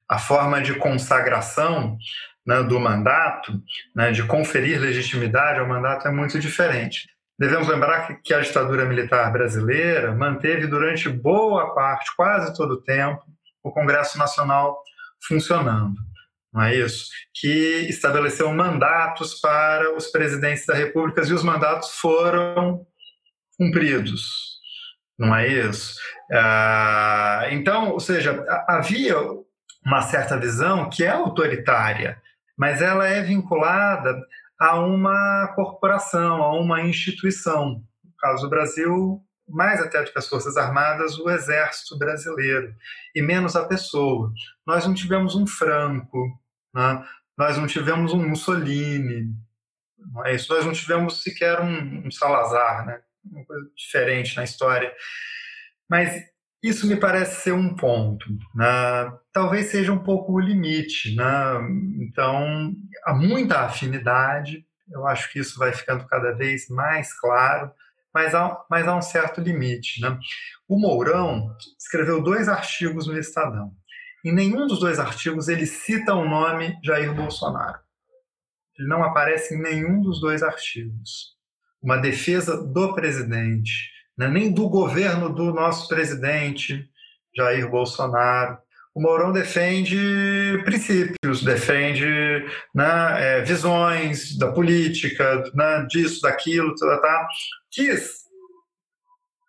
A 0.10 0.18
forma 0.18 0.62
de 0.62 0.76
consagração 0.76 1.98
né, 2.46 2.64
do 2.64 2.80
mandato, 2.80 3.62
né, 3.96 4.12
de 4.12 4.24
conferir 4.24 4.80
legitimidade 4.80 5.60
ao 5.60 5.68
mandato, 5.68 6.08
é 6.08 6.12
muito 6.12 6.40
diferente. 6.40 7.08
Devemos 7.40 7.68
lembrar 7.68 8.22
que 8.24 8.34
a 8.34 8.40
ditadura 8.40 8.86
militar 8.86 9.32
brasileira 9.32 10.14
manteve 10.16 10.66
durante 10.66 11.08
boa 11.08 11.74
parte, 11.76 12.16
quase 12.16 12.56
todo 12.56 12.72
o 12.72 12.82
tempo, 12.82 13.24
o 13.64 13.72
Congresso 13.72 14.18
Nacional 14.18 14.82
funcionando. 15.28 15.96
Não 16.52 16.64
é 16.64 16.76
isso? 16.76 17.10
Que 17.40 17.86
estabeleceu 17.90 18.52
mandatos 18.52 19.40
para 19.40 19.96
os 19.96 20.08
presidentes 20.08 20.66
da 20.66 20.74
República 20.74 21.22
e 21.22 21.34
os 21.34 21.44
mandatos 21.44 21.92
foram 22.00 22.86
cumpridos. 23.58 24.58
Não 25.20 25.36
é 25.36 25.48
isso? 25.48 25.96
Ah, 26.32 27.46
então, 27.52 27.92
ou 27.92 28.00
seja, 28.00 28.44
havia 28.68 29.16
uma 29.86 30.02
certa 30.02 30.38
visão 30.38 30.90
que 30.90 31.04
é 31.04 31.10
autoritária, 31.10 32.20
mas 32.58 32.82
ela 32.82 33.08
é 33.08 33.22
vinculada 33.22 34.20
a 34.60 34.80
uma 34.80 35.54
corporação, 35.56 36.42
a 36.42 36.60
uma 36.60 36.82
instituição. 36.82 37.84
No 38.04 38.12
caso 38.18 38.44
do 38.44 38.50
Brasil, 38.50 39.22
mais 39.48 39.80
até 39.82 40.04
do 40.04 40.12
que 40.12 40.18
as 40.18 40.28
Forças 40.28 40.58
Armadas, 40.58 41.18
o 41.18 41.30
Exército 41.30 41.98
Brasileiro, 41.98 42.76
e 43.16 43.22
menos 43.22 43.56
a 43.56 43.66
pessoa. 43.66 44.32
Nós 44.66 44.86
não 44.86 44.94
tivemos 44.94 45.36
um 45.36 45.48
Franco, 45.48 46.28
né? 46.74 47.06
nós 47.38 47.58
não 47.58 47.68
tivemos 47.68 48.14
um 48.14 48.28
Mussolini, 48.28 49.34
não 49.98 50.26
é 50.26 50.36
isso? 50.36 50.54
nós 50.54 50.66
não 50.66 50.74
tivemos 50.74 51.22
sequer 51.22 51.62
um, 51.62 52.08
um 52.08 52.12
Salazar, 52.12 52.86
né? 52.86 53.02
uma 53.24 53.46
coisa 53.46 53.70
diferente 53.76 54.36
na 54.36 54.44
história. 54.44 54.94
Mas 55.90 56.24
isso 56.62 56.88
me 56.88 56.96
parece 56.96 57.42
ser 57.42 57.54
um 57.54 57.76
ponto. 57.76 58.26
Né? 58.56 59.14
Talvez 59.32 59.68
seja 59.68 59.92
um 59.92 60.04
pouco 60.04 60.34
o 60.34 60.40
limite. 60.40 61.16
Né? 61.16 61.24
Então, 62.00 62.74
há 63.06 63.14
muita 63.14 63.62
afinidade, 63.62 64.66
eu 64.92 65.06
acho 65.06 65.32
que 65.32 65.40
isso 65.40 65.60
vai 65.60 65.74
ficando 65.74 66.06
cada 66.08 66.32
vez 66.32 66.68
mais 66.70 67.14
claro, 67.20 67.72
mas 68.14 68.34
há, 68.34 68.66
mas 68.70 68.88
há 68.88 68.96
um 68.96 69.02
certo 69.02 69.42
limite. 69.42 70.02
Né? 70.02 70.18
O 70.68 70.80
Mourão 70.80 71.56
escreveu 71.80 72.22
dois 72.22 72.48
artigos 72.48 73.08
no 73.08 73.18
Estadão. 73.18 73.72
Em 74.26 74.34
nenhum 74.34 74.66
dos 74.66 74.80
dois 74.80 75.00
artigos 75.00 75.48
ele 75.48 75.66
cita 75.66 76.14
o 76.14 76.28
nome 76.28 76.78
Jair 76.84 77.14
Bolsonaro. 77.14 77.80
Ele 78.78 78.88
não 78.88 79.04
aparece 79.04 79.56
em 79.56 79.62
nenhum 79.62 80.02
dos 80.02 80.20
dois 80.20 80.44
artigos. 80.44 81.36
Uma 81.82 81.98
defesa 81.98 82.62
do 82.62 82.94
presidente 82.94 83.97
né, 84.18 84.28
nem 84.28 84.52
do 84.52 84.68
governo 84.68 85.34
do 85.34 85.54
nosso 85.54 85.88
presidente 85.88 86.90
Jair 87.36 87.70
Bolsonaro. 87.70 88.58
o 88.96 89.02
Mourão 89.02 89.32
defende 89.32 90.60
princípios, 90.66 91.44
defende 91.44 92.06
né, 92.74 93.16
é, 93.20 93.42
visões 93.44 94.36
da 94.38 94.52
política, 94.52 95.44
né, 95.54 95.86
disso, 95.88 96.22
daquilo, 96.22 96.74
tá, 96.76 96.98
tá, 96.98 97.28
que 97.72 97.96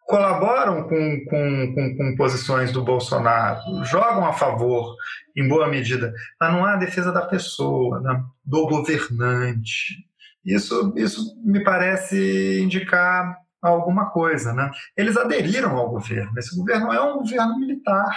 colaboram 0.07 0.85
com, 0.85 1.25
com, 1.29 1.75
com, 1.75 1.97
com, 1.97 2.17
posições 2.17 2.73
do 2.73 2.83
Bolsonaro, 2.83 3.85
jogam 3.85 4.25
a 4.25 4.33
favor, 4.33 4.97
em 5.37 5.47
boa 5.47 5.69
medida, 5.69 6.13
mas 6.41 6.53
não 6.53 6.65
há 6.65 6.77
defesa 6.77 7.13
da 7.13 7.27
pessoa, 7.27 8.01
né, 8.01 8.23
do 8.45 8.67
governante. 8.67 10.07
Isso, 10.45 10.95
isso 10.97 11.37
me 11.45 11.63
parece 11.63 12.61
indicar 12.63 13.37
alguma 13.63 14.11
coisa. 14.11 14.53
Né? 14.53 14.71
Eles 14.97 15.17
aderiram 15.17 15.77
ao 15.77 15.91
governo. 15.91 16.33
Esse 16.39 16.57
governo 16.57 16.93
é 16.93 17.01
um 17.01 17.19
governo 17.19 17.59
militar 17.59 18.13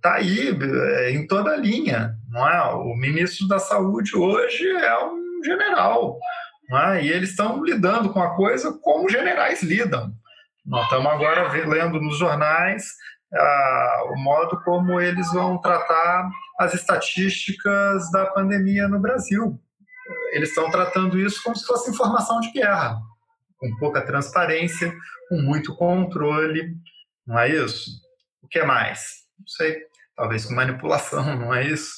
está 0.00 0.14
aí 0.14 0.48
é, 0.48 1.10
em 1.10 1.26
toda 1.26 1.50
a 1.50 1.56
linha, 1.56 2.14
não 2.30 2.48
é? 2.48 2.74
O 2.74 2.96
ministro 2.96 3.46
da 3.46 3.58
Saúde 3.58 4.16
hoje 4.16 4.66
é 4.66 5.04
um 5.04 5.44
general, 5.44 6.18
é? 6.72 7.04
E 7.04 7.10
eles 7.10 7.30
estão 7.30 7.62
lidando 7.62 8.10
com 8.12 8.22
a 8.22 8.34
coisa 8.34 8.72
como 8.82 9.10
generais 9.10 9.62
lidam. 9.62 10.12
Nós 10.64 10.84
estamos 10.84 11.06
agora 11.06 11.50
lendo 11.66 12.00
nos 12.00 12.18
jornais 12.18 12.84
ah, 13.34 14.02
o 14.10 14.18
modo 14.20 14.60
como 14.64 15.00
eles 15.00 15.30
vão 15.32 15.60
tratar 15.60 16.28
as 16.58 16.74
estatísticas 16.74 18.10
da 18.10 18.26
pandemia 18.26 18.88
no 18.88 19.00
Brasil. 19.00 19.60
Eles 20.32 20.50
estão 20.50 20.70
tratando 20.70 21.18
isso 21.18 21.42
como 21.42 21.56
se 21.56 21.66
fosse 21.66 21.90
informação 21.90 22.40
de 22.40 22.52
guerra, 22.52 22.96
com 23.60 23.76
pouca 23.76 24.04
transparência, 24.04 24.92
com 25.28 25.36
muito 25.36 25.76
controle, 25.76 26.74
não 27.24 27.38
é 27.38 27.50
isso? 27.50 27.90
O 28.42 28.48
que 28.48 28.62
mais? 28.64 29.20
Não 29.38 29.46
sei 29.46 29.90
talvez 30.20 30.44
com 30.44 30.54
manipulação, 30.54 31.24
não 31.36 31.54
é 31.54 31.66
isso? 31.66 31.94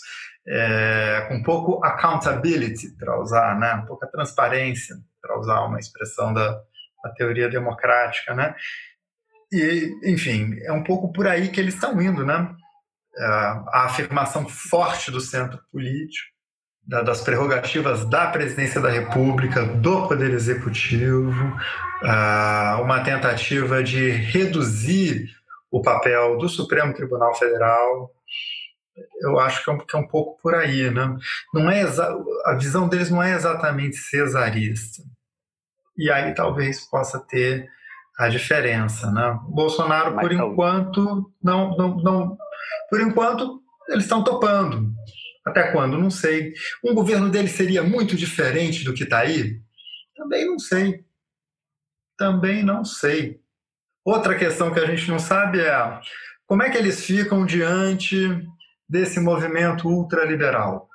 É, 0.47 1.27
com 1.29 1.43
pouco 1.43 1.85
accountability, 1.85 2.97
para 2.97 3.21
usar, 3.21 3.59
né? 3.59 3.85
pouca 3.87 4.07
transparência, 4.07 4.97
para 5.21 5.39
usar 5.39 5.61
uma 5.63 5.79
expressão 5.79 6.33
da, 6.33 6.61
da 7.05 7.11
teoria 7.17 7.49
democrática, 7.49 8.35
né? 8.35 8.55
E, 9.53 9.93
enfim, 10.05 10.57
é 10.63 10.73
um 10.73 10.83
pouco 10.83 11.13
por 11.13 11.27
aí 11.27 11.49
que 11.49 11.61
eles 11.61 11.75
estão 11.75 12.01
indo, 12.01 12.25
né? 12.25 12.53
É, 13.17 13.25
a 13.25 13.85
afirmação 13.87 14.49
forte 14.49 15.11
do 15.11 15.21
centro 15.21 15.61
político, 15.71 16.33
da, 16.87 17.03
das 17.03 17.21
prerrogativas 17.21 18.05
da 18.05 18.27
presidência 18.27 18.81
da 18.81 18.91
República, 18.91 19.65
do 19.65 20.09
Poder 20.09 20.33
Executivo, 20.33 21.57
uh, 22.03 22.83
uma 22.83 23.01
tentativa 23.01 23.83
de 23.83 24.11
reduzir 24.11 25.31
o 25.71 25.81
papel 25.81 26.37
do 26.39 26.49
Supremo 26.49 26.93
Tribunal 26.93 27.35
Federal. 27.35 28.11
Eu 29.21 29.39
acho 29.39 29.65
que 29.65 29.71
é 29.71 29.73
um, 29.73 29.79
que 29.79 29.97
é 29.97 29.99
um 29.99 30.07
pouco 30.07 30.41
por 30.43 30.55
aí, 30.55 30.91
né? 30.91 31.17
Não 31.55 31.71
é 31.71 31.83
a 32.45 32.55
visão 32.55 32.89
deles 32.89 33.11
não 33.11 33.23
é 33.23 33.33
exatamente 33.33 33.97
cesarista. 33.97 35.03
E 35.97 36.11
aí 36.11 36.35
talvez 36.35 36.81
possa 36.91 37.19
ter 37.19 37.69
a 38.19 38.29
diferença, 38.29 39.11
né? 39.11 39.31
O 39.49 39.53
Bolsonaro, 39.53 40.15
Mas 40.15 40.23
por 40.23 40.33
enquanto, 40.33 41.33
não, 41.43 41.75
não, 41.77 41.97
não, 41.97 42.39
por 42.91 43.01
enquanto 43.01 43.63
eles 43.89 44.05
estão 44.05 44.23
topando. 44.23 44.93
Até 45.45 45.73
quando? 45.73 45.99
Não 45.99 46.11
sei. 46.11 46.55
Um 46.85 46.95
governo 46.95 47.31
dele 47.31 47.49
seria 47.49 47.83
muito 47.83 48.17
diferente 48.17 48.85
do 48.85 48.95
que 48.95 49.05
está 49.05 49.21
aí? 49.21 49.61
Também 50.17 50.47
não 50.47 50.59
sei. 50.59 51.05
Também 52.17 52.63
não 52.63 52.85
sei. 52.85 53.41
Outra 54.05 54.37
questão 54.37 54.73
que 54.73 54.81
a 54.81 54.87
gente 54.87 55.09
não 55.09 55.19
sabe 55.19 55.61
é 55.61 56.01
como 56.47 56.63
é 56.63 56.71
que 56.71 56.79
eles 56.79 57.05
ficam 57.05 57.47
diante 57.47 58.17
desse 58.89 59.19
movimento 59.19 59.89
ultraliberal. 59.89 60.89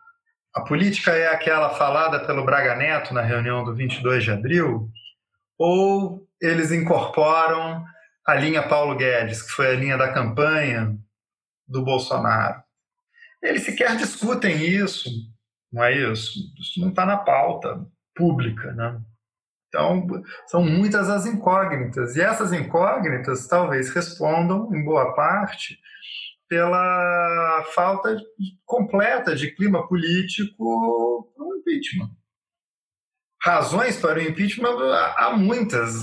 A 0.53 0.61
política 0.61 1.11
é 1.11 1.27
aquela 1.27 1.69
falada 1.71 2.25
pelo 2.25 2.45
Braga 2.45 2.75
Neto 2.75 3.13
na 3.13 3.21
reunião 3.21 3.63
do 3.63 3.75
22 3.75 4.23
de 4.23 4.31
abril? 4.31 4.89
Ou 5.57 6.27
eles 6.41 6.71
incorporam 6.71 7.83
a 8.25 8.35
linha 8.35 8.67
Paulo 8.67 8.95
Guedes, 8.95 9.41
que 9.41 9.51
foi 9.51 9.67
a 9.67 9.75
linha 9.75 9.97
da 9.97 10.11
campanha 10.13 10.97
do 11.67 11.83
Bolsonaro? 11.83 12.66
Eles 13.41 13.63
sequer 13.63 13.95
discutem 13.97 14.65
isso, 14.65 15.09
não 15.71 15.83
é 15.83 16.11
isso? 16.11 16.39
Isso 16.59 16.79
não 16.79 16.89
está 16.89 17.05
na 17.05 17.17
pauta 17.17 17.85
pública, 18.15 18.73
né? 18.73 18.99
Então, 19.67 20.07
são 20.47 20.63
muitas 20.63 21.09
as 21.09 21.25
incógnitas, 21.25 22.15
e 22.15 22.21
essas 22.21 22.53
incógnitas 22.53 23.47
talvez 23.47 23.89
respondam, 23.89 24.73
em 24.73 24.83
boa 24.83 25.13
parte, 25.13 25.77
pela 26.47 27.65
falta 27.75 28.17
completa 28.65 29.35
de 29.35 29.51
clima 29.51 29.85
político 29.87 31.31
para 31.35 31.45
o 31.45 31.55
impeachment. 31.57 32.09
Razões 33.43 33.97
para 33.97 34.19
o 34.19 34.21
impeachment 34.21 34.77
há 35.17 35.35
muitas, 35.37 35.93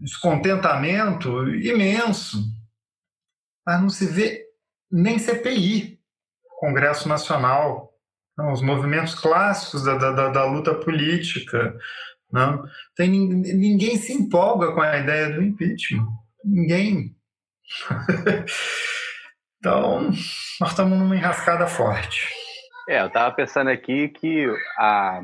descontentamento 0.00 1.46
imenso, 1.54 2.38
mas 3.66 3.80
não 3.80 3.90
se 3.90 4.06
vê 4.06 4.46
nem 4.90 5.18
CPI, 5.18 5.99
Congresso 6.60 7.08
Nacional, 7.08 7.90
não, 8.36 8.52
os 8.52 8.60
movimentos 8.60 9.14
clássicos 9.14 9.82
da, 9.82 9.96
da, 9.96 10.28
da 10.28 10.44
luta 10.44 10.74
política, 10.74 11.74
não? 12.30 12.62
Tem, 12.94 13.08
ninguém 13.08 13.96
se 13.96 14.12
empolga 14.12 14.72
com 14.72 14.82
a 14.82 14.98
ideia 14.98 15.30
do 15.30 15.42
impeachment. 15.42 16.06
Ninguém. 16.44 17.16
então, 19.58 20.10
nós 20.60 20.70
estamos 20.70 20.98
numa 20.98 21.16
enrascada 21.16 21.66
forte. 21.66 22.28
É, 22.86 23.00
eu 23.00 23.06
estava 23.06 23.34
pensando 23.34 23.70
aqui 23.70 24.08
que 24.10 24.46
a, 24.76 25.22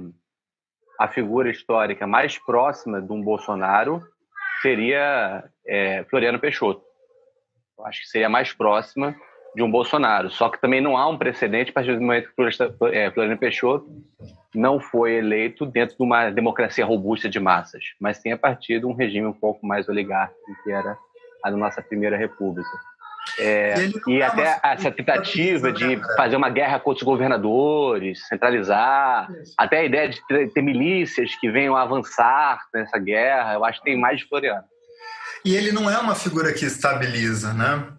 a 0.99 1.09
figura 1.09 1.51
histórica 1.51 2.07
mais 2.07 2.39
próxima 2.39 3.03
de 3.03 3.12
um 3.12 3.22
Bolsonaro 3.22 4.03
seria 4.62 5.45
é, 5.66 6.03
Floriano 6.05 6.41
Peixoto. 6.41 6.82
Eu 7.78 7.84
acho 7.84 8.01
que 8.01 8.07
seria 8.07 8.30
mais 8.30 8.55
próxima 8.55 9.14
de 9.57 9.63
um 9.63 9.71
Bolsonaro. 9.71 10.31
Só 10.31 10.51
que 10.51 10.61
também 10.61 10.83
não 10.83 10.99
há 10.99 11.09
um 11.09 11.17
precedente 11.17 11.71
a 11.71 11.73
partir 11.73 11.95
do 11.95 12.01
momento 12.03 12.29
que 12.29 12.95
é, 12.95 13.11
Floriano 13.11 13.39
Peixoto 13.39 13.89
não 14.55 14.79
foi 14.79 15.15
eleito 15.15 15.65
dentro 15.65 15.97
de 15.97 16.03
uma 16.03 16.31
democracia 16.31 16.85
robusta 16.85 17.29
de 17.29 17.41
massas, 17.41 17.83
mas 17.99 18.19
sim 18.19 18.33
a 18.33 18.39
partir 18.39 18.81
de 18.81 18.87
um 18.87 18.95
regime 18.95 19.27
um 19.27 19.33
pouco 19.33 19.67
mais 19.67 19.89
oligárquico, 19.89 20.41
que 20.63 20.71
era 20.71 20.97
a 21.43 21.51
nossa 21.51 21.81
primeira 21.81 22.17
república. 22.17 22.69
É, 23.39 23.75
e 24.07 24.23
até 24.23 24.61
essa 24.63 24.91
tentativa 24.91 25.73
de 25.73 26.01
fazer 26.17 26.37
uma 26.37 26.49
guerra 26.49 26.79
contra 26.79 27.03
os 27.03 27.03
governadores, 27.03 28.27
centralizar, 28.29 29.29
até 29.59 29.79
a 29.79 29.85
ideia 29.85 30.09
de 30.09 30.21
ter 30.53 30.63
milícias 30.63 31.35
que 31.35 31.51
venham 31.51 31.75
a 31.75 31.83
avançar 31.83 32.61
nessa 32.73 32.99
guerra, 32.99 33.55
eu 33.55 33.65
acho 33.65 33.81
que 33.81 33.87
tem 33.87 33.99
mais 33.99 34.21
de 34.21 34.27
Floriano. 34.27 34.65
E 35.45 35.55
ele 35.55 35.73
não 35.73 35.91
é 35.91 35.99
uma 35.99 36.15
figura 36.15 36.53
que 36.53 36.65
estabiliza, 36.65 37.53
né? 37.53 37.96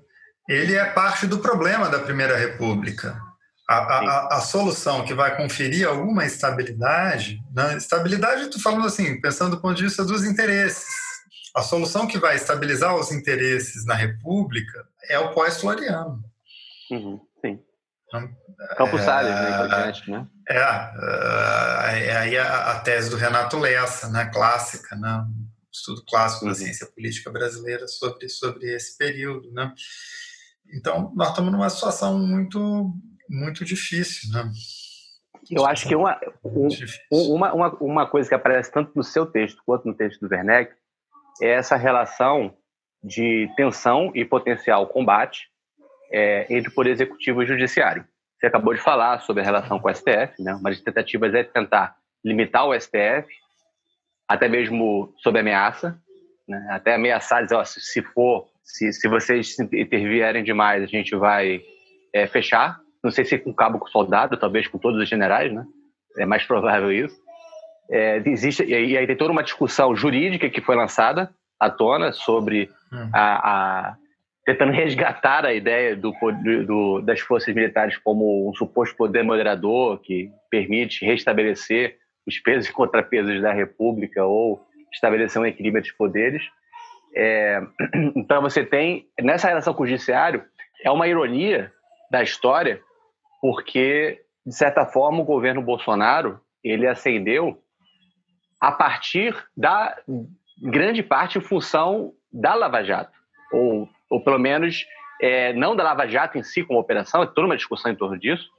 Ele 0.48 0.76
é 0.76 0.86
parte 0.86 1.28
do 1.28 1.40
problema 1.40 1.90
da 1.90 2.00
Primeira 2.00 2.38
República. 2.38 3.22
A, 3.70 3.76
a, 3.76 4.38
a, 4.38 4.42
solução 4.42 5.04
que 5.04 5.14
vai 5.14 5.36
conferir 5.36 5.86
alguma 5.86 6.26
estabilidade, 6.26 7.44
né? 7.54 7.76
estabilidade, 7.76 8.44
estou 8.44 8.62
falando 8.62 8.88
assim, 8.88 9.20
pensando 9.20 9.58
do 9.58 9.62
ponto 9.62 9.76
de 9.76 9.84
vista 9.84 10.06
dos 10.06 10.24
interesses. 10.24 10.88
A 11.54 11.62
solução 11.62 12.08
que 12.08 12.18
vai 12.18 12.38
estabilizar 12.38 12.96
os 12.96 13.12
interesses 13.12 13.86
na 13.86 13.94
República 13.94 14.88
é 15.10 15.20
o 15.20 15.34
pós-floriano. 15.34 16.24
Uhum, 16.90 17.20
sim. 17.42 17.60
Então, 18.08 18.30
Campos 18.78 19.02
é, 19.02 19.04
Salles, 19.04 20.08
né, 20.08 20.18
né? 20.18 20.28
É, 20.48 20.60
é, 20.60 22.06
é 22.08 22.18
aí 22.18 22.38
a, 22.38 22.72
a, 22.72 22.80
tese 22.80 23.10
do 23.10 23.18
Renato 23.18 23.60
Lessa, 23.60 24.08
né, 24.08 24.32
clássica, 24.34 24.96
né, 24.96 25.26
um 25.28 25.46
estudo 25.72 26.06
clássico 26.08 26.46
uhum. 26.46 26.52
da 26.52 26.58
ciência 26.58 26.88
política 26.88 27.30
brasileira 27.30 27.86
sobre, 27.88 28.30
sobre 28.30 28.74
esse 28.74 28.98
período, 28.98 29.52
né. 29.52 29.74
Então, 30.74 31.12
nós 31.16 31.30
estamos 31.30 31.52
numa 31.52 31.70
situação 31.70 32.20
muito 32.20 32.94
muito 33.30 33.66
difícil, 33.66 34.32
né? 34.32 34.50
Eu 35.50 35.66
acho 35.66 35.88
que 35.88 35.96
uma, 35.96 36.20
um, 36.44 36.68
uma, 37.12 37.54
uma, 37.54 37.70
uma 37.80 38.08
coisa 38.08 38.28
que 38.28 38.36
aparece 38.36 38.72
tanto 38.72 38.92
no 38.96 39.04
seu 39.04 39.26
texto 39.26 39.62
quanto 39.66 39.88
no 39.88 39.94
texto 39.94 40.20
do 40.20 40.34
Werneck 40.34 40.74
é 41.42 41.52
essa 41.52 41.76
relação 41.76 42.54
de 43.04 43.50
tensão 43.56 44.12
e 44.14 44.26
potencial 44.26 44.88
combate 44.88 45.50
é, 46.12 46.46
entre 46.50 46.70
o 46.70 46.74
Poder 46.74 46.92
Executivo 46.92 47.42
e 47.42 47.46
o 47.46 47.48
Judiciário. 47.48 48.06
Você 48.40 48.48
acabou 48.48 48.74
de 48.74 48.82
falar 48.82 49.20
sobre 49.22 49.42
a 49.42 49.46
relação 49.46 49.80
com 49.80 49.90
o 49.90 49.94
STF, 49.94 50.42
né? 50.42 50.54
uma 50.54 50.70
das 50.70 50.82
tentativas 50.82 51.34
é 51.34 51.44
tentar 51.44 51.96
limitar 52.24 52.68
o 52.68 52.80
STF, 52.80 53.28
até 54.28 54.48
mesmo 54.48 55.14
sob 55.18 55.40
ameaça, 55.40 56.00
né? 56.48 56.68
até 56.70 56.96
ameaçar, 56.96 57.44
dizer, 57.44 57.56
ó, 57.56 57.64
se 57.64 58.02
for, 58.02 58.48
se, 58.68 58.92
se 58.94 59.08
vocês 59.08 59.58
intervierem 59.60 60.44
demais, 60.44 60.84
a 60.84 60.88
gente 60.88 61.16
vai 61.16 61.62
é, 62.14 62.28
fechar 62.28 62.80
não 63.04 63.12
sei 63.12 63.26
se 63.26 63.38
com 63.38 63.54
cabo 63.54 63.80
com 63.80 63.88
soldado, 63.88 64.38
talvez 64.38 64.68
com 64.68 64.78
todos 64.78 65.02
os 65.02 65.08
generais, 65.08 65.54
né? 65.54 65.66
É 66.18 66.26
mais 66.26 66.44
provável 66.46 66.92
isso. 66.92 67.16
É, 67.90 68.22
existe, 68.26 68.66
e 68.66 68.98
aí 68.98 69.08
tem 69.08 69.16
toda 69.16 69.32
uma 69.32 69.44
discussão 69.44 69.96
jurídica 69.96 70.50
que 70.50 70.62
foi 70.62 70.76
lançada 70.76 71.30
à 71.60 71.70
tona 71.70 72.12
sobre 72.12 72.70
hum. 72.92 73.10
a, 73.14 73.92
a 73.92 73.96
tentando 74.46 74.72
resgatar 74.72 75.46
a 75.46 75.54
ideia 75.54 75.96
do, 75.96 76.14
do, 76.66 77.02
das 77.02 77.20
forças 77.20 77.54
militares 77.54 77.98
como 77.98 78.50
um 78.50 78.54
suposto 78.54 78.96
poder 78.96 79.24
moderador 79.24 80.00
que 80.02 80.30
permite 80.50 81.06
restabelecer 81.06 81.98
os 82.26 82.40
pesos 82.40 82.70
e 82.70 82.74
contrapesos 82.74 83.42
da 83.42 83.54
República 83.54 84.26
ou 84.26 84.62
estabelecer 84.94 85.42
um 85.42 85.46
equilíbrio 85.46 85.84
de 85.84 85.96
poderes. 85.96 86.44
É, 87.16 87.62
então 88.16 88.42
você 88.42 88.66
tem 88.66 89.08
nessa 89.22 89.48
relação 89.48 89.74
com 89.74 89.84
o 89.84 89.88
judiciário 89.88 90.44
é 90.84 90.92
uma 90.92 91.08
ironia 91.08 91.72
da 92.12 92.22
história 92.22 92.82
porque 93.42 94.22
de 94.46 94.56
certa 94.56 94.86
forma 94.86 95.22
o 95.22 95.26
governo 95.26 95.62
Bolsonaro 95.62 96.40
ele 96.64 96.88
ascendeu 96.88 97.58
a 98.60 98.72
partir 98.72 99.36
da 99.56 99.96
grande 100.62 101.04
parte 101.04 101.38
em 101.38 101.42
função 101.42 102.14
da 102.32 102.56
Lava 102.56 102.84
Jato. 102.84 103.18
Ou 103.52 103.88
ou 104.10 104.24
pelo 104.24 104.40
menos 104.40 104.86
é, 105.22 105.54
não 105.54 105.76
da 105.76 105.84
Lava 105.84 106.08
Jato 106.08 106.38
em 106.38 106.44
si 106.44 106.64
como 106.64 106.80
operação, 106.80 107.24
é 107.24 107.28
toda 107.28 107.48
uma 107.48 107.58
discussão 107.58 107.92
em 107.92 107.96
torno 107.96 108.18
disso, 108.18 108.50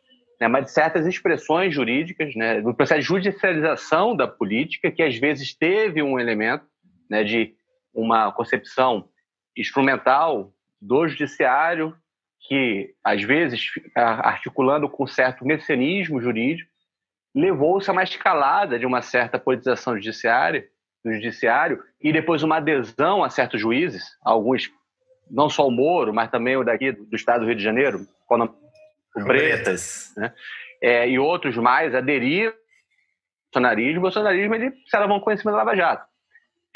né, 0.41 0.49
mas 0.49 0.67
de 0.67 0.73
certas 0.73 1.07
expressões 1.07 1.75
jurídicas, 1.75 2.35
né, 2.35 2.61
do 2.61 2.75
processo 2.75 3.01
de 3.01 3.07
judicialização 3.07 4.15
da 4.15 4.27
política, 4.27 4.91
que 4.91 5.03
às 5.03 5.17
vezes 5.17 5.55
teve 5.55 6.03
um 6.03 6.19
elemento 6.19 6.65
né, 7.11 7.25
de 7.25 7.55
uma 8.01 8.31
concepção 8.33 9.09
instrumental 9.57 10.53
do 10.81 11.09
judiciário, 11.09 11.97
que 12.47 12.95
às 13.03 13.23
vezes, 13.23 13.71
articulando 13.95 14.89
com 14.89 15.07
certo 15.07 15.45
messianismo 15.45 16.21
jurídico, 16.21 16.71
levou-se 17.35 17.91
a 17.91 17.93
uma 17.93 18.05
escalada 18.05 18.79
de 18.79 18.87
uma 18.87 19.03
certa 19.03 19.39
politização 19.39 19.97
judiciária, 19.97 20.69
do 21.05 21.13
judiciário 21.13 21.83
e 22.01 22.13
depois 22.13 22.43
uma 22.43 22.57
adesão 22.57 23.23
a 23.23 23.31
certos 23.31 23.61
juízes, 23.61 24.05
alguns 24.23 24.71
não 25.31 25.49
só 25.49 25.67
o 25.67 25.71
Moro, 25.71 26.13
mas 26.13 26.31
também 26.31 26.57
o 26.57 26.65
daqui 26.65 26.93
do 26.93 27.15
estado 27.15 27.41
do 27.41 27.47
Rio 27.47 27.55
de 27.55 27.63
Janeiro, 27.63 28.07
o 28.29 29.25
Bretas, 29.25 30.13
né? 30.17 30.33
É, 30.81 31.09
e 31.09 31.19
outros 31.19 31.57
mais 31.57 31.95
aderiram 31.95 32.53
ao 32.53 32.59
bolsonarismo. 33.53 33.99
O 33.99 34.03
bolsonarismo 34.03 34.55
ele 34.55 34.73
se 34.87 34.97
alavancou 34.97 35.33
em 35.33 35.37
cima 35.37 35.51
da 35.51 35.59
Lava 35.59 35.77
Jato. 35.77 36.07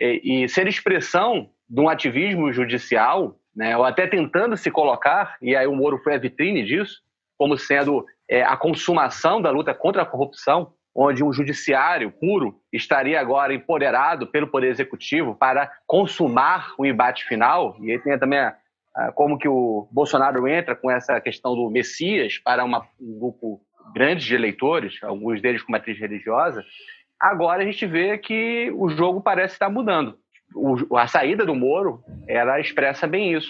E, 0.02 0.48
ser 0.48 0.66
expressão 0.66 1.50
de 1.68 1.80
um 1.80 1.88
ativismo 1.88 2.52
judicial, 2.52 3.36
né, 3.54 3.76
ou 3.76 3.84
até 3.84 4.06
tentando 4.06 4.56
se 4.56 4.70
colocar, 4.70 5.36
e 5.40 5.54
aí 5.54 5.66
o 5.66 5.74
Moro 5.74 5.98
foi 5.98 6.14
a 6.14 6.18
vitrine 6.18 6.64
disso, 6.64 7.00
como 7.38 7.56
sendo 7.56 8.04
é, 8.28 8.42
a 8.42 8.56
consumação 8.56 9.40
da 9.40 9.50
luta 9.50 9.74
contra 9.74 10.02
a 10.02 10.06
corrupção, 10.06 10.72
onde 10.94 11.24
um 11.24 11.32
judiciário 11.32 12.10
puro 12.10 12.54
estaria 12.72 13.20
agora 13.20 13.54
empoderado 13.54 14.26
pelo 14.26 14.46
Poder 14.46 14.68
Executivo 14.68 15.34
para 15.34 15.70
consumar 15.86 16.74
o 16.76 16.84
embate 16.84 17.24
final. 17.24 17.76
E 17.80 17.92
aí 17.92 17.98
tem 17.98 18.18
também 18.18 18.38
a, 18.38 18.54
a, 18.94 19.12
como 19.12 19.38
que 19.38 19.48
o 19.48 19.88
Bolsonaro 19.90 20.46
entra 20.46 20.76
com 20.76 20.90
essa 20.90 21.20
questão 21.20 21.54
do 21.54 21.70
Messias 21.70 22.38
para 22.38 22.64
uma, 22.64 22.86
um 23.00 23.18
grupo 23.18 23.60
grande 23.94 24.24
de 24.24 24.34
eleitores, 24.34 25.02
alguns 25.02 25.40
deles 25.40 25.62
com 25.62 25.72
matriz 25.72 25.98
religiosa. 25.98 26.64
Agora 27.22 27.62
a 27.62 27.64
gente 27.64 27.86
vê 27.86 28.18
que 28.18 28.72
o 28.76 28.88
jogo 28.88 29.20
parece 29.20 29.54
estar 29.54 29.70
mudando. 29.70 30.18
O, 30.56 30.96
a 30.96 31.06
saída 31.06 31.46
do 31.46 31.54
Moro, 31.54 32.02
ela 32.26 32.58
expressa 32.58 33.06
bem 33.06 33.32
isso, 33.32 33.48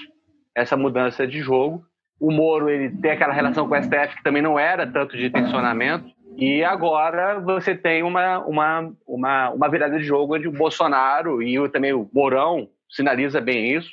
essa 0.54 0.76
mudança 0.76 1.26
de 1.26 1.40
jogo. 1.40 1.82
O 2.20 2.30
Moro 2.30 2.68
ele 2.68 2.90
tem 2.90 3.12
aquela 3.12 3.32
relação 3.32 3.66
com 3.66 3.74
o 3.74 3.82
STF 3.82 4.16
que 4.16 4.22
também 4.22 4.42
não 4.42 4.58
era 4.58 4.86
tanto 4.86 5.16
de 5.16 5.30
tensionamento, 5.30 6.12
e 6.36 6.62
agora 6.62 7.40
você 7.40 7.74
tem 7.74 8.02
uma, 8.02 8.38
uma, 8.40 8.92
uma, 9.06 9.50
uma 9.50 9.68
virada 9.68 9.98
de 9.98 10.04
jogo 10.04 10.36
onde 10.36 10.48
o 10.48 10.52
Bolsonaro 10.52 11.42
e 11.42 11.58
o, 11.58 11.68
também 11.68 11.92
o 11.92 12.08
Mourão 12.12 12.68
sinaliza 12.90 13.40
bem 13.40 13.74
isso, 13.74 13.90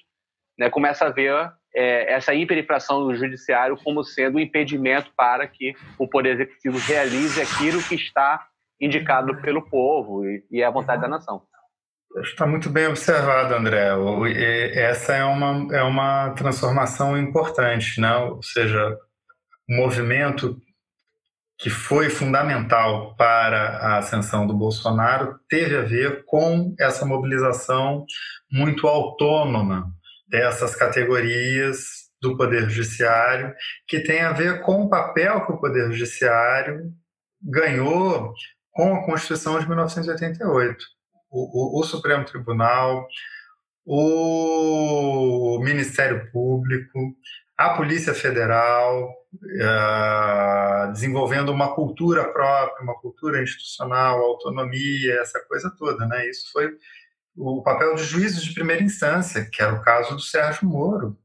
né, 0.58 0.70
começa 0.70 1.06
a 1.06 1.10
ver 1.10 1.34
é, 1.74 2.14
essa 2.14 2.34
hiperinflação 2.34 3.06
do 3.06 3.16
judiciário 3.16 3.78
como 3.84 4.04
sendo 4.04 4.38
um 4.38 4.42
impedimento 4.42 5.12
para 5.16 5.48
que 5.48 5.74
o 5.98 6.08
Poder 6.08 6.34
Executivo 6.34 6.78
realize 6.80 7.42
aquilo 7.42 7.82
que 7.82 7.96
está 7.96 8.46
indicado 8.80 9.42
pelo 9.42 9.70
povo 9.70 10.26
e, 10.26 10.44
e 10.52 10.62
é 10.62 10.66
a 10.66 10.72
vontade 10.72 11.02
da 11.02 11.08
nação. 11.08 11.42
Está 12.18 12.48
muito 12.48 12.70
bem 12.70 12.88
observado, 12.88 13.54
André. 13.54 13.90
Essa 14.74 15.14
é 15.14 15.24
uma, 15.24 15.76
é 15.76 15.84
uma 15.84 16.32
transformação 16.32 17.18
importante, 17.18 18.02
né? 18.02 18.16
ou 18.16 18.42
seja, 18.42 18.98
o 19.70 19.76
movimento 19.76 20.60
que 21.60 21.70
foi 21.70 22.10
fundamental 22.10 23.16
para 23.16 23.78
a 23.78 23.98
ascensão 23.98 24.48
do 24.48 24.54
Bolsonaro 24.54 25.38
teve 25.50 25.78
a 25.78 25.82
ver 25.82 26.24
com 26.26 26.74
essa 26.80 27.06
mobilização 27.06 28.06
muito 28.52 28.88
autônoma 28.88 29.92
dessas 30.28 30.74
categorias 30.76 32.10
do 32.22 32.36
Poder 32.38 32.70
Judiciário, 32.70 33.54
que 33.88 34.00
tem 34.00 34.22
a 34.22 34.32
ver 34.32 34.62
com 34.62 34.84
o 34.84 34.90
papel 34.90 35.46
que 35.46 35.52
o 35.52 35.60
Poder 35.60 35.92
Judiciário 35.92 36.92
ganhou 37.42 38.34
com 38.80 38.96
a 38.96 39.04
Constituição 39.04 39.60
de 39.60 39.68
1988. 39.68 40.86
O, 41.30 41.80
o, 41.80 41.82
o 41.82 41.84
Supremo 41.84 42.24
Tribunal, 42.24 43.06
o 43.86 45.60
Ministério 45.62 46.32
Público, 46.32 46.98
a 47.58 47.72
Polícia 47.72 48.14
Federal, 48.14 49.10
uh, 49.34 50.94
desenvolvendo 50.94 51.50
uma 51.50 51.76
cultura 51.76 52.24
própria, 52.32 52.82
uma 52.82 52.98
cultura 53.02 53.44
institucional, 53.44 54.22
autonomia, 54.22 55.20
essa 55.20 55.42
coisa 55.42 55.70
toda. 55.78 56.06
Né? 56.08 56.30
Isso 56.30 56.50
foi 56.54 56.72
o 57.36 57.62
papel 57.62 57.96
de 57.96 58.04
juízes 58.04 58.42
de 58.42 58.54
primeira 58.54 58.82
instância, 58.82 59.46
que 59.52 59.62
era 59.62 59.74
o 59.74 59.82
caso 59.82 60.16
do 60.16 60.22
Sérgio 60.22 60.66
Moro. 60.66 61.18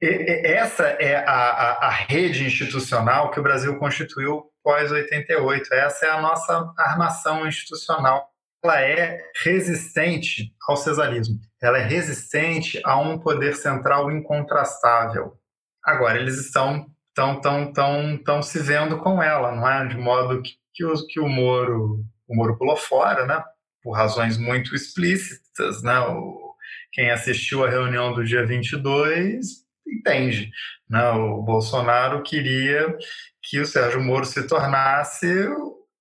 Essa 0.00 0.84
é 0.84 1.16
a, 1.16 1.30
a, 1.30 1.88
a 1.88 1.90
rede 1.90 2.42
institucional 2.42 3.30
que 3.30 3.38
o 3.38 3.42
Brasil 3.42 3.78
constituiu 3.78 4.49
pós-88. 4.62 5.72
Essa 5.72 6.06
é 6.06 6.10
a 6.10 6.20
nossa 6.20 6.72
armação 6.76 7.46
institucional. 7.46 8.28
Ela 8.62 8.80
é 8.82 9.22
resistente 9.42 10.54
ao 10.68 10.76
cesarismo. 10.76 11.40
Ela 11.62 11.78
é 11.78 11.86
resistente 11.86 12.80
a 12.84 12.98
um 12.98 13.18
poder 13.18 13.56
central 13.56 14.10
incontrastável. 14.10 15.34
Agora, 15.82 16.18
eles 16.18 16.38
estão 16.38 16.86
tão, 17.14 17.40
tão, 17.40 17.72
tão, 17.72 18.18
tão 18.18 18.42
se 18.42 18.58
vendo 18.60 18.98
com 18.98 19.22
ela, 19.22 19.52
não 19.52 19.68
é? 19.68 19.86
De 19.86 19.96
modo 19.96 20.42
que, 20.42 20.52
que, 20.74 20.84
o, 20.84 21.06
que 21.06 21.20
o 21.20 21.28
Moro 21.28 22.04
o 22.30 22.36
Moro 22.36 22.56
pulou 22.56 22.76
fora, 22.76 23.26
né? 23.26 23.42
Por 23.82 23.92
razões 23.92 24.38
muito 24.38 24.74
explícitas, 24.74 25.82
né? 25.82 25.98
O, 25.98 26.54
quem 26.92 27.10
assistiu 27.10 27.64
à 27.64 27.68
reunião 27.68 28.12
do 28.12 28.24
dia 28.24 28.46
22 28.46 29.64
entende, 29.86 30.50
né? 30.88 31.10
O 31.10 31.42
Bolsonaro 31.42 32.22
queria 32.22 32.96
que 33.42 33.60
o 33.60 33.66
Sérgio 33.66 34.02
Moro 34.02 34.24
se 34.24 34.42
tornasse 34.46 35.48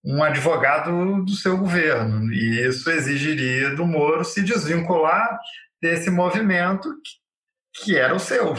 um 0.04 0.24
advogado 0.24 1.24
do 1.24 1.32
seu 1.34 1.58
governo, 1.58 2.32
e 2.32 2.66
isso 2.68 2.90
exigiria 2.90 3.76
do 3.76 3.86
Moro 3.86 4.24
se 4.24 4.42
desvincular 4.42 5.40
desse 5.82 6.10
movimento 6.10 6.90
que 7.04 7.20
que 7.84 7.98
era 7.98 8.14
o 8.14 8.20
seu. 8.20 8.54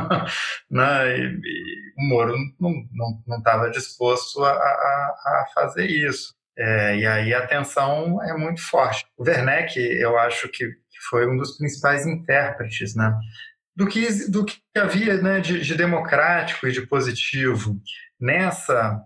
né? 0.70 1.18
e, 1.18 1.40
e, 1.42 1.92
o 1.98 2.08
Moro 2.08 2.34
não 2.60 3.38
estava 3.38 3.70
disposto 3.70 4.44
a, 4.44 4.50
a, 4.50 4.54
a, 4.54 5.46
fazer 5.54 5.86
isso. 5.86 6.34
É, 6.58 6.96
e 6.96 7.06
aí 7.06 7.34
a 7.34 7.46
tensão 7.46 8.22
é 8.22 8.34
muito 8.34 8.62
forte. 8.62 9.04
O 9.16 9.24
Werneck, 9.24 9.78
eu 9.78 10.18
acho 10.18 10.48
que 10.48 10.70
foi 11.10 11.28
um 11.28 11.36
dos 11.36 11.56
principais 11.56 12.06
intérpretes 12.06 12.94
né? 12.94 13.14
do, 13.74 13.86
que, 13.86 14.30
do 14.30 14.44
que 14.44 14.58
havia 14.76 15.20
né, 15.20 15.40
de, 15.40 15.60
de 15.60 15.74
democrático 15.74 16.66
e 16.66 16.72
de 16.72 16.86
positivo 16.86 17.78
nessa, 18.20 19.02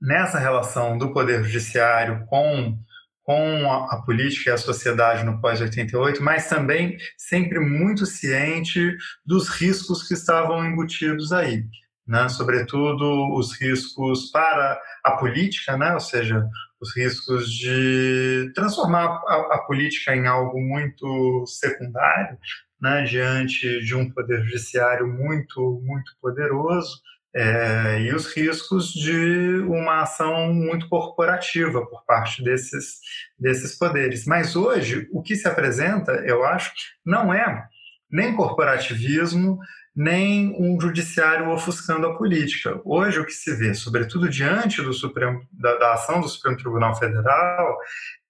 nessa 0.00 0.38
relação 0.38 0.96
do 0.96 1.12
Poder 1.12 1.42
Judiciário 1.44 2.24
com 2.26 2.78
com 3.26 3.68
a, 3.68 3.96
a, 3.96 4.02
política 4.02 4.50
e 4.50 4.52
a 4.52 4.56
sociedade 4.56 5.24
no 5.24 5.40
pós-88, 5.40 6.20
mas 6.20 6.48
também 6.48 6.96
sempre 7.18 7.58
muito 7.58 8.06
ciente 8.06 8.96
dos 9.26 9.48
riscos 9.48 10.06
que 10.06 10.14
estavam 10.14 10.64
embutidos 10.64 11.32
aí. 11.32 11.64
Né? 12.06 12.28
Sobretudo 12.28 13.34
os 13.36 13.60
riscos 13.60 14.30
para 14.30 14.80
a 15.04 15.16
política, 15.16 15.76
né? 15.76 15.92
ou 15.92 15.98
seja, 15.98 16.48
os 16.80 16.96
riscos 16.96 17.50
de 17.50 18.52
transformar 18.54 19.06
a, 19.26 19.56
a 19.56 19.58
política 19.66 20.14
em 20.14 20.28
algo 20.28 20.60
muito 20.60 21.44
secundário, 21.48 22.38
né? 22.80 23.02
diante 23.02 23.80
de 23.80 23.96
um 23.96 24.08
poder 24.08 24.40
judiciário 24.44 25.08
muito, 25.08 25.82
muito 25.84 26.12
poderoso, 26.22 26.96
é, 27.36 28.00
e 28.00 28.14
os 28.14 28.34
riscos 28.34 28.90
de 28.94 29.60
uma 29.68 30.00
ação 30.00 30.54
muito 30.54 30.88
corporativa 30.88 31.84
por 31.84 32.02
parte 32.06 32.42
desses, 32.42 32.98
desses 33.38 33.76
poderes. 33.76 34.24
Mas 34.24 34.56
hoje, 34.56 35.06
o 35.12 35.22
que 35.22 35.36
se 35.36 35.46
apresenta, 35.46 36.12
eu 36.26 36.44
acho, 36.46 36.72
não 37.04 37.34
é 37.34 37.68
nem 38.10 38.34
corporativismo, 38.34 39.58
nem 39.94 40.56
um 40.58 40.80
judiciário 40.80 41.50
ofuscando 41.50 42.06
a 42.06 42.16
política. 42.16 42.80
Hoje, 42.82 43.20
o 43.20 43.26
que 43.26 43.32
se 43.32 43.54
vê, 43.54 43.74
sobretudo 43.74 44.30
diante 44.30 44.80
do 44.80 44.94
Supremo, 44.94 45.42
da, 45.52 45.76
da 45.76 45.92
ação 45.92 46.22
do 46.22 46.28
Supremo 46.28 46.56
Tribunal 46.56 46.96
Federal, 46.96 47.76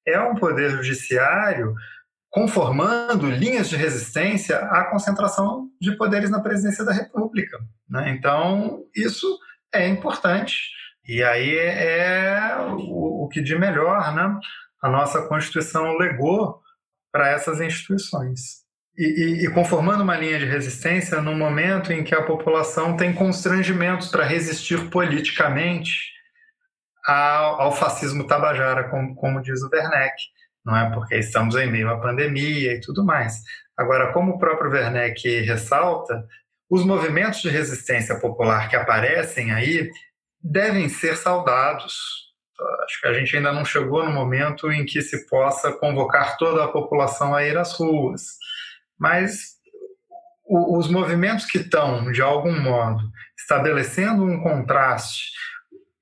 é 0.04 0.18
um 0.18 0.34
poder 0.34 0.70
judiciário 0.70 1.74
conformando 2.36 3.30
linhas 3.30 3.66
de 3.66 3.76
resistência 3.76 4.58
à 4.58 4.84
concentração 4.84 5.70
de 5.80 5.96
poderes 5.96 6.28
na 6.28 6.38
presidência 6.38 6.84
da 6.84 6.92
República. 6.92 7.58
Né? 7.88 8.10
Então, 8.10 8.84
isso 8.94 9.38
é 9.72 9.88
importante. 9.88 10.54
E 11.08 11.22
aí 11.22 11.56
é 11.56 12.58
o, 12.72 13.24
o 13.24 13.28
que 13.28 13.40
de 13.40 13.58
melhor 13.58 14.14
né, 14.14 14.38
a 14.82 14.90
nossa 14.90 15.22
Constituição 15.22 15.96
legou 15.96 16.60
para 17.10 17.30
essas 17.30 17.58
instituições. 17.58 18.66
E, 18.98 19.04
e, 19.04 19.46
e, 19.46 19.50
conformando 19.50 20.02
uma 20.02 20.18
linha 20.18 20.38
de 20.38 20.44
resistência 20.44 21.22
no 21.22 21.34
momento 21.34 21.90
em 21.90 22.04
que 22.04 22.14
a 22.14 22.22
população 22.22 22.98
tem 22.98 23.14
constrangimentos 23.14 24.08
para 24.08 24.24
resistir 24.26 24.90
politicamente 24.90 26.12
ao, 27.06 27.62
ao 27.62 27.72
fascismo 27.72 28.26
tabajara, 28.26 28.90
como, 28.90 29.14
como, 29.14 29.40
diz 29.40 29.62
o 29.62 29.70
Werneck, 29.72 30.16
não 30.66 30.76
é? 30.76 30.90
Porque 30.92 31.14
estamos 31.14 31.54
em 31.54 31.70
meio 31.70 31.88
à 31.88 31.98
pandemia 31.98 32.74
e 32.74 32.80
tudo 32.80 33.04
mais. 33.04 33.40
Agora, 33.74 34.12
como 34.12 34.32
o 34.32 34.38
próprio 34.38 34.70
Werneck 34.70 35.40
ressalta, 35.42 36.26
os 36.68 36.84
movimentos 36.84 37.40
de 37.40 37.48
resistência 37.48 38.18
popular 38.18 38.68
que 38.68 38.76
aparecem 38.76 39.52
aí 39.52 39.88
devem 40.42 40.88
ser 40.88 41.16
saudados. 41.16 42.26
Acho 42.84 43.00
que 43.00 43.06
a 43.06 43.12
gente 43.14 43.36
ainda 43.36 43.52
não 43.52 43.64
chegou 43.64 44.04
no 44.04 44.12
momento 44.12 44.70
em 44.72 44.84
que 44.84 45.00
se 45.00 45.26
possa 45.28 45.72
convocar 45.72 46.36
toda 46.36 46.64
a 46.64 46.68
população 46.68 47.34
a 47.34 47.44
ir 47.44 47.56
às 47.56 47.72
ruas 47.72 48.36
mas 48.98 49.56
os 50.48 50.88
movimentos 50.88 51.44
que 51.44 51.58
estão, 51.58 52.10
de 52.12 52.22
algum 52.22 52.60
modo, 52.60 53.02
estabelecendo 53.38 54.24
um 54.24 54.42
contraste 54.42 55.32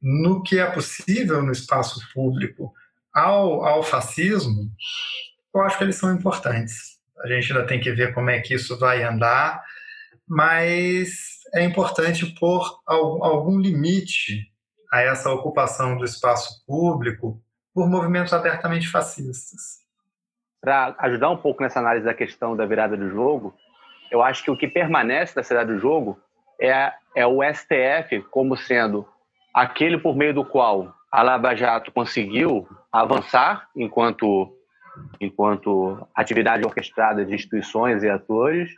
no 0.01 0.43
que 0.43 0.59
é 0.59 0.71
possível 0.71 1.43
no 1.43 1.51
espaço 1.51 2.01
público 2.13 2.73
ao, 3.15 3.65
ao 3.65 3.83
fascismo, 3.83 4.71
eu 5.55 5.63
acho 5.63 5.79
que 5.79 5.85
eles 5.85 5.97
são 5.97 6.13
importantes. 6.13 6.99
A 7.23 7.29
gente 7.29 7.53
ainda 7.53 7.67
tem 7.67 7.81
que 7.81 7.93
ver 7.93 8.13
como 8.13 8.31
é 8.31 8.41
que 8.41 8.55
isso 8.55 8.79
vai 8.79 9.03
andar, 9.03 9.63
mas 10.29 11.39
é 11.55 11.63
importante 11.63 12.27
pôr 12.39 12.81
algum 12.87 13.59
limite 13.59 14.51
a 14.93 15.01
essa 15.01 15.31
ocupação 15.31 15.97
do 15.97 16.05
espaço 16.05 16.65
público 16.67 17.41
por 17.73 17.89
movimentos 17.89 18.33
abertamente 18.33 18.89
fascistas 18.89 19.85
para 20.65 20.95
ajudar 21.01 21.29
um 21.29 21.37
pouco 21.37 21.63
nessa 21.63 21.79
análise 21.79 22.07
da 22.07 22.15
questão 22.15 22.57
da 22.57 22.65
virada 22.65 22.97
do 22.97 23.11
jogo, 23.11 23.55
eu 24.11 24.23
acho 24.23 24.43
que 24.43 24.51
o 24.51 24.57
que 24.57 24.67
permanece 24.67 25.35
da 25.35 25.43
cidade 25.43 25.71
do 25.71 25.79
jogo 25.79 26.19
é, 26.59 26.91
é 27.15 27.27
o 27.27 27.41
STF 27.43 28.23
como 28.31 28.57
sendo 28.57 29.07
aquele 29.53 29.99
por 29.99 30.17
meio 30.17 30.33
do 30.33 30.43
qual 30.45 30.95
a 31.13 31.23
Lava 31.23 31.55
Jato 31.55 31.93
conseguiu 31.93 32.67
avançar 32.95 33.69
enquanto, 33.75 34.57
enquanto 35.21 36.07
atividade 36.15 36.65
orquestrada 36.65 37.25
de 37.25 37.35
instituições 37.35 38.05
e 38.05 38.09
atores, 38.09 38.73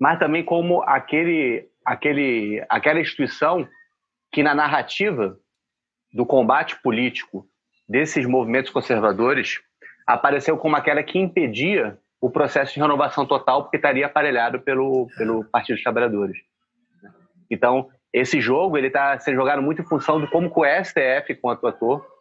mas 0.00 0.20
também 0.20 0.44
como 0.44 0.82
aquele, 0.82 1.68
aquele, 1.84 2.64
aquela 2.68 3.00
instituição 3.00 3.68
que, 4.30 4.40
na 4.40 4.54
narrativa 4.54 5.36
do 6.12 6.24
combate 6.24 6.80
político 6.80 7.44
desses 7.88 8.24
movimentos 8.24 8.70
conservadores, 8.70 9.60
apareceu 10.06 10.56
como 10.56 10.76
aquela 10.76 11.02
que 11.02 11.18
impedia 11.18 11.98
o 12.20 12.30
processo 12.30 12.74
de 12.74 12.80
renovação 12.80 13.26
total, 13.26 13.64
porque 13.64 13.78
estaria 13.78 14.06
aparelhado 14.06 14.60
pelo, 14.60 15.08
pelo 15.18 15.44
Partido 15.46 15.74
dos 15.74 15.82
Trabalhadores. 15.82 16.38
Então, 17.50 17.88
esse 18.12 18.40
jogo 18.40 18.78
ele 18.78 18.86
está 18.86 19.18
sendo 19.18 19.34
jogado 19.34 19.60
muito 19.60 19.82
em 19.82 19.86
função 19.86 20.20
de 20.20 20.30
como 20.30 20.52
o 20.54 20.84
STF, 20.84 21.34
quanto 21.40 21.66
ator, 21.66 22.14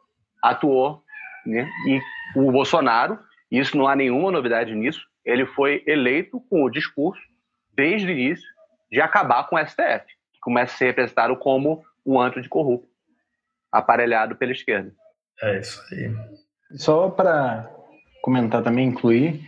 atuou, 0.43 1.02
né? 1.45 1.69
e 1.87 2.01
o 2.35 2.51
Bolsonaro, 2.51 3.19
isso 3.51 3.77
não 3.77 3.87
há 3.87 3.95
nenhuma 3.95 4.31
novidade 4.31 4.73
nisso, 4.73 5.05
ele 5.23 5.45
foi 5.45 5.83
eleito 5.87 6.41
com 6.49 6.63
o 6.63 6.69
discurso, 6.69 7.21
desde 7.73 8.07
o 8.07 8.11
início, 8.11 8.47
de 8.91 9.01
acabar 9.01 9.47
com 9.47 9.55
o 9.55 9.65
STF, 9.65 10.05
que 10.33 10.39
começa 10.41 10.73
a 10.73 10.77
ser 10.77 10.85
representado 10.87 11.35
como 11.37 11.83
um 12.05 12.19
antro 12.19 12.41
de 12.41 12.49
corrupto, 12.49 12.87
aparelhado 13.71 14.35
pela 14.35 14.51
esquerda. 14.51 14.93
É 15.41 15.59
isso 15.59 15.81
aí. 15.91 16.13
Só 16.75 17.09
para 17.09 17.69
comentar 18.21 18.63
também, 18.63 18.87
incluir, 18.87 19.41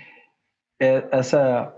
é 0.79 1.03
essa 1.11 1.73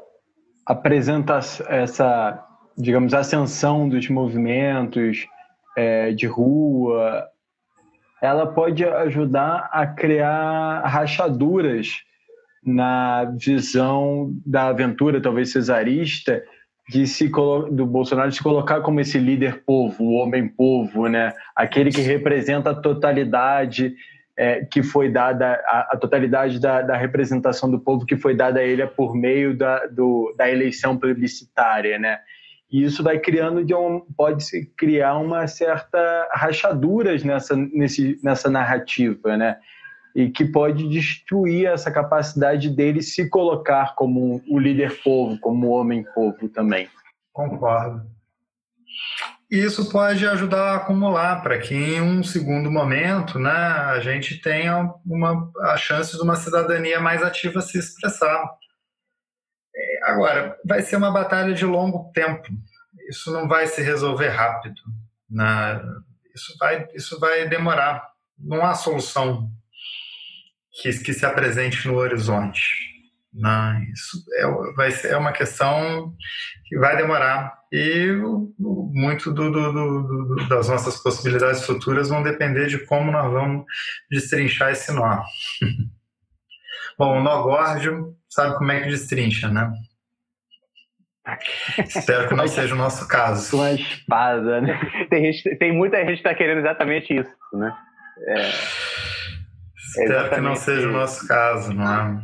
apresentação, 0.65 1.65
essa, 1.69 2.45
digamos, 2.77 3.13
ascensão 3.13 3.87
dos 3.87 4.09
movimentos 4.09 5.27
é, 5.77 6.11
de 6.11 6.25
rua, 6.25 7.29
ela 8.21 8.47
pode 8.47 8.83
ajudar 8.83 9.69
a 9.71 9.85
criar 9.85 10.81
rachaduras 10.85 12.01
na 12.63 13.25
visão 13.25 14.33
da 14.45 14.67
aventura, 14.67 15.21
talvez 15.21 15.51
cesarista, 15.51 16.43
de 16.89 17.05
se 17.05 17.27
do 17.27 17.85
Bolsonaro 17.85 18.31
se 18.31 18.41
colocar 18.41 18.81
como 18.81 18.99
esse 18.99 19.17
líder 19.17 19.63
povo, 19.65 20.03
o 20.03 20.13
homem 20.13 20.47
povo, 20.47 21.07
né? 21.07 21.33
Aquele 21.55 21.91
que 21.91 22.01
representa 22.01 22.71
a 22.71 22.75
totalidade 22.75 23.93
é, 24.37 24.63
que 24.63 24.83
foi 24.83 25.09
dada, 25.09 25.53
a, 25.65 25.93
a 25.93 25.97
totalidade 25.97 26.59
da, 26.59 26.81
da, 26.81 26.95
representação 26.95 27.69
do 27.69 27.79
povo 27.79 28.05
que 28.05 28.15
foi 28.15 28.35
dada 28.35 28.59
a 28.59 28.63
ele 28.63 28.85
por 28.85 29.15
meio 29.15 29.57
da, 29.57 29.87
do, 29.87 30.33
da 30.37 30.49
eleição 30.49 30.95
plebiscitária, 30.95 31.97
né? 31.97 32.19
E 32.71 32.83
isso 32.83 33.01
vai 33.01 33.17
criando 33.19 33.63
de 33.63 33.73
um, 33.73 34.01
pode 34.15 34.43
se 34.43 34.65
criar 34.77 35.17
uma 35.17 35.47
certa 35.47 36.29
rachaduras 36.33 37.23
nessa, 37.23 37.55
nesse, 37.55 38.19
nessa 38.21 38.49
narrativa, 38.49 39.37
né? 39.37 39.57
E 40.13 40.29
que 40.29 40.43
pode 40.45 40.89
destruir 40.89 41.67
essa 41.67 41.91
capacidade 41.91 42.69
dele 42.69 43.01
se 43.01 43.29
colocar 43.29 43.95
como 43.95 44.41
o 44.49 44.59
líder 44.59 45.01
povo, 45.01 45.39
como 45.39 45.67
o 45.67 45.71
homem 45.71 46.03
povo 46.13 46.49
também. 46.49 46.89
Concordo. 47.31 48.01
Isso 49.49 49.89
pode 49.89 50.27
ajudar 50.27 50.73
a 50.73 50.75
acumular 50.75 51.41
para 51.41 51.57
que 51.57 51.73
em 51.73 52.01
um 52.01 52.21
segundo 52.21 52.69
momento 52.69 53.39
né, 53.39 53.49
a 53.49 53.99
gente 54.01 54.41
tenha 54.41 54.93
uma, 55.05 55.49
a 55.61 55.77
chance 55.77 56.17
de 56.17 56.21
uma 56.21 56.35
cidadania 56.35 56.99
mais 56.99 57.23
ativa 57.23 57.61
se 57.61 57.77
expressar. 57.77 58.43
Agora, 60.07 60.57
vai 60.65 60.81
ser 60.81 60.95
uma 60.95 61.11
batalha 61.11 61.53
de 61.53 61.65
longo 61.65 62.09
tempo. 62.13 62.47
Isso 63.09 63.29
não 63.29 63.45
vai 63.45 63.67
se 63.67 63.81
resolver 63.81 64.29
rápido. 64.29 64.81
Né? 65.29 65.81
Isso, 66.33 66.57
vai, 66.57 66.87
isso 66.93 67.19
vai 67.19 67.47
demorar. 67.49 68.07
Não 68.39 68.65
há 68.65 68.73
solução 68.73 69.51
que, 70.81 70.91
que 70.99 71.13
se 71.13 71.25
apresente 71.25 71.85
no 71.85 71.95
horizonte. 71.95 72.87
Né? 73.33 73.85
Isso 73.93 74.23
é, 74.35 74.73
vai 74.75 74.91
ser, 74.91 75.09
é 75.09 75.17
uma 75.17 75.33
questão 75.33 76.15
que 76.65 76.77
vai 76.77 76.95
demorar 76.95 77.57
e 77.69 78.13
muito 78.57 79.33
do, 79.33 79.51
do, 79.51 79.73
do, 79.73 80.47
das 80.47 80.69
nossas 80.69 80.97
possibilidades 81.03 81.65
futuras 81.65 82.07
vão 82.07 82.23
depender 82.23 82.67
de 82.67 82.79
como 82.85 83.11
nós 83.11 83.29
vamos 83.29 83.65
destrinchar 84.09 84.71
esse 84.71 84.93
nó. 84.93 85.21
Bom, 86.97 87.19
o 87.19 87.23
nó 87.23 87.43
górdio 87.43 88.15
sabe 88.29 88.57
como 88.57 88.71
é 88.71 88.81
que 88.81 88.89
destrincha, 88.89 89.49
né? 89.49 89.69
Espero 91.79 92.27
que 92.27 92.35
não 92.35 92.47
seja 92.47 92.73
o 92.73 92.77
nosso 92.77 93.07
caso. 93.07 93.57
Com 93.57 93.63
a 93.63 93.73
espada, 93.73 94.61
né? 94.61 94.79
Tem, 95.09 95.31
gente, 95.31 95.55
tem 95.57 95.71
muita 95.73 95.97
gente 95.99 96.07
que 96.07 96.13
está 96.15 96.33
querendo 96.33 96.59
exatamente 96.59 97.13
isso, 97.13 97.33
né? 97.53 97.75
É, 98.27 98.49
Espero 99.77 100.29
que 100.29 100.41
não 100.41 100.55
seja 100.55 100.79
isso. 100.81 100.89
o 100.89 100.91
nosso 100.91 101.27
caso, 101.27 101.73
não 101.73 101.85
é? 101.85 102.23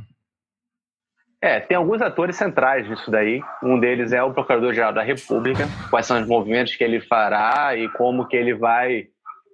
É, 1.41 1.60
tem 1.60 1.76
alguns 1.76 2.01
atores 2.01 2.38
centrais 2.38 2.88
nisso 2.89 3.12
daí. 3.12 3.41
Um 3.62 3.78
deles 3.78 4.14
é 4.14 4.24
o 4.24 4.34
Procurador-Geral 4.34 4.93
da 4.93 5.04
República, 5.04 5.68
quais 5.89 6.06
são 6.06 6.22
os 6.22 6.26
movimentos 6.26 6.74
que 6.74 6.84
ele 6.84 7.01
fará 7.01 7.76
e 7.76 7.89
como 7.89 8.28
que 8.30 8.38
ele 8.38 8.54
vai, 8.54 9.08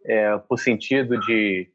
é, 0.06 0.38
por 0.38 0.60
sentido 0.60 1.20
de 1.20 1.68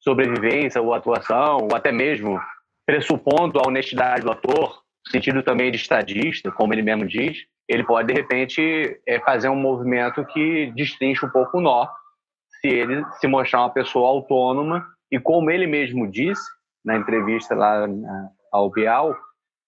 sobrevivência 0.00 0.82
ou 0.82 0.92
atuação, 0.92 1.60
ou 1.62 1.74
até 1.74 1.90
mesmo 1.90 2.38
pressupondo 2.84 3.58
a 3.58 3.66
honestidade 3.66 4.22
do 4.22 4.32
ator, 4.32 4.83
sentido 5.10 5.42
também 5.42 5.70
de 5.70 5.76
estadista, 5.76 6.50
como 6.50 6.72
ele 6.72 6.82
mesmo 6.82 7.06
diz, 7.06 7.38
ele 7.68 7.84
pode, 7.84 8.08
de 8.08 8.14
repente, 8.14 9.00
é, 9.06 9.20
fazer 9.20 9.48
um 9.48 9.56
movimento 9.56 10.24
que 10.26 10.72
destrinche 10.74 11.24
um 11.24 11.30
pouco 11.30 11.58
o 11.58 11.60
nó, 11.60 11.86
se 12.60 12.68
ele 12.68 13.04
se 13.20 13.26
mostrar 13.26 13.60
uma 13.60 13.70
pessoa 13.70 14.08
autônoma 14.08 14.86
e, 15.10 15.18
como 15.18 15.50
ele 15.50 15.66
mesmo 15.66 16.10
disse 16.10 16.44
na 16.84 16.96
entrevista 16.96 17.54
lá 17.54 17.86
ao 18.52 18.70
Bial, 18.70 19.16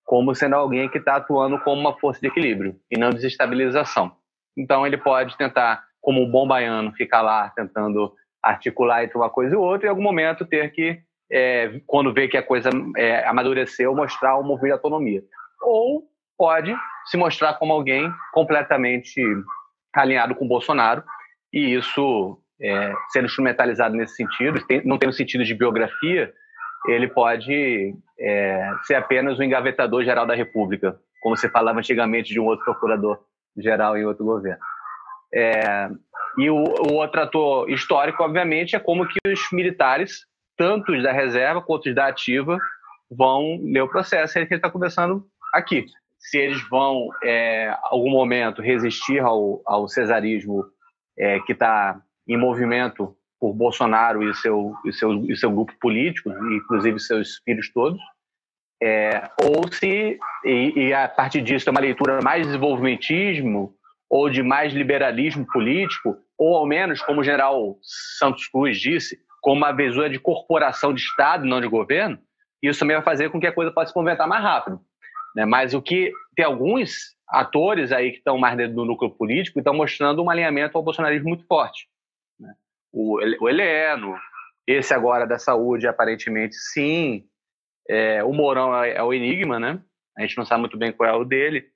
como 0.05 0.35
sendo 0.35 0.55
alguém 0.55 0.89
que 0.89 0.99
está 0.99 1.17
atuando 1.17 1.59
como 1.61 1.81
uma 1.81 1.99
força 1.99 2.21
de 2.21 2.29
equilíbrio 2.29 2.79
e 2.91 2.99
não 2.99 3.11
desestabilização. 3.11 4.13
Então 4.57 4.87
ele 4.87 4.97
pode 4.97 5.37
tentar, 5.37 5.85
como 6.01 6.23
um 6.23 6.31
bom 6.31 6.47
baiano, 6.47 6.93
ficar 6.93 7.23
lá 7.23 7.51
tentando 7.51 8.15
articular 8.43 9.03
entre 9.03 9.17
uma 9.17 9.29
coisa 9.29 9.55
e 9.55 9.59
outra 9.59 9.87
e 9.87 9.89
em 9.89 9.91
algum 9.91 10.03
momento 10.03 10.47
ter 10.47 10.71
que, 10.73 11.03
é, 11.31 11.81
quando 11.87 12.13
vê 12.13 12.29
que 12.29 12.37
a 12.37 12.43
coisa 12.43 12.71
é, 12.97 13.27
amadureceu, 13.27 13.95
mostrar 13.95 14.39
um 14.39 14.43
movimento 14.43 14.67
de 14.67 14.73
autonomia. 14.73 15.23
Ou 15.63 16.05
pode 16.37 16.75
se 17.07 17.17
mostrar 17.17 17.55
como 17.55 17.73
alguém 17.73 18.11
completamente 18.33 19.23
alinhado 19.95 20.35
com 20.35 20.47
Bolsonaro 20.47 21.03
e 21.53 21.75
isso 21.75 22.39
é, 22.61 22.93
sendo 23.11 23.27
instrumentalizado 23.27 23.95
nesse 23.95 24.17
sentido, 24.17 24.63
não 24.85 24.99
tendo 24.99 25.13
sentido 25.13 25.45
de 25.45 25.55
biografia, 25.55 26.33
ele 26.87 27.09
pode 27.09 27.95
é, 28.19 28.71
ser 28.85 28.95
apenas 28.95 29.39
o 29.39 29.43
engavetador 29.43 30.05
geral 30.05 30.27
da 30.27 30.35
República, 30.35 30.99
como 31.23 31.37
se 31.37 31.49
falava 31.49 31.79
antigamente 31.79 32.33
de 32.33 32.41
um 32.41 32.45
outro 32.45 32.65
procurador 32.65 33.19
geral 33.57 33.97
em 33.97 34.05
outro 34.05 34.25
governo. 34.25 34.61
É, 35.35 35.89
e 36.39 36.51
o, 36.51 36.57
o, 36.57 36.95
outro 36.95 37.21
ator 37.21 37.71
histórico, 37.71 38.23
obviamente, 38.23 38.77
é 38.77 38.79
como 38.79 39.07
que 39.09 39.19
os 39.27 39.41
militares, 39.53 40.27
tanto 40.57 40.93
os 40.93 41.03
da 41.03 41.13
reserva 41.13 41.63
quanto 41.63 41.93
da 41.95 42.07
ativa, 42.07 42.59
vão 43.11 43.61
ler 43.63 43.83
o 43.83 43.89
processo. 43.89 44.39
É 44.39 44.43
que 44.43 44.55
gente 44.55 44.57
está 44.57 44.71
conversando 44.71 45.27
aqui. 45.53 45.87
Se 46.19 46.39
eles 46.39 46.61
vão, 46.69 47.09
é, 47.23 47.77
algum 47.85 48.11
momento, 48.11 48.63
resistir 48.63 49.21
ao, 49.21 49.61
ao 49.65 49.87
cesarismo 49.89 50.65
é, 51.19 51.39
que 51.41 51.53
está 51.53 52.01
em 52.27 52.37
movimento 52.37 53.17
por 53.39 53.53
Bolsonaro 53.53 54.29
e 54.29 54.35
seu, 54.35 54.75
e 54.85 54.93
seu, 54.93 55.13
e 55.31 55.37
seu 55.37 55.51
grupo 55.51 55.73
político, 55.79 56.31
inclusive 56.53 56.99
seus 56.99 57.37
filhos 57.45 57.71
todos, 57.73 58.01
é, 58.83 59.31
ou 59.43 59.71
se, 59.73 60.19
e, 60.45 60.73
e, 60.77 60.93
a 60.93 61.09
partir 61.09 61.41
disso, 61.43 61.69
é 61.69 61.73
uma 61.73 61.81
leitura 61.81 62.21
mais 62.23 62.47
desenvolvimentismo 62.47 63.75
ou 64.09 64.29
de 64.31 64.43
mais 64.43 64.73
liberalismo 64.73 65.47
político, 65.47 66.17
ou 66.39 66.57
ao 66.57 66.67
menos, 66.67 67.01
como 67.03 67.21
o 67.21 67.25
general 67.25 67.79
Santos 67.83 68.47
Cruz 68.49 68.79
disse, 68.79 69.19
como 69.47 69.59
uma 69.59 69.71
visura 69.71 70.11
de 70.11 70.19
corporação 70.19 70.93
de 70.93 71.01
Estado, 71.01 71.47
não 71.47 71.61
de 71.61 71.69
governo, 71.69 72.19
isso 72.61 72.81
também 72.81 72.97
vai 72.97 73.05
fazer 73.05 73.31
com 73.31 73.39
que 73.39 73.47
a 73.47 73.53
coisa 73.53 73.71
possa 73.71 73.93
se 73.93 73.97
movimentar 73.97 74.27
mais 74.27 74.43
rápido. 74.43 74.81
Né? 75.37 75.45
Mas 75.45 75.73
o 75.73 75.81
que 75.81 76.11
tem 76.35 76.45
alguns 76.45 77.15
atores 77.29 77.93
aí 77.93 78.11
que 78.11 78.19
estão 78.19 78.37
mais 78.39 78.57
dentro 78.57 78.75
do 78.75 78.85
núcleo 78.85 79.09
político 79.09 79.61
estão 79.61 79.73
mostrando 79.73 80.21
um 80.21 80.29
alinhamento 80.29 80.77
ao 80.77 80.83
bolsonarismo 80.83 81.29
muito 81.29 81.47
forte. 81.47 81.87
Né? 82.41 82.53
O, 82.93 83.21
o 83.41 83.49
Heleno, 83.49 84.17
esse 84.67 84.93
agora 84.93 85.25
da 85.25 85.39
saúde, 85.39 85.87
aparentemente 85.87 86.57
sim. 86.57 87.25
É, 87.89 88.25
o 88.25 88.33
Mourão 88.33 88.75
é, 88.83 88.97
é, 88.97 89.03
o 89.05 89.15
enigma, 89.15 89.61
né? 89.61 89.81
A 90.19 90.23
gente 90.23 90.37
não 90.37 90.45
sabe 90.45 90.63
muito 90.63 90.77
bem 90.77 90.91
qual 90.91 91.09
é 91.09 91.15
o 91.15 91.25
dele. 91.25 91.67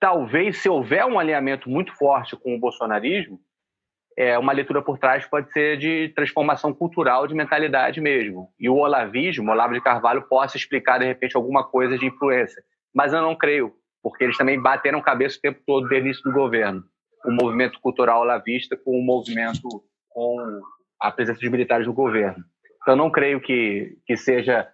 Talvez, 0.00 0.58
se 0.58 0.68
houver 0.68 1.06
um 1.06 1.20
alinhamento 1.20 1.70
muito 1.70 1.94
forte 1.94 2.34
com 2.34 2.56
o 2.56 2.58
bolsonarismo, 2.58 3.40
é, 4.16 4.38
uma 4.38 4.52
leitura 4.52 4.80
por 4.80 4.98
trás 4.98 5.26
pode 5.26 5.52
ser 5.52 5.76
de 5.76 6.08
transformação 6.14 6.72
cultural, 6.72 7.26
de 7.26 7.34
mentalidade 7.34 8.00
mesmo. 8.00 8.48
E 8.58 8.68
o 8.68 8.76
olavismo, 8.76 9.50
Olavo 9.50 9.74
de 9.74 9.80
Carvalho, 9.80 10.22
possa 10.22 10.56
explicar, 10.56 10.98
de 10.98 11.04
repente, 11.04 11.36
alguma 11.36 11.62
coisa 11.62 11.98
de 11.98 12.06
influência. 12.06 12.62
Mas 12.94 13.12
eu 13.12 13.20
não 13.20 13.36
creio, 13.36 13.74
porque 14.02 14.24
eles 14.24 14.38
também 14.38 14.58
bateram 14.58 15.02
cabeça 15.02 15.36
o 15.36 15.40
tempo 15.42 15.60
todo 15.66 15.86
desde 15.86 16.06
o 16.06 16.08
início 16.08 16.22
do 16.24 16.32
governo. 16.32 16.82
O 17.26 17.30
movimento 17.30 17.78
cultural 17.80 18.22
olavista 18.22 18.76
com 18.76 18.98
o 18.98 19.04
movimento 19.04 19.68
com 20.08 20.62
a 21.02 21.10
presença 21.10 21.38
dos 21.38 21.50
militares 21.50 21.86
no 21.86 21.92
governo. 21.92 22.42
Então, 22.80 22.94
eu 22.94 22.96
não 22.96 23.10
creio 23.10 23.38
que, 23.38 23.98
que 24.06 24.16
seja 24.16 24.66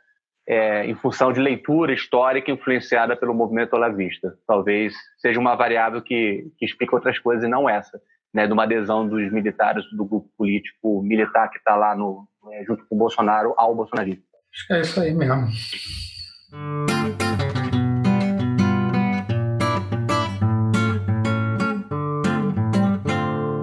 é, 0.47 0.87
em 0.87 0.95
função 0.95 1.33
de 1.33 1.41
leitura 1.41 1.93
histórica 1.93 2.51
influenciada 2.51 3.17
pelo 3.17 3.35
movimento 3.35 3.75
olavista. 3.75 4.39
Talvez 4.47 4.95
seja 5.19 5.41
uma 5.41 5.57
variável 5.57 6.01
que, 6.01 6.53
que 6.59 6.65
explica 6.65 6.95
outras 6.95 7.19
coisas 7.19 7.45
e 7.45 7.49
não 7.49 7.69
essa 7.69 8.01
né, 8.33 8.47
de 8.47 8.53
uma 8.53 8.65
adesão 8.65 9.07
dos 9.07 9.31
militares, 9.31 9.85
do 9.93 10.05
grupo 10.05 10.29
político 10.37 11.03
militar 11.03 11.51
que 11.51 11.59
está 11.59 11.77
lá 11.77 11.95
no, 11.95 12.27
é, 12.53 12.65
junto 12.65 12.85
com 12.87 12.95
o 12.95 12.99
Bolsonaro 12.99 13.55
ao 13.57 13.75
bolsonarismo. 13.75 14.23
Acho 14.53 14.67
que 14.67 14.73
é 14.73 14.81
isso 14.81 15.01
aí 15.01 15.15
mesmo. 15.15 15.49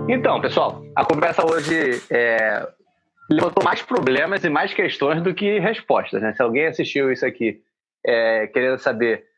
Então, 0.10 0.42
pessoal, 0.42 0.84
a 0.96 1.06
conversa 1.06 1.46
hoje 1.46 2.02
é, 2.10 2.68
levantou 3.30 3.64
mais 3.64 3.82
problemas 3.82 4.44
e 4.44 4.50
mais 4.50 4.74
questões 4.74 5.22
do 5.22 5.34
que 5.34 5.60
respostas. 5.60 6.22
Né? 6.22 6.34
Se 6.34 6.42
alguém 6.42 6.66
assistiu 6.66 7.12
isso 7.12 7.26
aqui 7.26 7.62
é, 8.04 8.48
querendo 8.48 8.80
saber 8.80 9.29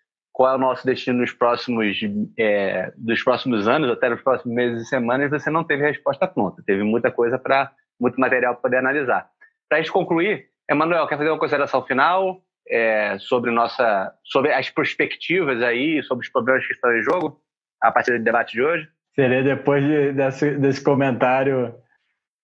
qual 0.42 0.54
é 0.54 0.56
o 0.56 0.60
nosso 0.60 0.84
destino 0.84 1.20
nos 1.20 1.32
próximos, 1.32 2.00
é, 2.36 2.92
dos 2.98 3.22
próximos 3.22 3.68
anos, 3.68 3.92
até 3.92 4.10
nos 4.10 4.24
próximos 4.24 4.56
meses 4.56 4.82
e 4.82 4.90
semanas, 4.90 5.30
você 5.30 5.52
não 5.52 5.64
teve 5.64 5.84
resposta 5.84 6.28
pronta. 6.28 6.64
Teve 6.66 6.82
muita 6.82 7.12
coisa 7.12 7.38
para, 7.38 7.72
muito 8.00 8.20
material 8.20 8.56
para 8.56 8.64
poder 8.64 8.78
analisar. 8.78 9.30
Para 9.70 9.78
a 9.78 9.82
gente 9.82 9.92
concluir, 9.92 10.48
Emanuel, 10.68 11.06
quer 11.06 11.20
fazer 11.20 11.30
uma 11.30 11.38
consideração 11.38 11.86
final 11.86 12.42
é, 12.68 13.20
sobre, 13.20 13.52
nossa, 13.52 14.12
sobre 14.24 14.52
as 14.52 14.68
perspectivas 14.68 15.62
aí, 15.62 16.02
sobre 16.02 16.26
os 16.26 16.32
problemas 16.32 16.66
que 16.66 16.74
estão 16.74 16.92
em 16.92 17.04
jogo, 17.04 17.40
a 17.80 17.92
partir 17.92 18.18
do 18.18 18.24
debate 18.24 18.54
de 18.54 18.64
hoje? 18.64 18.90
Seria 19.14 19.44
depois 19.44 19.84
de, 19.84 20.12
desse, 20.14 20.58
desse 20.58 20.84
comentário 20.84 21.76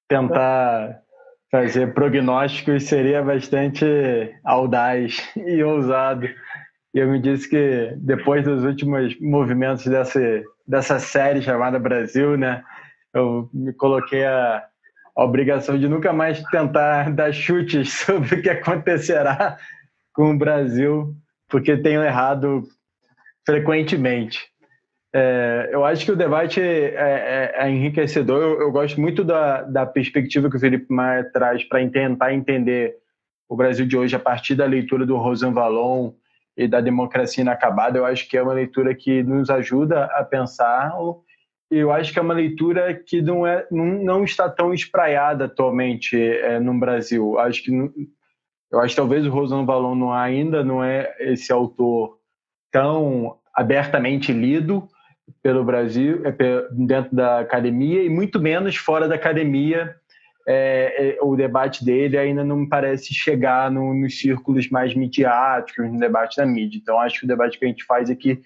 tentar 0.07 1.01
fazer 1.51 1.93
prognósticos 1.93 2.83
seria 2.83 3.23
bastante 3.23 3.85
audaz 4.43 5.17
e 5.35 5.63
ousado. 5.63 6.27
E 6.93 6.99
eu 6.99 7.07
me 7.07 7.19
disse 7.19 7.49
que 7.49 7.93
depois 7.97 8.43
dos 8.43 8.63
últimos 8.63 9.19
movimentos 9.19 9.85
dessa, 9.85 10.19
dessa 10.67 10.99
série 10.99 11.41
chamada 11.41 11.77
Brasil, 11.77 12.38
né, 12.38 12.63
eu 13.13 13.49
me 13.53 13.73
coloquei 13.73 14.25
a, 14.25 14.63
obrigação 15.17 15.79
de 15.79 15.89
nunca 15.89 16.13
mais 16.13 16.41
tentar 16.43 17.09
dar 17.13 17.33
chutes 17.33 17.91
sobre 18.05 18.35
o 18.35 18.41
que 18.41 18.49
acontecerá 18.49 19.57
com 20.13 20.31
o 20.31 20.38
Brasil, 20.38 21.15
porque 21.49 21.77
tenho 21.77 22.03
errado 22.03 22.63
frequentemente. 23.45 24.45
É, 25.13 25.69
eu 25.71 25.85
acho 25.85 26.05
que 26.05 26.11
o 26.11 26.17
debate 26.17 26.61
é, 26.61 26.93
é, 26.93 27.53
é 27.55 27.69
enriquecedor. 27.69 28.41
Eu, 28.41 28.61
eu, 28.61 28.71
gosto 28.71 28.99
muito 28.99 29.23
da, 29.23 29.63
da 29.63 29.85
perspectiva 29.85 30.49
que 30.49 30.57
o 30.57 30.59
Felipe 30.59 30.93
Maia 30.93 31.23
traz 31.31 31.63
para 31.63 31.88
tentar 31.89 32.33
entender 32.33 32.95
o 33.47 33.55
Brasil 33.55 33.85
de 33.85 33.97
hoje 33.97 34.15
a 34.15 34.19
partir 34.19 34.53
da 34.53 34.65
leitura 34.65 35.05
do 35.05 35.17
Rosan 35.17 35.53
Valon, 35.53 36.13
e 36.57 36.67
da 36.67 36.81
democracia 36.81 37.43
inacabada, 37.43 37.99
eu 37.99 38.05
acho 38.05 38.27
que 38.27 38.35
é 38.35 38.41
uma 38.41 38.53
leitura 38.53 38.95
que 38.95 39.21
nos 39.21 39.49
ajuda 39.49 40.05
a 40.05 40.23
pensar. 40.23 40.91
Eu 41.69 41.91
acho 41.91 42.11
que 42.11 42.17
é 42.17 42.21
uma 42.21 42.33
leitura 42.33 42.93
que 42.95 43.21
não, 43.21 43.45
é, 43.45 43.67
não, 43.69 43.85
não 43.85 44.23
está 44.23 44.49
tão 44.49 44.73
espraiada 44.73 45.45
atualmente 45.45 46.19
é, 46.19 46.59
no 46.59 46.77
Brasil. 46.79 47.37
Acho 47.37 47.63
que 47.63 47.71
eu 48.71 48.79
acho 48.79 48.95
que 48.95 49.01
talvez 49.01 49.25
o 49.25 49.29
Rosano 49.29 49.65
Valon 49.65 49.95
não 49.95 50.11
ainda 50.11 50.63
não 50.63 50.83
é 50.83 51.15
esse 51.19 51.53
autor 51.53 52.17
tão 52.71 53.37
abertamente 53.53 54.33
lido 54.33 54.87
pelo 55.41 55.63
Brasil, 55.63 56.21
é, 56.25 56.33
dentro 56.71 57.15
da 57.15 57.39
academia 57.39 58.03
e 58.03 58.09
muito 58.09 58.39
menos 58.39 58.75
fora 58.75 59.07
da 59.07 59.15
academia 59.15 59.95
é, 60.47 61.09
é, 61.09 61.17
o 61.21 61.35
debate 61.35 61.83
dele 61.83 62.17
ainda 62.17 62.41
não 62.41 62.55
me 62.55 62.69
parece 62.69 63.13
chegar 63.13 63.69
no, 63.69 63.93
nos 63.93 64.17
círculos 64.17 64.69
mais 64.69 64.95
midiáticos, 64.95 65.91
no 65.91 65.99
debate 65.99 66.37
da 66.37 66.45
mídia. 66.45 66.79
Então, 66.81 66.97
acho 66.99 67.19
que 67.19 67.25
o 67.25 67.27
debate 67.27 67.59
que 67.59 67.65
a 67.65 67.67
gente 67.67 67.83
faz 67.83 68.09
aqui 68.09 68.41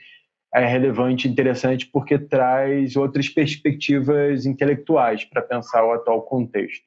é 0.54 0.66
relevante 0.66 1.28
e 1.28 1.32
interessante 1.32 1.86
porque 1.86 2.18
traz 2.18 2.96
outras 2.96 3.30
perspectivas 3.30 4.48
intelectuais 4.48 5.24
para 5.24 5.44
pensar 5.44 5.86
o 5.86 5.94
atual 5.94 6.24
contexto. 6.24 6.84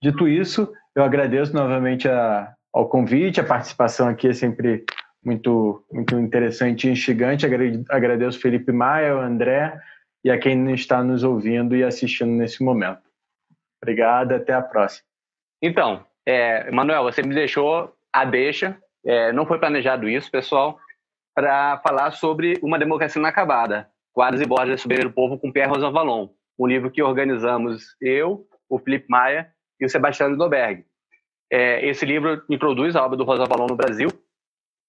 Dito 0.00 0.28
isso, 0.28 0.72
eu 0.94 1.02
agradeço 1.02 1.52
novamente 1.52 2.08
a, 2.08 2.54
ao 2.72 2.88
convite, 2.88 3.40
a 3.40 3.44
participação 3.44 4.08
aqui 4.08 4.28
é 4.28 4.32
sempre 4.32 4.84
muito, 5.24 5.84
muito 5.92 6.18
interessante 6.18 6.88
e 6.88 6.92
instigante. 6.92 7.44
Agradeço 7.88 8.40
Felipe 8.40 8.72
Maia, 8.72 9.16
o 9.16 9.20
André 9.20 9.78
e 10.24 10.30
a 10.30 10.38
quem 10.38 10.72
está 10.72 11.02
nos 11.02 11.24
ouvindo 11.24 11.74
e 11.74 11.82
assistindo 11.82 12.30
nesse 12.30 12.62
momento. 12.62 13.11
Obrigado, 13.82 14.32
até 14.32 14.52
a 14.52 14.62
próxima. 14.62 15.04
Então, 15.60 16.06
é, 16.24 16.70
Manuel, 16.70 17.02
você 17.02 17.20
me 17.22 17.34
deixou 17.34 17.92
a 18.12 18.24
deixa, 18.24 18.78
é, 19.04 19.32
não 19.32 19.44
foi 19.44 19.58
planejado 19.58 20.08
isso, 20.08 20.30
pessoal, 20.30 20.78
para 21.34 21.78
falar 21.78 22.12
sobre 22.12 22.58
uma 22.62 22.78
democracia 22.78 23.18
inacabada, 23.18 23.88
Quadros 24.12 24.40
e 24.40 24.46
Borges 24.46 24.80
Soberania 24.80 25.08
do 25.08 25.14
Povo, 25.14 25.38
com 25.38 25.50
Pierre 25.50 25.70
Rosanvallon, 25.70 26.28
um 26.58 26.66
livro 26.66 26.90
que 26.90 27.02
organizamos 27.02 27.96
eu, 28.00 28.46
o 28.68 28.78
Felipe 28.78 29.06
Maia 29.08 29.50
e 29.80 29.86
o 29.86 29.88
Sebastião 29.88 30.30
Lidoberg. 30.30 30.84
É, 31.50 31.84
esse 31.86 32.04
livro 32.06 32.42
introduz 32.48 32.94
a 32.94 33.04
obra 33.04 33.16
do 33.16 33.24
Rosanvallon 33.24 33.66
no 33.66 33.76
Brasil, 33.76 34.08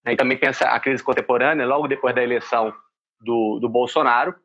né, 0.05 0.13
e 0.13 0.15
também 0.15 0.37
pensa 0.37 0.65
a 0.65 0.79
crise 0.79 1.03
contemporânea, 1.03 1.65
logo 1.65 1.87
depois 1.87 2.13
da 2.13 2.21
eleição 2.21 2.73
do, 3.21 3.59
do 3.59 3.69
Bolsonaro, 3.69 4.35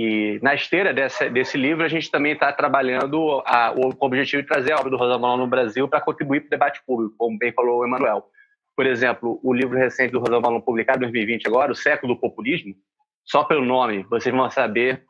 e 0.00 0.38
na 0.44 0.54
esteira 0.54 0.94
desse, 0.94 1.28
desse 1.28 1.58
livro, 1.58 1.84
a 1.84 1.88
gente 1.88 2.08
também 2.08 2.30
está 2.30 2.52
trabalhando 2.52 3.42
a, 3.44 3.72
o, 3.72 3.92
com 3.92 4.04
o 4.04 4.06
objetivo 4.06 4.40
de 4.40 4.46
trazer 4.46 4.70
a 4.70 4.76
obra 4.76 4.90
do 4.90 4.96
Rosa 4.96 5.18
no 5.18 5.46
Brasil 5.48 5.88
para 5.88 6.00
contribuir 6.00 6.42
para 6.42 6.46
o 6.46 6.50
debate 6.50 6.80
público, 6.86 7.16
como 7.18 7.36
bem 7.36 7.52
falou 7.52 7.80
o 7.80 7.84
Emanuel. 7.84 8.30
Por 8.76 8.86
exemplo, 8.86 9.40
o 9.42 9.52
livro 9.52 9.76
recente 9.76 10.12
do 10.12 10.20
Rosa 10.20 10.40
publicado 10.60 10.98
em 10.98 11.00
2020 11.00 11.48
agora, 11.48 11.72
O 11.72 11.74
Século 11.74 12.14
do 12.14 12.20
Populismo, 12.20 12.76
só 13.24 13.42
pelo 13.42 13.64
nome, 13.64 14.04
vocês 14.04 14.32
vão 14.32 14.48
saber 14.52 15.02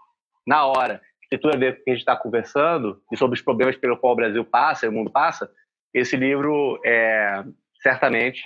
na 0.47 0.65
hora 0.65 1.03
que 1.29 1.37
tudo 1.37 1.55
a 1.55 1.59
ver 1.59 1.75
com 1.75 1.81
o 1.83 1.85
que 1.85 1.91
a 1.91 1.93
gente 1.93 2.01
está 2.01 2.17
conversando 2.17 2.99
e 3.13 3.17
sobre 3.19 3.37
os 3.37 3.45
problemas 3.45 3.77
pelo 3.77 3.99
qual 3.99 4.15
o 4.15 4.17
Brasil 4.17 4.43
passa 4.43 4.87
e 4.87 4.89
o 4.89 4.93
mundo 4.93 5.11
passa, 5.11 5.51
esse 5.93 6.17
livro, 6.17 6.81
é, 6.83 7.45
certamente, 7.83 8.43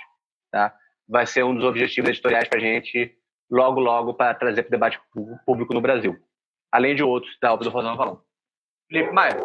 tá, 0.51 0.75
vai 1.07 1.25
ser 1.25 1.45
um 1.45 1.55
dos 1.55 1.63
objetivos 1.63 2.09
editoriais 2.09 2.49
para 2.49 2.59
a 2.59 2.61
gente 2.61 3.15
logo, 3.49 3.79
logo, 3.79 4.13
para 4.13 4.33
trazer 4.33 4.63
para 4.63 4.67
o 4.67 4.71
debate 4.71 4.99
público 5.45 5.73
no 5.73 5.79
Brasil 5.79 6.19
além 6.73 6.95
de 6.95 7.03
outros 7.03 7.31
da 7.39 7.53
obra 7.53 7.65
do 7.65 7.69
Rosão 7.69 7.95
Valon. 7.95 8.17
Felipe 8.89 9.13
Maia. 9.13 9.37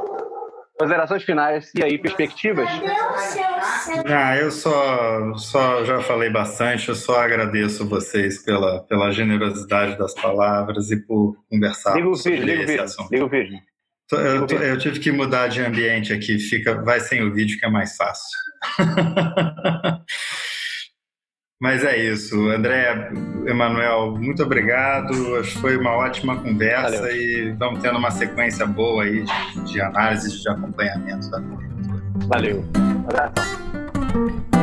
Considerações 0.78 1.24
finais 1.24 1.70
e 1.74 1.84
aí, 1.84 1.98
perspectivas? 1.98 2.68
Ah, 4.06 4.36
eu 4.36 4.50
só, 4.50 5.34
só 5.34 5.84
já 5.84 6.00
falei 6.00 6.30
bastante, 6.30 6.88
eu 6.88 6.94
só 6.94 7.20
agradeço 7.20 7.86
vocês 7.86 8.42
pela, 8.44 8.84
pela 8.84 9.10
generosidade 9.10 9.98
das 9.98 10.14
palavras 10.14 10.90
e 10.90 11.04
por 11.04 11.36
conversar 11.50 11.96
liga 11.96 12.08
o 12.08 12.14
sobre 12.14 12.38
vídeo, 12.38 12.54
esse 12.54 12.70
liga 12.70 12.84
assunto. 12.84 13.10
Liga 13.10 13.24
o 13.24 13.28
vídeo. 13.28 13.58
Eu, 14.10 14.46
eu, 14.46 14.78
tive 14.78 15.00
que 15.00 15.12
mudar 15.12 15.48
de 15.48 15.60
ambiente 15.60 16.12
aqui, 16.12 16.38
fica, 16.38 16.80
vai 16.82 17.00
sem 17.00 17.22
o 17.22 17.34
vídeo 17.34 17.58
que 17.58 17.66
é 17.66 17.70
mais 17.70 17.94
fácil. 17.96 18.38
Mas 21.60 21.82
é 21.82 21.96
isso. 21.96 22.48
André, 22.50 23.10
Emanuel, 23.46 24.16
muito 24.16 24.42
obrigado. 24.44 25.36
Acho 25.36 25.54
que 25.54 25.60
foi 25.60 25.76
uma 25.76 25.90
ótima 25.96 26.36
conversa 26.36 27.00
Valeu. 27.00 27.16
e 27.16 27.52
vamos 27.58 27.80
tendo 27.82 27.98
uma 27.98 28.12
sequência 28.12 28.64
boa 28.64 29.02
aí 29.02 29.24
de, 29.24 29.64
de 29.64 29.80
análise, 29.80 30.40
de 30.40 30.48
acompanhamento 30.48 31.28
da 31.30 31.42
Valeu. 32.28 32.64
Abraço. 33.08 34.57